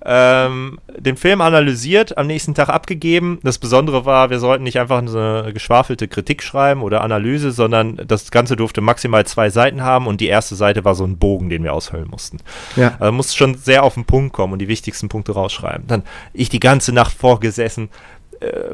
[0.04, 3.38] ähm, den Film analysiert, am nächsten Tag abgegeben.
[3.42, 8.30] Das Besondere war, wir sollten nicht einfach eine geschwafelte Kritik schreiben oder Analyse, sondern das
[8.30, 11.64] Ganze durfte maximal zwei Seiten haben und die erste Seite war so ein Bogen, den
[11.64, 12.38] wir aushöhlen mussten.
[12.76, 12.96] Ja.
[12.98, 15.86] Also musste schon sehr auf den Punkt kommen und die wichtigsten Punkte rausschreiben.
[15.86, 17.90] Dann ich die ganze Nacht vorgesessen,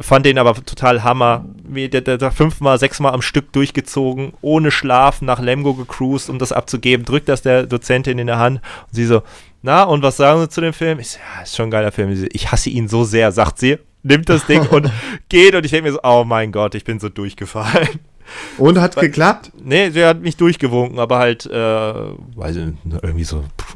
[0.00, 1.44] fand den aber total Hammer.
[1.68, 6.52] Der, der, der fünfmal, sechsmal am Stück durchgezogen, ohne Schlaf nach Lemgo gecruised, um das
[6.52, 7.04] abzugeben.
[7.04, 9.22] Drückt das der Dozentin in der Hand und sie so,
[9.62, 11.00] na, und was sagen Sie zu dem Film?
[11.00, 12.14] Ich so, ja, ist schon ein geiler Film.
[12.14, 13.78] So, Ich hasse ihn so sehr, sagt sie.
[14.04, 14.92] Nimmt das Ding und
[15.28, 17.88] geht und ich denke mir so, oh mein Gott, ich bin so durchgefallen.
[18.58, 19.52] Und hat geklappt?
[19.62, 22.66] Nee, sie hat mich durchgewunken, aber halt, äh, weiß ich,
[23.02, 23.75] irgendwie so pff,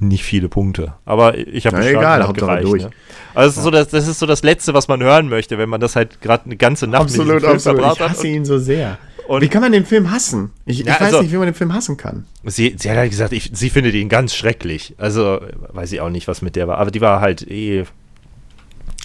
[0.00, 0.94] nicht viele Punkte.
[1.04, 2.82] Aber ich habe Na, egal, hat Hauptsache durch.
[2.84, 2.90] Ne?
[3.34, 5.68] Also das ist, so das, das ist so das Letzte, was man hören möchte, wenn
[5.68, 7.80] man das halt gerade eine ganze Nacht Absolut, mit Film absolut.
[7.80, 8.98] verbracht Ich hasse ihn so sehr.
[9.26, 10.50] und- wie kann man den Film hassen?
[10.66, 12.24] Ich, ich Ja, weiß also- nicht, wie man den Film hassen kann.
[12.44, 14.94] Sie, sie hat halt gesagt, ich, sie findet ihn ganz schrecklich.
[14.98, 15.40] Also
[15.72, 16.78] weiß ich auch nicht, was mit der war.
[16.78, 17.84] Aber die war halt eh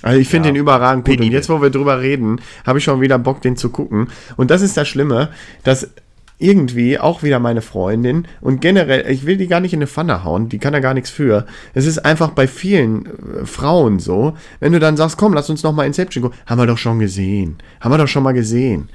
[0.02, 1.12] Also ich finde Ja, den überragend gut.
[1.14, 1.38] Und penibel.
[1.38, 4.10] jetzt, wo wir drüber reden, habe ich schon wieder Bock, den zu gucken.
[4.38, 5.30] Und das ist das Schlimme,
[5.64, 5.90] dass
[6.40, 10.24] irgendwie auch wieder meine Freundin und generell, ich will die gar nicht in eine Pfanne
[10.24, 11.46] hauen, die kann da gar nichts für.
[11.74, 15.64] Es ist einfach bei vielen äh, Frauen so, wenn du dann sagst, komm, lass uns
[15.64, 17.58] noch mal Inception gucken, haben wir doch schon gesehen.
[17.80, 18.90] Haben wir doch schon mal gesehen.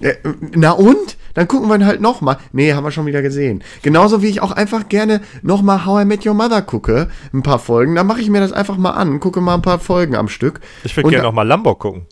[0.00, 0.14] Äh,
[0.54, 1.16] Na und?
[1.34, 2.36] Dann gucken wir ihn halt nochmal.
[2.52, 3.62] Nee, haben wir schon wieder gesehen.
[3.82, 7.58] Genauso wie ich auch einfach gerne nochmal How I Met Your Mother gucke, ein paar
[7.58, 7.96] Folgen.
[7.96, 10.60] Dann mache ich mir das einfach mal an, gucke mal ein paar Folgen am Stück.
[10.84, 12.06] Ich würde gerne da- noch mal Lombok gucken.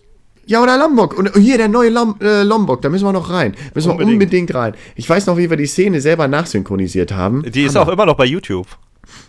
[0.47, 1.17] Ja, oder Lombok.
[1.17, 3.55] Und hier der neue Lom äh, Lombok, da müssen wir noch rein.
[3.75, 4.13] Müssen wir Unbedingt.
[4.15, 4.75] unbedingt rein.
[4.97, 7.43] Ich weiß noch, wie wir die Szene selber nachsynchronisiert haben.
[7.51, 8.67] Die ist auch immer noch bei YouTube.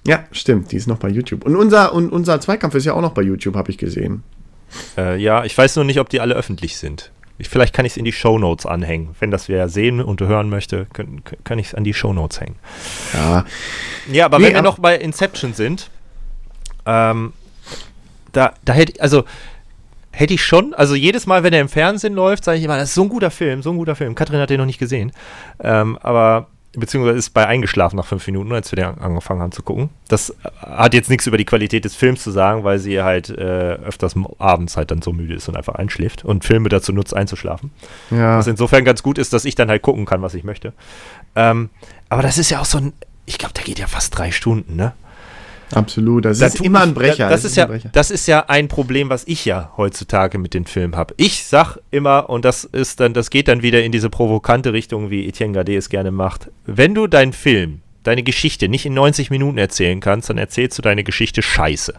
[0.05, 1.45] Ja, stimmt, die ist noch bei YouTube.
[1.45, 4.23] Und unser, und unser Zweikampf ist ja auch noch bei YouTube, habe ich gesehen.
[4.97, 7.11] Äh, ja, ich weiß nur nicht, ob die alle öffentlich sind.
[7.37, 9.15] Ich, vielleicht kann ich es in die Shownotes anhängen.
[9.19, 12.55] Wenn das wer sehen und hören möchte, kann, kann ich es an die Shownotes hängen.
[13.13, 13.45] Ja,
[14.11, 15.89] Ja, aber Nee, wenn wir noch bei Inception sind,
[16.85, 17.33] ähm,
[18.31, 19.23] da, da hätte also
[20.13, 22.89] hätte ich schon, also jedes Mal, wenn er im Fernsehen läuft, sage ich immer, das
[22.89, 24.15] ist so ein guter Film, so ein guter Film.
[24.15, 25.11] Katrin hat den noch nicht gesehen,
[25.59, 29.63] ähm, aber beziehungsweise ist bei eingeschlafen nach fünf Minuten, als wir den angefangen haben zu
[29.63, 29.89] gucken.
[30.07, 33.29] Das äh, hat jetzt nichts über die Qualität des Films zu sagen, weil sie halt
[33.29, 37.15] äh, öfters abends halt dann so müde ist und einfach einschläft und Filme dazu nutzt,
[37.15, 37.71] einzuschlafen.
[38.11, 38.37] ja.
[38.37, 40.73] Was insofern ganz gut ist, dass ich dann halt gucken kann, was ich möchte.
[41.35, 41.69] Ähm,
[42.09, 42.93] aber das ist ja auch so ein,
[43.25, 44.93] ich glaube, der geht ja fast drei Stunden, ne?
[45.75, 46.25] Absolut.
[46.25, 47.25] Das Da ist immer ein Brecher.
[47.25, 47.89] da- Das, ist ja, ein Brecher.
[47.91, 51.13] das ist ja ein Problem, was ich ja heutzutage mit den Filmen habe.
[51.17, 55.09] Ich sag immer, und das ist dann, das geht dann wieder in diese provokante Richtung,
[55.09, 56.49] wie Etienne Gade es gerne macht.
[56.65, 60.81] Wenn du deinen Film, deine Geschichte nicht in 90 Minuten erzählen kannst, dann erzählst du
[60.81, 61.93] deine Geschichte scheiße.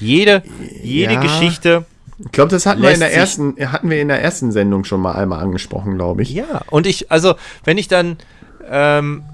[0.00, 0.42] Jede,
[0.82, 1.20] jede Ja.
[1.20, 1.84] geschichte
[2.24, 5.00] Ich glaube, das hatten wir, in der ersten, hatten wir in der ersten Sendung schon
[5.00, 6.30] mal einmal angesprochen, glaube ich.
[6.30, 8.16] Ja, und ich, also, wenn ich dann,
[8.70, 9.24] ähm,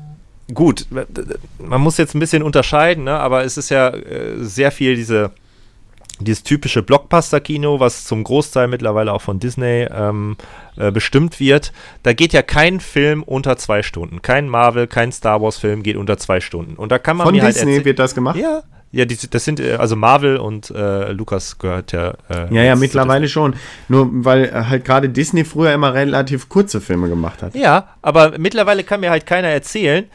[0.55, 0.87] gut,
[1.59, 5.31] man muss jetzt ein bisschen unterscheiden, ne, aber es ist ja äh, sehr viel diese,
[6.21, 10.37] dieses typische Blockbuster-Kino, was zum Großteil mittlerweile auch von Disney ähm,
[10.77, 11.73] äh, bestimmt wird.
[12.03, 14.23] Da geht ja kein Film unter zwei Stunden.
[14.23, 16.75] Kein Marvel, kein Star Wars-Film geht unter zwei Stunden.
[16.77, 18.37] Und da kann man Von mir halt Disney erzählen- wird das gemacht?
[18.37, 22.15] Ja, ja, die, das sind, äh, also Marvel und äh, Lukas gehört ja.
[22.31, 23.55] Äh, Ja, ja, mittlerweile schon.
[23.89, 27.55] Nur weil äh, halt gerade Disney früher immer relativ kurze Filme gemacht hat.
[27.55, 30.07] Ja, aber mittlerweile kann mir halt keiner erzählen,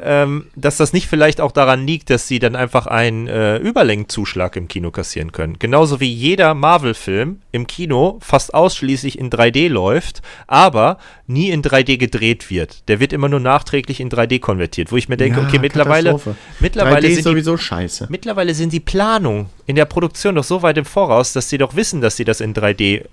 [0.00, 4.56] ähm, dass das nicht vielleicht auch daran liegt, dass sie dann einfach einen äh, Überlängenzuschlag
[4.56, 5.58] im Kino kassieren können.
[5.58, 11.96] Genauso wie jeder Marvel-Film im Kino fast ausschließlich in 3D läuft, aber nie in 3D
[11.96, 12.88] gedreht wird.
[12.88, 16.18] Der wird immer nur nachträglich in 3D konvertiert, wo ich mir denke, Ja, okay, mittlerweile,
[16.60, 18.06] mittlerweile 3D ist sind die sowieso scheiße.
[18.10, 21.76] Mittlerweile sind die Planungen in der Produktion doch so weit im Voraus, dass sie doch
[21.76, 23.04] wissen, dass sie das in 3D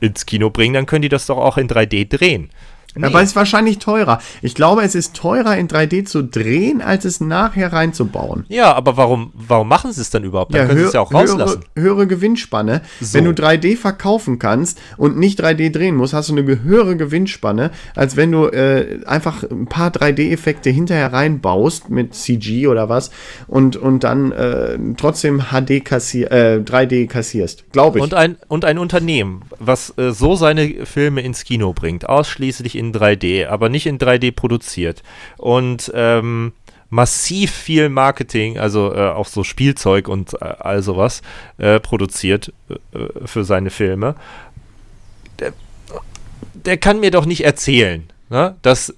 [0.00, 2.50] ins Kino bringen, dann können die das doch auch in 3D drehen.
[2.94, 3.06] Nee.
[3.06, 4.18] Aber es ist wahrscheinlich teurer.
[4.42, 8.44] Ich glaube, es ist teurer in 3D zu drehen, als es nachher reinzubauen.
[8.48, 10.54] ja, aber warum, warum machen sie es dann überhaupt?
[10.54, 11.64] Dann können sie es ja auch höhere, rauslassen.
[11.76, 12.82] höhere Gewinnspanne.
[13.00, 13.14] So.
[13.18, 17.70] Wenn du 3D verkaufen kannst und nicht 3D drehen musst, hast du eine höhere Gewinnspanne,
[17.94, 23.10] als wenn du äh, einfach ein paar 3D-Effekte hinterher reinbaust mit CG oder was
[23.46, 27.70] und, und dann äh, trotzdem HD kassier, äh, 3D kassierst.
[27.72, 28.02] Glaube ich.
[28.02, 32.87] Und ein, und ein Unternehmen, was äh, so seine Filme ins Kino bringt, ausschließlich in
[32.92, 35.02] 3D, aber nicht in 3D produziert.
[35.36, 36.52] Und ähm,
[36.90, 41.22] massiv viel Marketing, also äh, auch so Spielzeug und äh, all sowas
[41.58, 44.14] äh, produziert äh, für seine Filme,
[45.38, 45.52] der,
[46.54, 48.94] der kann mir doch nicht erzählen, ne, dass äh,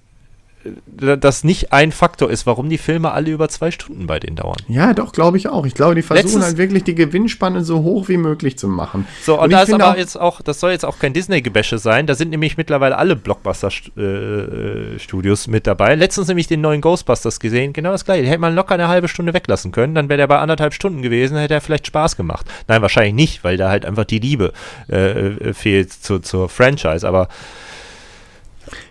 [0.97, 4.59] das nicht ein Faktor ist, warum die Filme alle über zwei Stunden bei denen dauern.
[4.69, 5.65] ja, doch, glaube ich auch.
[5.65, 9.07] Ich glaube, die versuchen Letztens- halt wirklich die Gewinnspanne so hoch wie möglich zu machen.
[9.23, 11.79] So, und, Und da ist aber auch- jetzt auch, das soll jetzt auch kein Disney-Gebäsche
[11.79, 15.95] sein, da sind nämlich mittlerweile alle Blockbuster-Studios mit dabei.
[15.95, 18.23] Letztens nämlich den neuen Ghostbusters gesehen, genau das gleiche.
[18.23, 21.03] Den hätte man locker eine halbe Stunde weglassen können, dann wäre der bei anderthalb Stunden
[21.03, 22.47] gewesen, hätte er vielleicht Spaß gemacht.
[22.69, 24.53] Nein, wahrscheinlich nicht, weil da halt einfach die Liebe
[24.91, 27.29] äh, äh, fehlt zu, zur Franchise, aber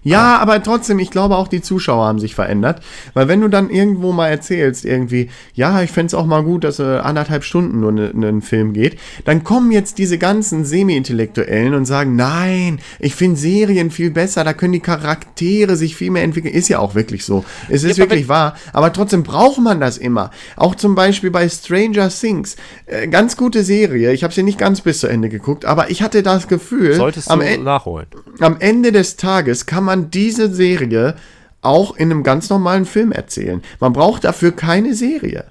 [0.04, 2.82] Ja, aber trotzdem, ich glaube auch die Zuschauer haben sich verändert.
[3.14, 6.64] Weil wenn du dann irgendwo mal erzählst, irgendwie, ja, ich fände es auch mal gut,
[6.64, 10.66] dass äh, anderthalb Stunden nur ne, ne, ein Film geht, dann kommen jetzt diese ganzen
[10.66, 16.12] Semi-Intellektuellen und sagen, nein, ich finde Serien viel besser, da können die Charaktere sich viel
[16.12, 16.54] mehr entwickeln.
[16.54, 17.46] Ist ja auch wirklich so.
[17.70, 18.56] Es ist Ja, wirklich wahr.
[18.74, 20.32] Aber trotzdem braucht man das immer.
[20.56, 22.56] Auch zum Beispiel bei Stranger Things.
[22.86, 24.12] Äh, ganz gute Serie.
[24.14, 27.30] Ich habe sie nicht ganz bis zu Ende geguckt, aber ich hatte das Gefühl, solltest
[27.30, 28.08] am du Ende nachholen.
[28.40, 31.16] am Ende des Tages kann man diese Serie
[31.62, 33.62] auch in einem ganz normalen Film erzählen.
[33.80, 35.46] Man braucht dafür keine Serie.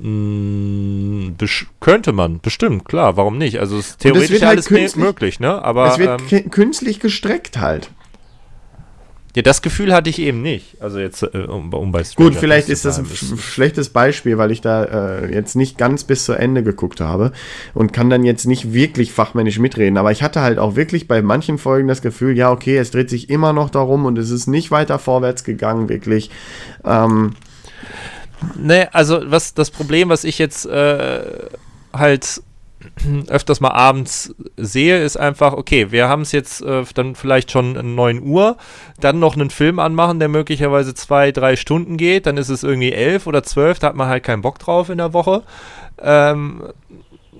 [0.00, 3.60] Mm, besch- könnte man, bestimmt, klar, warum nicht?
[3.60, 5.62] Also es ist theoretisch halt alles möglich, ne?
[5.62, 7.90] Aber es wird ähm, künstlich gestreckt halt.
[9.34, 10.80] Ja, das Gefühl hatte ich eben nicht.
[10.80, 14.52] Also jetzt, äh, um, um bei Stranger Gut, vielleicht ist das ein schlechtes Beispiel, weil
[14.52, 17.32] ich da äh, jetzt nicht ganz bis zu Ende geguckt habe
[17.74, 19.98] und kann dann jetzt nicht wirklich fachmännisch mitreden.
[19.98, 23.10] Aber ich hatte halt auch wirklich bei manchen Folgen das Gefühl, ja, okay, es dreht
[23.10, 26.30] sich immer noch darum und es ist nicht weiter vorwärts gegangen, wirklich.
[26.84, 27.32] Ähm,
[28.56, 31.22] nee, also was das Problem, was ich jetzt äh,
[31.92, 32.40] halt
[33.28, 37.94] öfters mal abends sehe, ist einfach, okay, wir haben es jetzt äh, dann vielleicht schon
[37.94, 38.56] 9 Uhr,
[39.00, 42.92] dann noch einen Film anmachen, der möglicherweise zwei, drei Stunden geht, dann ist es irgendwie
[42.92, 45.42] elf oder zwölf, da hat man halt keinen Bock drauf in der Woche.
[46.00, 46.62] Ähm,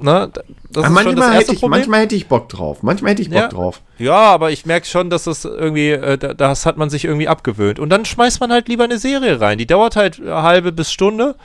[0.01, 0.29] Ne,
[0.75, 2.83] manchmal, hätte ich, manchmal hätte ich Bock drauf.
[2.83, 3.81] Manchmal hätte ich Bock ja, drauf.
[3.99, 7.79] Ja, aber ich merke schon, dass das irgendwie, äh, das hat man sich irgendwie abgewöhnt.
[7.79, 9.59] Und dann schmeißt man halt lieber eine Serie rein.
[9.59, 11.37] Die dauert halt eine halbe bis Stunde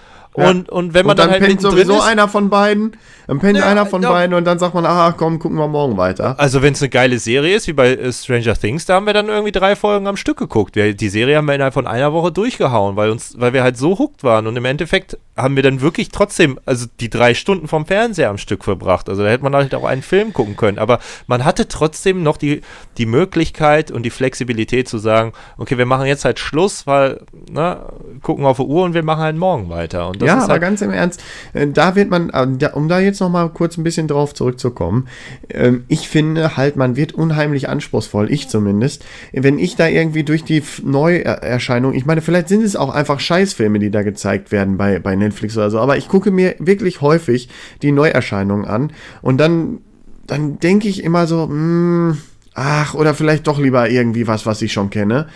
[0.48, 3.40] und, und wenn man und dann, dann halt pennt sowieso ist, einer von beiden, dann
[3.40, 4.10] pennt ja, einer von ja.
[4.10, 6.40] beiden und dann sagt man, ach komm, gucken wir morgen weiter.
[6.40, 9.14] Also wenn es eine geile Serie ist, wie bei äh, Stranger Things, da haben wir
[9.14, 10.76] dann irgendwie drei Folgen am Stück geguckt.
[10.76, 13.78] Wir, die Serie haben wir innerhalb von einer Woche durchgehauen, weil uns, weil wir halt
[13.78, 14.48] so hooked waren.
[14.48, 18.38] Und im Endeffekt haben wir dann wirklich trotzdem, also die drei Stunden vom Fernseher am
[18.38, 19.10] Stück verbracht.
[19.10, 20.80] Also da hätte man halt auch einen Film gucken können.
[20.80, 22.62] Aber man hatte trotzdem noch die,
[22.98, 27.22] die Möglichkeit und die Flexibilität zu sagen, okay, wir machen jetzt halt Schluss, weil,
[27.52, 30.08] na, gucken auf die Uhr und wir machen halt morgen weiter.
[30.10, 31.22] Und ja, aber halt ganz im Ernst,
[31.54, 35.08] äh, da wird man, äh, um da jetzt noch mal kurz ein bisschen drauf zurückzukommen,
[35.50, 40.44] ähm, ich finde halt, man wird unheimlich anspruchsvoll, ich zumindest, wenn ich da irgendwie durch
[40.44, 45.00] die Neuerscheinung, ich meine, vielleicht sind es auch einfach Scheißfilme, die da gezeigt werden bei,
[45.00, 47.50] bei Netflix oder so, aber ich gucke mir wirklich häufig
[47.82, 49.80] die Neuerscheinungen an und dann,
[50.28, 52.18] dann denke ich immer so, mh, hm,
[52.54, 55.28] ach, oder vielleicht doch lieber irgendwie was, was ich schon kenne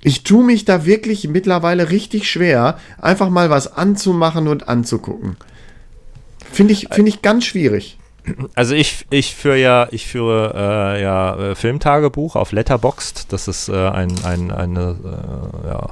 [0.00, 5.36] ich tue mich da wirklich mittlerweile richtig schwer, einfach mal was anzumachen und anzugucken.
[6.50, 7.98] Finde ich, find ich ganz schwierig.
[8.54, 13.32] Also ich, ich führe ja, ich führe äh, ja äh, Filmtagebuch auf Letterboxd.
[13.32, 14.96] Das ist äh, ein, ein, eine,
[15.64, 15.88] äh, ja,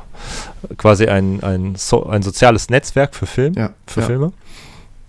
[0.76, 4.06] quasi ein, ein, so, ein soziales Netzwerk für Film, ja, für ja.
[4.06, 4.32] Filme.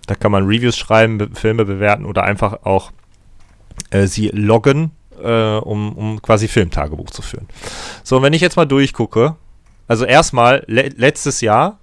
[0.06, 2.92] Da kann man Reviews schreiben, be Filme bewerten oder einfach auch
[3.90, 4.92] äh, sie loggen
[5.22, 7.48] äh, um, um quasi Filmtagebuch zu führen.
[8.02, 9.36] So, und wenn ich jetzt mal durchgucke,
[9.86, 11.78] also erstmal, le letztes Jahr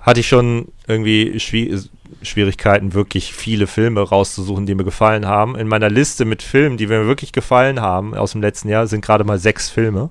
[0.00, 1.78] hatte ich schon irgendwie Schwi
[2.22, 5.56] Schwierigkeiten, wirklich viele Filme rauszusuchen, die mir gefallen haben.
[5.56, 9.04] In meiner Liste mit Filmen, die mir wirklich gefallen haben aus dem letzten Jahr, sind
[9.04, 10.10] gerade mal sechs Filme.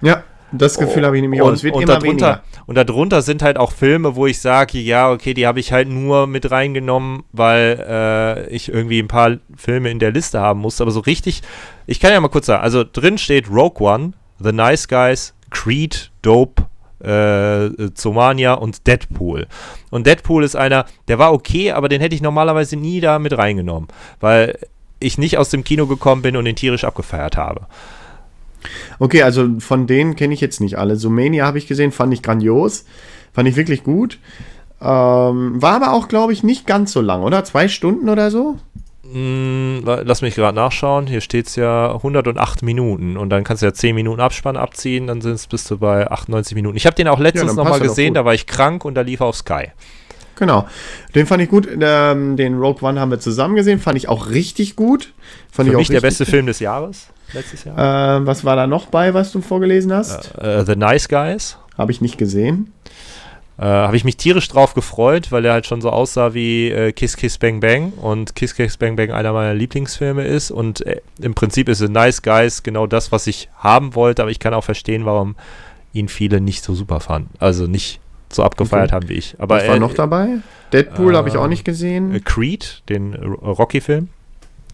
[0.00, 0.22] Ja.
[0.52, 1.52] Das Gefühl oh, habe ich nämlich auch.
[1.52, 2.42] Es wird und immer darunter, weniger.
[2.66, 5.88] Und darunter sind halt auch Filme, wo ich sage, ja, okay, die habe ich halt
[5.88, 10.82] nur mit reingenommen, weil äh, ich irgendwie ein paar Filme in der Liste haben musste.
[10.82, 11.42] Aber so richtig,
[11.86, 16.10] ich kann ja mal kurz sagen, also drin steht Rogue One, The Nice Guys, Creed,
[16.22, 16.64] Dope,
[17.00, 19.46] äh, Zomania und Deadpool.
[19.90, 23.36] Und Deadpool ist einer, der war okay, aber den hätte ich normalerweise nie da mit
[23.36, 23.88] reingenommen,
[24.20, 24.58] weil
[24.98, 27.66] ich nicht aus dem Kino gekommen bin und den tierisch abgefeiert habe.
[28.98, 30.96] Okay, also von denen kenne ich jetzt nicht alle.
[30.96, 32.84] Sumania habe ich gesehen, fand ich grandios.
[33.32, 34.18] Fand ich wirklich gut.
[34.80, 37.44] Ähm, war aber auch, glaube ich, nicht ganz so lang, oder?
[37.44, 38.56] Zwei Stunden oder so?
[39.02, 41.06] Mm, lass mich gerade nachschauen.
[41.06, 43.16] Hier steht es ja 108 Minuten.
[43.16, 45.06] Und dann kannst du ja 10 Minuten Abspann abziehen.
[45.06, 46.76] Dann bist du bei 98 Minuten.
[46.76, 48.14] Ich habe den auch letztens ja, nochmal gesehen.
[48.14, 49.68] Da war ich krank und da lief er auf Sky.
[50.36, 50.66] Genau.
[51.14, 51.68] Den fand ich gut.
[51.80, 53.80] Ähm, den Rogue One haben wir zusammen gesehen.
[53.80, 55.12] Fand ich auch richtig gut.
[55.50, 58.20] Fand Für ich mich der beste Film des Jahres letztes Jahr.
[58.20, 60.32] Äh, was war da noch bei, was du vorgelesen hast?
[60.36, 61.58] Uh, uh, The Nice Guys.
[61.76, 62.72] Habe ich nicht gesehen.
[63.58, 66.92] Uh, Habe ich mich tierisch drauf gefreut, weil er halt schon so aussah wie äh,
[66.92, 71.02] Kiss Kiss Bang Bang und Kiss Kiss Bang Bang einer meiner Lieblingsfilme ist und äh,
[71.20, 74.54] im Prinzip ist The Nice Guys genau das, was ich haben wollte, aber ich kann
[74.54, 75.36] auch verstehen, warum
[75.92, 77.34] ihn viele nicht so super fanden.
[77.38, 78.00] Also nicht
[78.32, 78.94] so abgefeiert okay.
[78.94, 79.36] haben wie ich.
[79.38, 80.38] Aber, was war noch dabei?
[80.72, 82.22] Deadpool habe ich auch nicht gesehen.
[82.24, 84.08] Creed, den Rocky-Film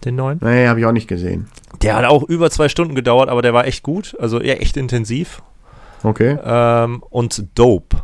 [0.07, 0.39] den neuen.
[0.43, 1.49] Nee, habe ich auch nicht gesehen.
[1.83, 4.77] Der hat auch über zwei Stunden gedauert, aber der war echt gut, also eher echt
[4.77, 5.43] intensiv.
[6.03, 6.39] Okay.
[6.43, 7.99] Ähm, und Dope.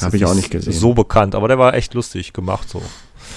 [0.00, 0.72] Habe ich auch nicht gesehen.
[0.72, 2.80] So bekannt, aber der war echt lustig gemacht so.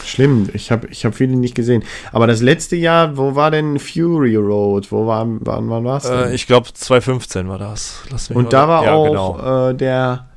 [0.04, 1.84] Schlimm, ich habe ich hab viele nicht gesehen.
[2.12, 4.92] Aber das letzte Jahr, wo war denn Fury Road?
[4.92, 6.06] Wo war, wann, wann war es?
[6.06, 8.04] Äh, ich glaube 2015 war das.
[8.34, 9.70] Und da war ja, auch genau.
[9.70, 10.28] äh, der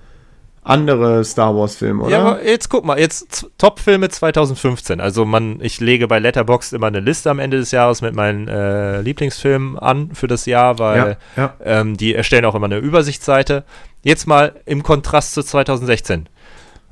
[0.69, 2.11] andere Star Wars Filme, oder?
[2.11, 5.01] Ja, aber jetzt guck mal, jetzt Top-Filme 2015.
[5.01, 8.49] Also man, ich lege bei Letterboxd immer eine Liste am Ende des Jahres mit meinen
[8.49, 11.55] äh, Lieblingsfilmen an für das Jahr, weil ja, ja.
[11.65, 13.65] Ähm, die erstellen auch immer eine Übersichtsseite.
[14.03, 16.29] Jetzt mal im Kontrast zu 2016.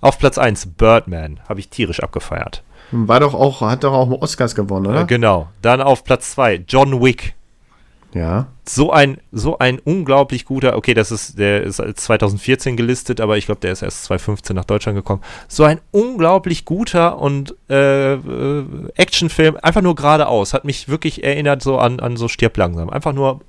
[0.00, 2.62] Auf Platz 1 Birdman, habe ich tierisch abgefeiert.
[2.92, 5.02] War doch auch, hat doch auch Oscars gewonnen, oder?
[5.02, 5.48] Äh, genau.
[5.60, 7.35] Dann auf Platz 2 John Wick.
[8.16, 8.46] Ja.
[8.64, 13.46] So ein, so ein unglaublich guter, okay, das ist, der ist 2014 gelistet, aber ich
[13.46, 15.22] glaube, der ist erst 2015 nach Deutschland gekommen.
[15.48, 18.64] So ein unglaublich guter und äh, äh,
[18.94, 22.88] Actionfilm, einfach nur geradeaus, hat mich wirklich erinnert so an, an so Stirb langsam.
[22.88, 23.40] Einfach nur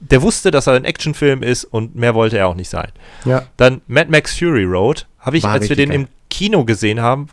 [0.00, 2.90] der wusste, dass er ein Actionfilm ist und mehr wollte er auch nicht sein.
[3.24, 3.44] Ja.
[3.56, 7.28] Dann Mad Max Fury Road, habe ich, War als wir den im Kino gesehen haben,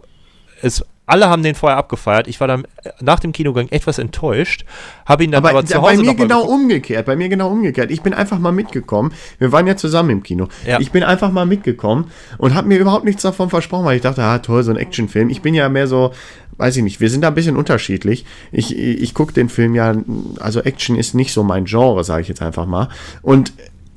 [0.62, 2.28] es, alle haben den vorher abgefeiert.
[2.28, 4.66] Ich war dann äh, nach dem Kinogang etwas enttäuscht,
[5.06, 6.54] habe ihn dann aber, Aber, zu Hause bei mir genau geguckt.
[6.54, 7.92] umgekehrt, bei mir genau umgekehrt.
[7.92, 9.12] Ich bin einfach mal mitgekommen.
[9.40, 10.48] Wir waren ja zusammen im Kino.
[10.66, 10.80] Ja.
[10.80, 14.24] Ich bin einfach mal mitgekommen und habe mir überhaupt nichts davon versprochen, weil ich dachte,
[14.24, 15.30] ah toll, so ein Actionfilm.
[15.30, 16.14] Ich bin ja mehr so,
[16.58, 18.26] weiß ich nicht, wir sind da ein bisschen unterschiedlich.
[18.52, 19.96] Ich, ich gucke den Film ja,
[20.40, 22.90] also Action ist nicht so mein Genre, sage ich jetzt einfach mal.
[23.22, 23.54] Und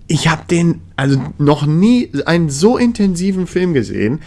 [0.06, 4.20] ich habe den, also noch nie einen so intensiven Film gesehen,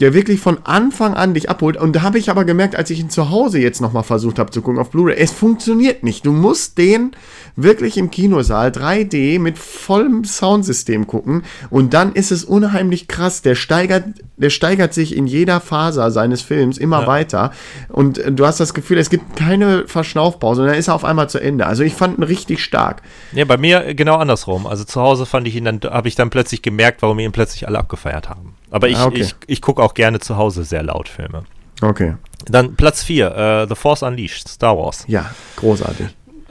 [0.00, 1.76] der wirklich von Anfang an dich abholt.
[1.76, 4.50] Und da habe ich aber gemerkt, als ich ihn zu Hause jetzt nochmal versucht habe
[4.50, 6.26] zu gucken auf Blu-ray, es funktioniert nicht.
[6.26, 7.12] Du musst den
[7.56, 13.42] wirklich im Kinosaal 3D mit vollem Soundsystem gucken und dann ist es unheimlich krass.
[13.42, 14.04] Der steigert,
[14.36, 17.06] der steigert sich in jeder Faser seines Films immer Ja.
[17.06, 17.52] weiter
[17.88, 21.04] und äh, du hast das Gefühl, es gibt keine Verschnaufpause und dann ist er auf
[21.04, 21.66] einmal zu Ende.
[21.66, 23.02] Also ich fand ihn richtig stark.
[23.32, 24.66] Ja, bei mir genau andersrum.
[24.66, 27.66] Also zu Hause fand ich ihn dann, habe ich dann plötzlich gemerkt, warum ihn plötzlich
[27.66, 28.54] alle abgefeiert haben.
[28.70, 29.20] Aber ich, Ah, okay.
[29.22, 31.44] ich, ich gucke auch gerne zu Hause sehr laut Filme.
[31.80, 32.14] Okay.
[32.46, 35.04] Dann Platz 4, The Force Unleashed, Star Wars.
[35.08, 36.06] Ja, großartig.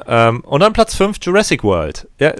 [0.08, 2.08] Ähm, und dann Platz 5, Jurassic World.
[2.20, 2.34] Ja,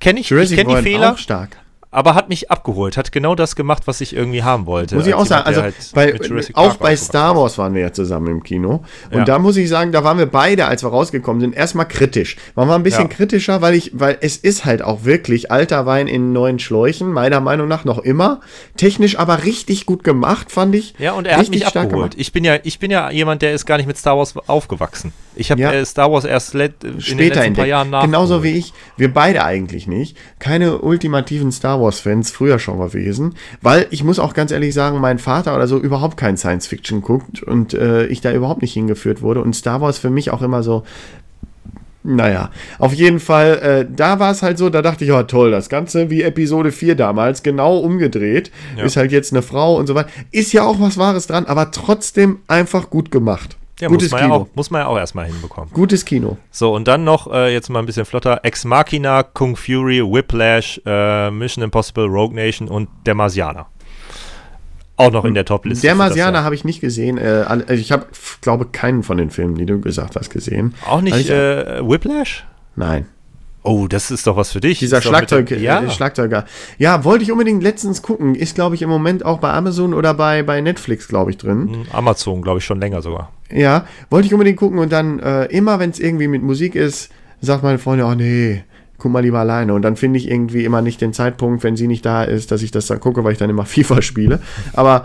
[0.00, 1.56] kenne ich, ich kenne die World Fehler, auch stark.
[1.92, 4.96] Aber hat mich abgeholt, hat genau das gemacht, was ich irgendwie haben wollte.
[4.96, 6.14] Muss ich auch sagen, also halt bei,
[6.54, 8.82] auch Park bei Star Wars waren wir ja zusammen im Kino.
[9.10, 9.24] Und Ja.
[9.24, 12.36] da muss ich sagen, da waren wir beide, als wir rausgekommen sind, erstmal kritisch.
[12.56, 13.14] Man war ein bisschen Ja.
[13.14, 17.40] kritischer, weil ich, weil es ist halt auch wirklich alter Wein in neuen Schläuchen, meiner
[17.40, 18.40] Meinung nach noch immer.
[18.76, 20.94] Technisch aber richtig gut gemacht, fand ich.
[20.98, 22.12] Ja, und er hat mich stark abgeholt.
[22.12, 22.14] gemacht.
[22.16, 25.12] Ich bin ja, ich bin ja jemand, der ist gar nicht mit Star Wars aufgewachsen.
[25.34, 25.72] Ich habe Ja.
[25.72, 27.68] äh, Star Wars erst in den Später letzten paar entdeckt.
[27.68, 28.02] Jahren nach.
[28.04, 28.72] Genauso wie ich.
[28.96, 30.16] Wir beide eigentlich nicht.
[30.38, 33.34] Keine ultimativen Star Wars-Fans, früher schon gewesen.
[33.60, 37.42] Weil ich muss auch ganz ehrlich sagen, mein Vater oder so überhaupt kein Science-Fiction guckt
[37.42, 39.42] und äh, ich da überhaupt nicht hingeführt wurde.
[39.42, 40.84] Und Star Wars für mich auch immer so.
[42.04, 42.50] Naja,
[42.80, 45.68] auf jeden Fall, äh, da war es halt so, da dachte ich, ja toll, das
[45.68, 48.82] Ganze wie Episode 4 damals, genau umgedreht, Ja.
[48.84, 50.08] ist halt jetzt eine Frau und so weiter.
[50.32, 53.56] Ist ja auch was Wahres dran, aber trotzdem einfach gut gemacht.
[53.82, 54.36] Ja, Gutes muss man ja, Kino.
[54.36, 55.70] auch, muss man ja auch erstmal hinbekommen.
[55.72, 56.36] Gutes Kino.
[56.52, 60.80] So, und dann noch, äh, jetzt mal ein bisschen flotter, Ex Machina, Kung Fury, Whiplash,
[60.86, 63.66] äh, Mission Impossible, Rogue Nation und Der Marsianer.
[64.96, 65.84] Auch noch in der Top-Liste.
[65.86, 67.18] Der Marsianer habe ich nicht gesehen.
[67.18, 68.06] Äh, also ich habe,
[68.40, 70.74] glaube keinen von den Filmen, die du gesagt hast, gesehen.
[70.88, 72.46] Auch nicht Also ich- äh, Whiplash?
[72.76, 73.06] Nein.
[73.64, 74.80] Oh, das ist doch was für dich.
[74.80, 75.82] Dieser Schlagzeug, dem- ja.
[75.82, 76.46] äh, Schlagzeuger.
[76.78, 78.34] Ja, wollte ich unbedingt letztens gucken.
[78.34, 81.68] Ist, glaube ich, im Moment auch bei Amazon oder bei, bei Netflix, glaube ich, drin.
[81.72, 83.30] Hm, Amazon, glaube ich, schon länger sogar.
[83.52, 87.10] Ja, wollte ich unbedingt gucken und dann äh, immer, wenn es irgendwie mit Musik ist,
[87.40, 88.64] sagt meine Freundin, oh nee,
[88.98, 89.74] guck mal lieber alleine.
[89.74, 92.62] Und dann finde ich irgendwie immer nicht den Zeitpunkt, wenn sie nicht da ist, dass
[92.62, 94.40] ich das dann gucke, weil ich dann immer FIFA spiele.
[94.72, 95.04] Aber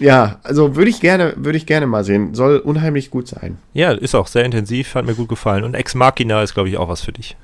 [0.00, 2.34] ja, also würde ich gerne, würde ich gerne mal sehen.
[2.34, 3.58] Soll unheimlich gut sein.
[3.72, 5.62] Ja, ist auch sehr intensiv, hat mir gut gefallen.
[5.64, 7.36] Und Ex Machina ist, glaube ich, auch was für dich.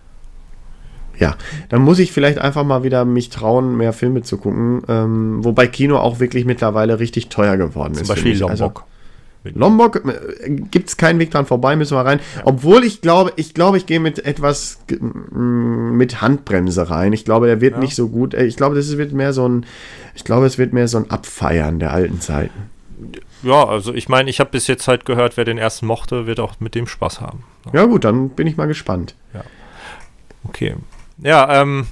[1.18, 1.36] Ja,
[1.68, 4.82] dann muss ich vielleicht einfach mal wieder mich trauen, mehr Filme zu gucken.
[4.88, 8.08] Ähm, wobei Kino auch wirklich mittlerweile richtig teuer geworden Zum ist.
[8.08, 8.50] Beispiel finde ich.
[8.50, 8.84] Also, Lombok.
[9.44, 12.18] Lombok äh, gibt es keinen Weg dran vorbei, müssen wir rein.
[12.44, 17.12] Obwohl ich glaube, ich glaube, ich gehe mit etwas g- m, mit Handbremse rein.
[17.12, 17.80] Ich glaube, der wird Ja.
[17.80, 18.32] nicht so gut.
[18.34, 19.66] Äh, Ich glaube, das wird mehr so ein,
[20.14, 22.70] ich glaube, es wird mehr so ein Abfeiern der alten Zeiten.
[23.42, 26.40] Ja, also ich meine, ich habe bis jetzt halt gehört, wer den ersten mochte, wird
[26.40, 27.42] auch mit dem Spaß haben.
[27.74, 29.14] Ja gut, dann bin ich mal gespannt.
[30.48, 30.74] Okay.
[31.18, 31.86] Ja, ähm,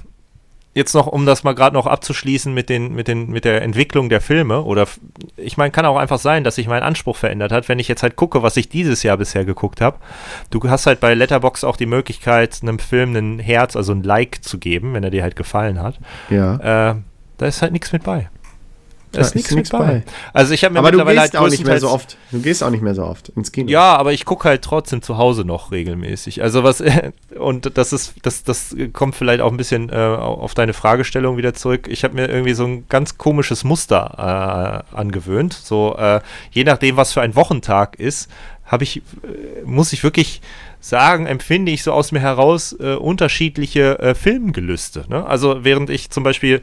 [0.73, 4.09] jetzt noch, um das mal gerade noch abzuschließen mit, den, mit, den, mit der Entwicklung
[4.09, 4.87] der Filme, oder
[5.37, 8.03] ich meine, kann auch einfach sein, dass sich mein Anspruch verändert hat, wenn ich jetzt
[8.03, 9.97] halt gucke, was ich dieses Jahr bisher geguckt habe.
[10.49, 14.43] Du hast halt bei Letterbox auch die Möglichkeit, einem Film ein Herz, also ein Like
[14.43, 15.99] zu geben, wenn er dir halt gefallen hat.
[16.29, 16.91] Ja.
[16.91, 16.95] Äh,
[17.37, 18.29] da ist halt nichts mit bei.
[19.13, 19.77] Da ist ist nichts bei.
[19.77, 20.03] bei.
[20.33, 22.17] Also ich habe mir Aber du mittlerweile gehst halt auch nicht mehr so oft.
[22.31, 23.69] Du gehst auch nicht mehr so oft ins Kino.
[23.69, 26.41] ja, aber ich gucke halt trotzdem zu Hause noch regelmäßig.
[26.41, 26.83] Also was
[27.39, 31.53] und das ist das das kommt vielleicht auch ein bisschen äh, auf deine Fragestellung wieder
[31.53, 31.87] zurück.
[31.87, 35.53] Ich habe mir irgendwie so ein ganz komisches Muster äh, angewöhnt.
[35.53, 36.21] So äh,
[36.51, 38.29] je nachdem, was für ein Wochentag ist,
[38.65, 39.01] habe ich äh,
[39.63, 40.41] muss ich wirklich
[40.79, 45.05] sagen, empfinde ich so aus mir heraus äh, unterschiedliche äh, Filmgelüste.
[45.07, 45.23] Ne?
[45.23, 46.61] Also während ich zum Beispiel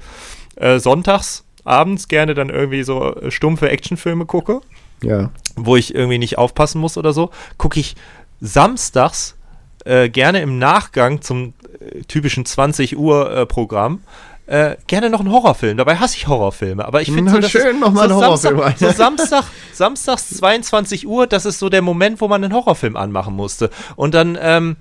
[0.76, 4.60] sonntags abends gerne dann irgendwie so äh, stumpfe Actionfilme gucke,
[5.02, 5.30] Ja.
[5.56, 7.96] wo ich irgendwie nicht aufpassen muss oder so, gucke ich
[8.40, 9.36] samstags
[9.84, 14.00] äh, gerne im Nachgang zum äh, typischen 20 Uhr äh, Programm
[14.46, 15.76] äh, gerne noch einen Horrorfilm.
[15.76, 18.24] Dabei hasse ich Horrorfilme, aber ich finde so, das schön, ist noch mal so einen
[18.24, 22.52] Horrorfilm, Samstag, so Samstag, samstags 22 Uhr, das ist so der Moment, wo man einen
[22.52, 23.70] Horrorfilm anmachen musste.
[23.96, 24.76] Und dann ähm,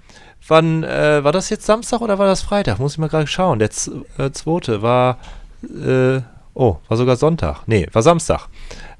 [0.48, 2.80] wann äh, war das jetzt Samstag oder war das Freitag?
[2.80, 3.60] Muss ich mal gerade schauen.
[3.60, 5.20] Der z- äh, zweite war
[5.64, 6.22] äh,
[6.60, 7.62] oh, war sogar Sonntag.
[7.68, 8.48] Nee, war Samstag.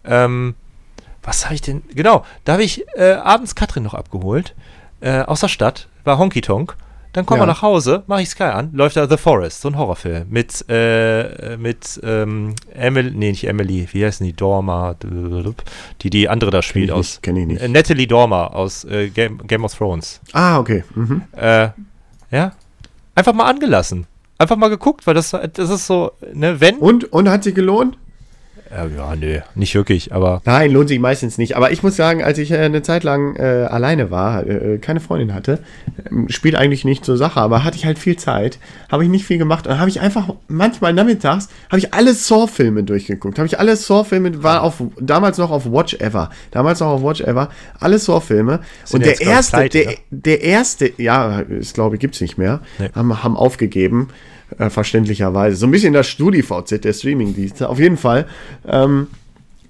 [0.06, 0.56] Ähm,
[1.24, 1.84] was habe ich denn?
[1.94, 4.56] Genau, da habe ich äh, abends Katrin noch abgeholt.
[5.02, 6.76] Äh, aus der Stadt, war Honky Tonk.
[7.14, 7.46] Dann kommen Ja.
[7.48, 10.64] wir nach Hause, mache ich Sky an, läuft da The Forest, so ein Horrorfilm mit,
[10.70, 14.34] äh, mit ähm, Emily, nee, nicht Emily, wie heißen die?
[14.34, 14.96] Dorma,
[16.02, 17.00] die die andere da spielt ich aus.
[17.14, 17.62] nicht, kenn ich nicht.
[17.64, 20.22] Äh, Natalie Dormer aus äh, Game, Game of Thrones.
[20.34, 20.84] Ah, okay.
[20.94, 21.24] Mhm.
[21.36, 21.70] Äh,
[22.30, 22.52] ja,
[23.16, 24.06] einfach mal angelassen.
[24.40, 26.78] Einfach mal geguckt, weil das, das ist so, ne, wenn.
[26.78, 27.98] Und, und hat sich gelohnt?
[28.72, 31.56] Äh, ja, nö, nicht wirklich, aber Nein, lohnt sich meistens nicht.
[31.56, 35.00] Aber ich muss sagen, als ich äh, eine Zeit lang äh, alleine war, äh, keine
[35.00, 35.60] Freundin hatte,
[36.10, 38.60] ähm, spielt eigentlich nicht zur Sache, aber hatte ich halt viel Zeit,
[38.92, 42.84] habe ich nicht viel gemacht und habe ich einfach manchmal nachmittags habe ich alle Saw-Filme
[42.84, 43.40] durchgeguckt.
[43.40, 47.22] Habe ich alle Saw-Filme war auf damals noch auf Watch Ever, damals noch auf Watch
[47.22, 48.60] Ever, alle Saw-Filme
[48.92, 49.98] und der erste, pleite, der, ne?
[50.12, 52.90] der erste, ja, ist glaube ich gibt's nicht mehr, Nee.
[52.94, 54.10] haben, haben aufgegeben.
[54.58, 55.56] Äh, verständlicherweise.
[55.56, 57.64] So ein bisschen das StudiVZ, der Streamingdienst.
[57.64, 58.26] Auf jeden Fall.
[58.68, 59.08] Ähm,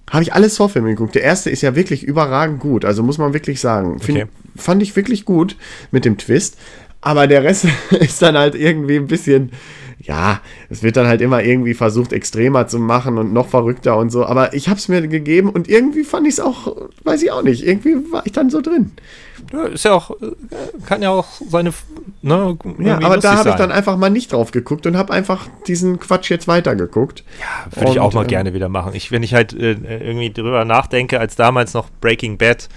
[0.10, 1.16] habe ich alle Saw-Filme geguckt.
[1.16, 2.86] Der erste ist ja wirklich überragend gut.
[2.86, 4.00] Also muss man wirklich sagen.
[4.00, 4.30] Find, Okay.
[4.56, 5.56] Fand ich wirklich gut
[5.92, 6.58] mit dem Twist.
[7.02, 7.68] Aber der Rest
[8.00, 9.52] ist dann halt irgendwie ein bisschen,
[10.00, 14.10] ja, es wird dann halt immer irgendwie versucht, extremer zu machen und noch verrückter und
[14.10, 14.26] so.
[14.26, 17.44] Aber ich habe es mir gegeben und irgendwie fand ich es auch, weiß ich auch
[17.44, 18.92] nicht, irgendwie war ich dann so drin.
[19.52, 20.32] Ja, ist ja auch, äh,
[20.86, 21.74] kann ja auch seine,
[22.22, 25.48] ne, Ja, aber da habe ich dann einfach mal nicht drauf geguckt und habe einfach
[25.68, 27.24] diesen Quatsch jetzt weitergeguckt.
[27.72, 28.94] Würde ich auch mal ähm, gerne wieder machen.
[28.94, 32.70] Ich, wenn ich halt äh, irgendwie drüber nachdenke, als damals noch Breaking Bad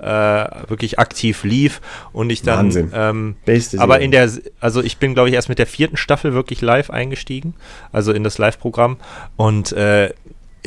[0.00, 1.80] äh, wirklich aktiv lief
[2.12, 2.92] und ich dann Wahnsinn.
[2.94, 3.36] ähm,
[3.78, 4.30] aber in der
[4.60, 7.54] also ich bin glaube ich erst mit der vierten Staffel wirklich live eingestiegen
[7.90, 8.98] also in das Live-Programm
[9.36, 10.10] und äh,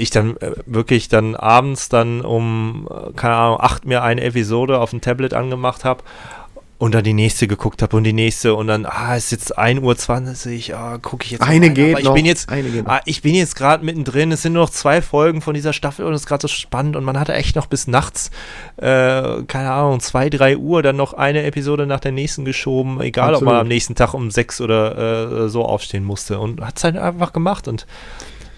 [0.02, 4.80] ich dann äh, wirklich dann abends dann um äh, keine Ahnung acht mir eine Episode
[4.80, 6.04] auf dem Tablet angemacht habe
[6.82, 9.60] und dann die nächste geguckt habe und die nächste und dann, ah, es ist jetzt
[9.60, 11.76] 1.20 Uhr, ah, gucke ich jetzt Eine rein.
[11.76, 12.92] geht Aber ich noch, bin jetzt, eine geht noch.
[12.92, 16.06] ah, ich bin jetzt gerade mittendrin, es sind nur noch zwei Folgen von dieser Staffel
[16.08, 18.32] und es ist gerade so spannend und man hatte echt noch bis nachts,
[18.78, 23.36] äh, keine Ahnung, 2, 3 Uhr dann noch eine Episode nach der nächsten geschoben, egal
[23.36, 23.62] ob man Absolut.
[23.62, 27.32] am nächsten Tag um 6 oder äh, so aufstehen musste und hat es halt einfach
[27.32, 27.86] gemacht und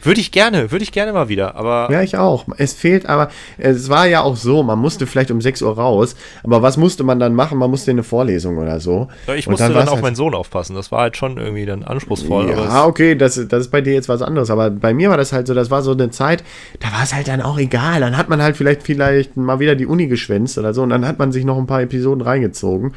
[0.03, 2.45] würde ich gerne, würde ich gerne mal wieder, aber Ja, ich auch.
[2.57, 6.15] Es fehlt aber, es war ja auch so, man musste vielleicht um 6 Uhr raus,
[6.43, 7.57] aber was musste man dann machen?
[7.57, 9.07] Man musste in eine Vorlesung oder so.
[9.27, 10.75] Ja, ich Und musste dann, war's auf halt- meinen Sohn aufpassen.
[10.75, 12.49] Das war halt schon irgendwie dann anspruchsvoll.
[12.51, 15.33] Ja, okay, das, das ist bei dir jetzt was anderes, aber bei mir war das
[15.33, 16.43] halt so, das war so eine Zeit,
[16.79, 18.01] da war es halt dann auch egal.
[18.01, 21.05] Dann hat man halt vielleicht vielleicht mal wieder die Uni geschwänzt oder so und dann
[21.07, 22.93] hat man sich noch ein paar Episoden reingezogen.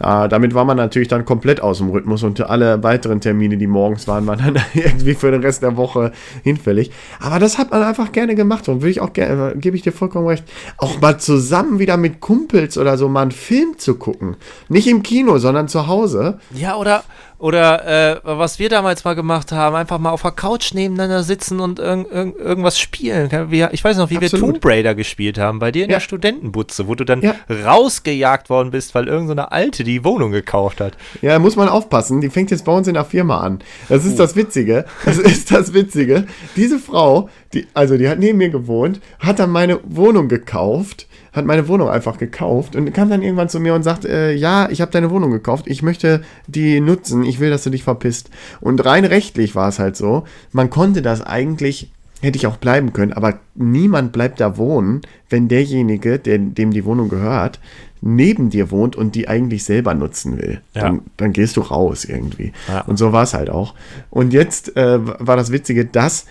[0.00, 3.66] Äh, damit war man natürlich dann komplett aus dem Rhythmus und alle weiteren Termine, die
[3.66, 6.12] morgens waren, waren dann irgendwie für den Rest der Woche
[6.42, 6.90] hinfällig.
[7.20, 9.92] Aber das hat man einfach gerne gemacht und würde ich auch gerne, gebe ich dir
[9.92, 10.44] vollkommen recht,
[10.76, 14.36] auch mal zusammen wieder mit Kumpels oder so mal einen Film zu gucken.
[14.68, 16.38] Nicht im Kino, sondern zu Hause.
[16.54, 17.04] Ja, oder,
[17.38, 21.60] oder äh, was wir damals mal gemacht haben, einfach mal auf der Couch nebeneinander sitzen
[21.60, 23.30] und irg irg irgendwas spielen.
[23.50, 24.54] Wir, ich weiß noch, wie wir Absolut.
[24.54, 25.96] Tomb Raider gespielt haben, bei dir in Ja.
[25.96, 27.34] der Studentenbutze, wo du dann Ja.
[27.48, 30.96] rausgejagt worden bist, weil irgendeine so eine Alte die Wohnung gekauft hat.
[31.22, 32.20] Ja, muss man aufpassen.
[32.20, 33.60] Die fängt jetzt bei uns in der Firma an.
[33.88, 34.84] Das ist das Witzige.
[35.04, 36.26] Das ist das Witzige.
[36.56, 41.06] Diese Frau, die, also die hat neben mir gewohnt, hat dann meine Wohnung gekauft,
[41.38, 44.68] hat meine Wohnung einfach gekauft und kam dann irgendwann zu mir und sagt, äh, ja,
[44.70, 48.30] ich habe deine Wohnung gekauft, ich möchte die nutzen, ich will, dass du dich verpisst.
[48.60, 51.90] Und rein rechtlich war es halt so, man konnte das eigentlich
[52.20, 56.84] Hätte ich auch bleiben können, aber niemand bleibt da wohnen, wenn derjenige, der, dem die
[56.84, 57.60] Wohnung gehört,
[58.00, 60.60] neben dir wohnt und die eigentlich selber nutzen will.
[60.74, 60.82] Ja.
[60.82, 62.52] Dann, dann gehst du raus irgendwie.
[62.66, 62.80] Ja.
[62.82, 63.74] Und so war es halt auch.
[64.10, 66.26] Und jetzt äh, war das Witzige, dass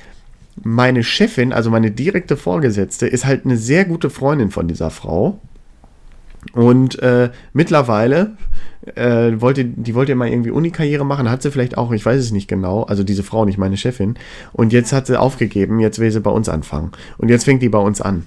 [0.63, 5.39] meine Chefin, also meine direkte Vorgesetzte, ist halt eine sehr gute Freundin von dieser Frau.
[6.53, 8.37] Und äh, mittlerweile
[8.95, 12.31] äh, wollte, die wollte mal irgendwie Uni-Karriere machen, hat sie vielleicht auch, ich weiß es
[12.31, 14.15] nicht genau, also diese Frau, nicht meine Chefin.
[14.53, 16.91] Und jetzt hat sie aufgegeben, jetzt will sie bei uns anfangen.
[17.17, 18.23] Und jetzt fängt die bei uns an.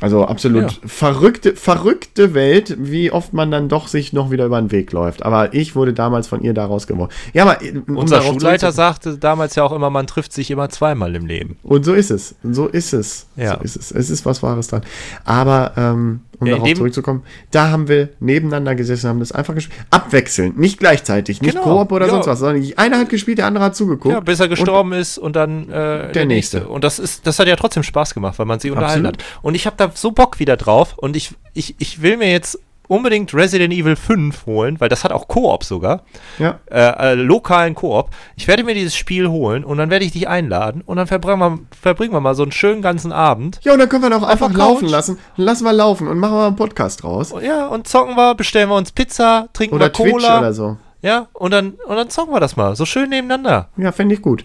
[0.00, 0.68] Also absolut Ja.
[0.86, 5.24] verrückte, verrückte Welt, wie oft man dann doch sich noch wieder über den Weg läuft.
[5.24, 7.14] Aber ich wurde damals von ihr da rausgeworfen.
[7.32, 10.68] Ja, aber äh, um Unser Schulleiter sagte damals ja auch immer, man trifft sich immer
[10.68, 11.56] zweimal im Leben.
[11.62, 12.34] Und so ist es.
[12.42, 13.26] Und so ist es.
[13.36, 13.56] Ja.
[13.58, 13.92] So ist es.
[13.92, 14.82] Es ist was Wahres dran.
[15.24, 19.54] Aber ähm, um Ja, darauf dem- zurückzukommen, da haben wir nebeneinander gesessen, haben das einfach
[19.54, 19.78] gespielt.
[19.90, 22.12] Abwechselnd, nicht gleichzeitig, nicht Genau, Koop oder ja.
[22.12, 24.12] sonst was, sondern einer hat gespielt, der andere hat zugeguckt.
[24.14, 26.26] Ja, bis er gestorben ist und dann äh, der, nächste.
[26.26, 26.68] nächste.
[26.68, 29.22] Und das ist, das hat ja trotzdem Spaß gemacht, weil man sie unterhalten Absolut.
[29.22, 29.42] hat.
[29.42, 32.58] Und ich habe da so Bock wieder drauf und ich, ich, ich will mir jetzt
[32.88, 36.02] unbedingt Resident Evil 5 holen, weil das hat auch Koop sogar.
[36.38, 36.60] Ja.
[36.70, 38.10] Äh, äh, lokalen Koop.
[38.36, 41.38] Ich werde mir dieses Spiel holen und dann werde ich dich einladen und dann verbringen
[41.38, 43.60] wir, verbringen wir mal so einen schönen ganzen Abend.
[43.62, 45.18] Ja, und dann können wir doch einfach laufen lassen.
[45.36, 47.34] Lassen wir laufen und machen wir einen Podcast draus.
[47.42, 50.38] Ja, und zocken wir, bestellen wir uns Pizza, trinken Oder wir Twitch Cola.
[50.38, 50.76] oder so.
[51.04, 52.74] Ja, und dann, und dann zocken wir das mal.
[52.76, 53.68] So schön nebeneinander.
[53.76, 54.42] Ja, fände ich gut.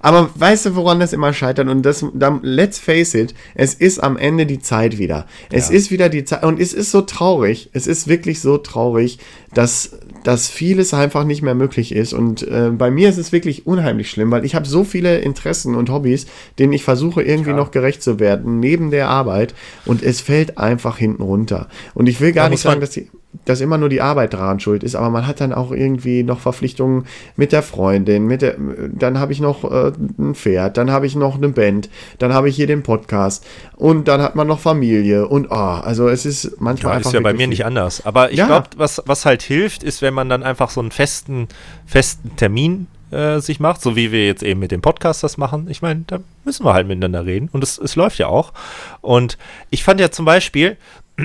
[0.00, 1.68] Aber weißt du, woran das immer scheitert?
[1.68, 5.26] Und das, dann, let's face it, es ist am Ende die Zeit wieder.
[5.50, 5.74] Es Ja.
[5.76, 6.44] ist wieder die Zeit.
[6.44, 7.70] Und es ist so traurig.
[7.72, 9.20] Es ist wirklich so traurig,
[9.54, 12.12] dass, dass vieles einfach nicht mehr möglich ist.
[12.12, 15.74] Und äh, bei mir ist es wirklich unheimlich schlimm, weil ich habe so viele Interessen
[15.74, 16.26] und Hobbys,
[16.58, 17.56] denen ich versuche irgendwie Ja.
[17.56, 19.54] noch gerecht zu werden, neben der Arbeit.
[19.86, 21.68] Und es fällt einfach hinten runter.
[21.94, 23.10] Und ich will gar Da nicht man- sagen, dass die
[23.44, 26.38] dass immer nur die Arbeit daran schuld ist, aber man hat dann auch irgendwie noch
[26.40, 27.06] Verpflichtungen
[27.36, 28.56] mit der Freundin, mit der,
[28.92, 31.88] dann habe ich noch äh, ein Pferd, dann habe ich noch eine Band,
[32.18, 33.46] dann habe ich hier den Podcast
[33.76, 37.14] und dann hat man noch Familie und ah, also es ist manchmal Ja, einfach ist
[37.14, 38.04] ja bei mir nicht anders.
[38.04, 38.46] Aber ich Ja.
[38.46, 41.48] glaube, was, was halt hilft, ist, wenn man dann einfach so einen festen,
[41.86, 45.66] festen Termin äh, sich macht, so wie wir jetzt eben mit dem Podcast das machen.
[45.68, 48.52] Ich meine, da müssen wir halt miteinander reden und es, es läuft ja auch.
[49.00, 49.36] Und
[49.70, 50.76] ich fand ja zum Beispiel,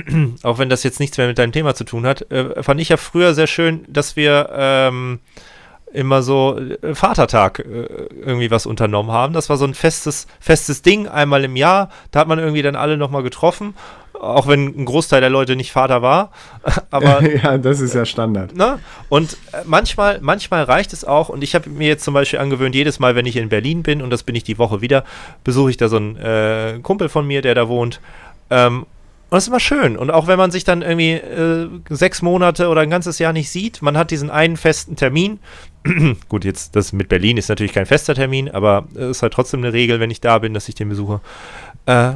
[0.42, 2.88] auch wenn das jetzt nichts mehr mit deinem Thema zu tun hat, äh, fand ich
[2.88, 5.20] ja früher sehr schön, dass wir ähm,
[5.92, 9.32] immer so äh, Vatertag äh, irgendwie was unternommen haben.
[9.32, 11.90] Das war so ein festes, festes Ding, einmal im Jahr.
[12.10, 13.74] Da hat man irgendwie dann alle nochmal getroffen,
[14.12, 16.30] auch wenn ein Großteil der Leute nicht Vater war.
[16.90, 18.54] Aber ja, das ist ja Standard.
[18.54, 18.78] Ne?
[19.08, 22.74] Und äh, manchmal, manchmal reicht es auch, und ich habe mir jetzt zum Beispiel angewöhnt,
[22.74, 25.04] jedes Mal, wenn ich in Berlin bin, und das bin ich die Woche wieder,
[25.44, 28.00] besuche ich da so einen äh, Kumpel von mir, der da wohnt.
[28.50, 28.86] Ähm,
[29.30, 29.96] und das ist immer schön.
[29.96, 33.50] Und auch wenn man sich dann irgendwie äh, sechs Monate oder ein ganzes Jahr nicht
[33.50, 35.38] sieht, man hat diesen einen festen Termin.
[36.28, 39.60] Gut, jetzt das mit Berlin ist natürlich kein fester Termin, aber es ist halt trotzdem
[39.60, 41.20] eine Regel, wenn ich da bin, dass ich den besuche.
[41.84, 42.14] Äh,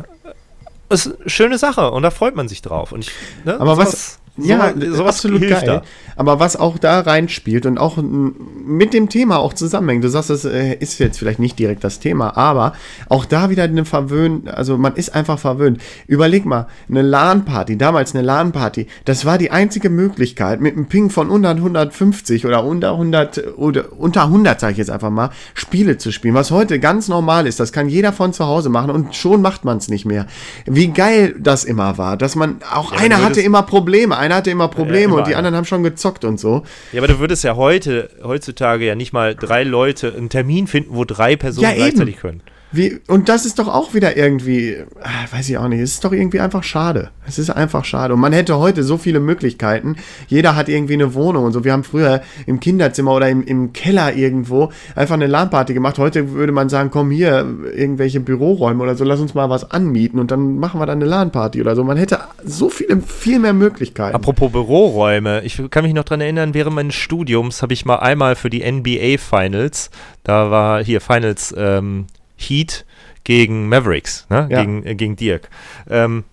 [0.89, 2.93] ist eine schöne Sache und da freut man sich drauf.
[2.93, 3.10] Und ich,
[3.44, 5.62] ne, Aber was, sowas- ja, sowas- absolut geil.
[5.64, 5.82] da.
[6.16, 10.44] Aber was auch da reinspielt und auch mit dem Thema auch zusammenhängt, du sagst, das
[10.44, 12.74] äh, ist jetzt vielleicht nicht direkt das Thema, aber
[13.09, 15.80] auch da wieder eine verwöhnt, also man ist einfach verwöhnt.
[16.06, 21.09] Überleg mal, eine LAN-Party, damals eine LAN-Party, das war die einzige Möglichkeit, mit einem Ping
[21.10, 25.96] von unter 150 oder unter 100 oder unter 100, sage ich jetzt einfach mal, Spiele
[25.98, 27.59] zu spielen, was heute ganz normal ist.
[27.59, 30.26] Das kann jeder von zu Hause machen und schon macht man es nicht mehr.
[30.66, 34.50] Wie geil das immer war, dass man auch Ja, einer hatte immer Probleme, einer hatte
[34.50, 35.38] immer Probleme immer und die einer.
[35.38, 36.62] anderen haben schon gezockt und so.
[36.92, 40.94] Ja, aber du würdest ja heute, heutzutage ja nicht mal drei Leute einen Termin finden,
[40.94, 42.42] wo drei Personen Ja, gleichzeitig können.
[42.72, 46.04] Wie, und das ist doch auch wieder irgendwie, ah, weiß ich auch nicht, es ist
[46.04, 47.10] doch irgendwie einfach schade.
[47.26, 48.14] Es ist einfach schade.
[48.14, 49.96] Und man hätte heute so viele Möglichkeiten.
[50.26, 51.64] Jeder hat irgendwie eine Wohnung und so.
[51.64, 55.98] Wir haben früher im Kinderzimmer oder im, im Keller irgendwo einfach eine LAN-Party gemacht.
[55.98, 57.46] Heute würde man sagen, komm hier,
[57.76, 61.10] irgendwelche Büroräume oder so, lass uns mal was anmieten und dann machen wir dann eine
[61.10, 61.84] LAN-Party oder so.
[61.84, 64.14] Man hätte so viele, viel mehr Möglichkeiten.
[64.14, 68.34] Apropos Büroräume, ich kann mich noch dran erinnern, während meines Studiums habe ich mal einmal
[68.34, 69.90] für die NBA Finals,
[70.24, 72.06] da war hier Finals ähm,
[72.43, 72.85] Heat
[73.24, 74.48] gegen Mavericks, ne?
[74.51, 74.60] Ja.
[74.60, 75.48] gegen, äh, gegen Dirk.
[75.89, 76.24] Ähm,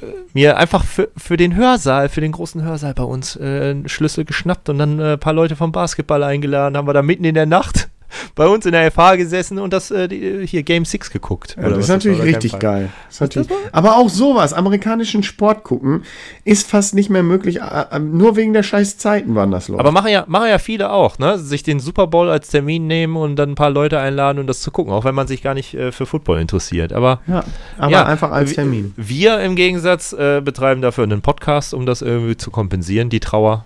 [0.00, 3.88] äh, mir einfach für, für den Hörsaal, für den großen Hörsaal bei uns äh, einen
[3.88, 7.24] Schlüssel geschnappt und dann äh, ein paar Leute vom Basketball eingeladen, haben wir da mitten
[7.24, 7.89] in der Nacht
[8.34, 11.56] bei uns in der FH gesessen und das äh, die, hier Game 6 geguckt.
[11.60, 12.90] Ja, das ist natürlich oder richtig geil.
[13.08, 16.02] Das natürlich, aber auch sowas, amerikanischen Sport gucken,
[16.44, 17.60] ist fast nicht mehr möglich.
[17.60, 19.80] äh, äh, Nur wegen der scheiß Zeiten waren das läuft.
[19.80, 21.38] Aber machen ja, machen ja viele auch, ne?
[21.38, 24.60] Sich den Super Bowl als Termin nehmen und dann ein paar Leute einladen und das
[24.60, 26.92] zu gucken, auch wenn man sich gar nicht äh, für Football interessiert.
[26.92, 27.44] Aber, ja,
[27.78, 28.94] aber ja, einfach als Termin.
[28.96, 33.64] Wir im Gegensatz äh, betreiben dafür einen Podcast, um das irgendwie zu kompensieren, die Trauer.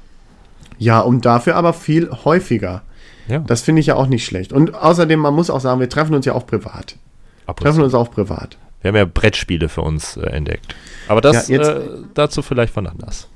[0.79, 2.83] Ja, und dafür aber viel häufiger.
[3.29, 4.53] Ja, Das finde ich ja auch nicht schlecht.
[4.53, 6.97] Und außerdem, man muss auch sagen, wir treffen uns ja auch privat.
[7.47, 8.57] ab Treffen uns auch privat.
[8.83, 10.75] Wir haben ja Brettspiele für uns äh, entdeckt.
[11.09, 11.81] Aber das Ja, jetzt- äh,
[12.15, 13.29] dazu vielleicht von anders.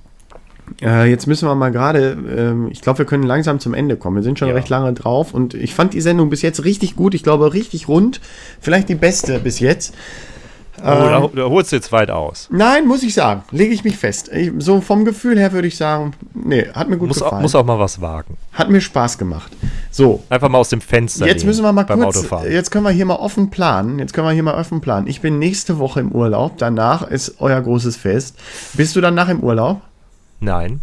[0.83, 4.17] Äh, jetzt müssen wir mal gerade, ähm, ich glaube, wir können langsam zum Ende kommen.
[4.17, 4.55] Wir sind schon Ja.
[4.55, 7.15] recht lange drauf und ich fand die Sendung bis jetzt richtig gut.
[7.15, 8.21] Ich glaube, richtig rund.
[8.61, 9.95] Vielleicht die beste bis jetzt.
[10.81, 12.49] Oh, da, da holst du jetzt weit aus.
[12.51, 13.43] Nein, muss ich sagen.
[13.51, 14.31] Lege ich mich fest.
[14.33, 17.43] Ich, so vom Gefühl her würde ich sagen, nee, hat mir gut Muss auch, gefallen.
[17.43, 18.37] muss auch mal was wagen.
[18.53, 19.51] Hat mir Spaß gemacht.
[19.91, 22.51] So, Einfach mal aus dem Fenster jetzt müssen wir mal beim kurz, Autofahren.
[22.53, 23.99] jetzt können wir hier mal offen planen.
[23.99, 25.07] Jetzt können wir hier mal offen planen.
[25.07, 26.59] Ich bin nächste Woche im Urlaub.
[26.59, 28.37] Danach ist euer großes Fest.
[28.75, 29.81] Bist du danach im Urlaub?
[30.41, 30.81] Nein,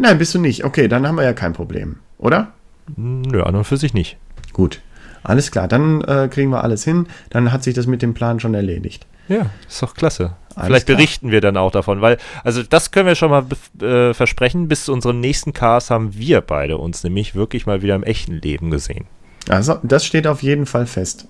[0.00, 0.64] Nein, bist du nicht.
[0.64, 2.52] Okay, dann haben wir ja kein Problem, oder?
[2.96, 4.16] nö, an und für sich nicht.
[4.52, 4.80] Gut.
[5.22, 7.06] Alles klar, dann äh, kriegen wir alles hin.
[7.30, 9.06] Dann hat sich das mit dem Plan schon erledigt.
[9.28, 10.32] Ja, ist doch klasse.
[10.54, 10.96] Alles Vielleicht klar.
[10.96, 13.44] berichten wir dann auch davon, weil, also das können wir schon mal
[13.86, 17.94] äh, versprechen, bis zu unserem nächsten Cast haben wir beide uns nämlich wirklich mal wieder
[17.94, 19.04] im echten Leben gesehen.
[19.48, 21.26] Also, das steht auf jeden Fall fest.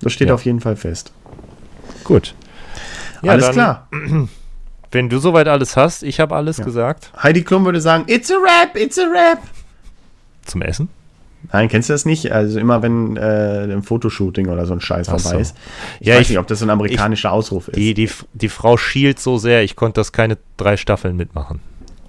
[0.00, 0.34] Das steht Ja.
[0.34, 1.12] auf jeden Fall fest.
[2.04, 2.34] Gut.
[3.22, 3.88] alles klar.
[4.92, 8.36] Wenn du soweit alles hast, ich habe alles gesagt Heidi Klum würde sagen, it's a
[8.36, 9.42] rap, it's a rap.
[10.44, 10.88] zum Essen.
[11.52, 12.32] Nein, kennst du das nicht?
[12.32, 15.40] Also immer wenn äh, ein Fotoshooting oder so ein Scheiß Ach vorbei so.
[15.40, 15.56] ist.
[16.00, 17.76] Ich Ja, weiß ich- nicht, ob das so ein amerikanischer Ausruf ist.
[17.76, 21.60] Die, die, die Frau schielt so sehr, ich konnte das keine drei Staffeln mitmachen.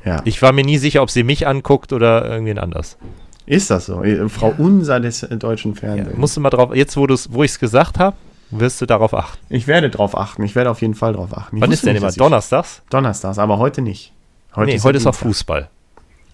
[0.05, 0.21] Ja.
[0.25, 2.97] Ich war mir nie sicher, ob sie mich anguckt oder irgendwen anders.
[3.45, 4.03] Ist das so?
[4.03, 6.17] Äh, Frau Unser des äh, deutschen Ja, Fernsehens.
[6.17, 8.15] musst du mal drauf, jetzt wo, wo ich es gesagt habe,
[8.49, 9.37] wirst du darauf achten.
[9.49, 10.43] ich werde drauf achten.
[10.43, 11.57] Ich werde auf jeden Fall drauf achten.
[11.57, 12.09] Ich Wann ist denn nicht, immer?
[12.09, 12.81] ich- Donnerstags?
[12.89, 14.13] Donnerstags, aber heute nicht.
[14.57, 15.13] nee, ja heute ist auch.
[15.15, 15.69] Fußball.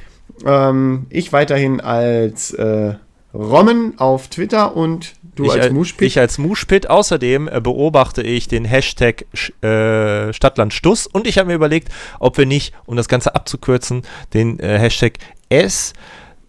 [0.45, 2.95] Ähm, ich weiterhin als äh,
[3.33, 6.07] Rommen auf Twitter und du ich, als al- Muschpit.
[6.09, 6.91] Ich als Muschpit.
[6.91, 9.25] Außerdem äh, beobachte ich den Hashtag
[9.63, 11.89] äh, Stadtlandstuss und ich habe mir überlegt,
[12.19, 14.03] ob wir nicht, um das Ganze abzukürzen,
[14.35, 15.15] den äh, Hashtag
[15.49, 15.93] S,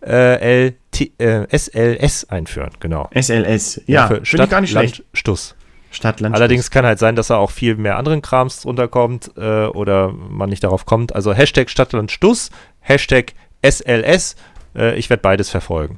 [0.01, 2.71] äh, L, T, äh, SLS einführen.
[2.79, 3.09] Genau.
[3.13, 3.81] SLS.
[3.87, 5.03] Ja, finde ich gar nicht schlecht.
[5.13, 5.55] Stuss.
[5.89, 6.35] Stadtland.
[6.35, 10.11] Allerdings kann halt sein, dass da auch viel mehr anderen Krams drunter kommt äh, oder
[10.11, 11.15] man nicht darauf kommt.
[11.15, 12.49] Also Hashtag Stadtlandstuss,
[12.81, 13.33] Hashtag
[13.63, 14.35] SLS.
[14.75, 15.97] Äh, ich werde beides verfolgen.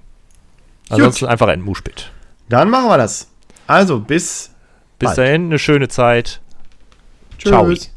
[0.90, 2.12] Ansonsten einfach ein Muschpit.
[2.50, 3.28] Dann machen wir das.
[3.68, 4.52] Also, bis
[4.98, 5.18] Bis Bald.
[5.18, 6.42] dahin, eine schöne Zeit.
[7.40, 7.68] Ciao.
[7.70, 7.92] Tschüss.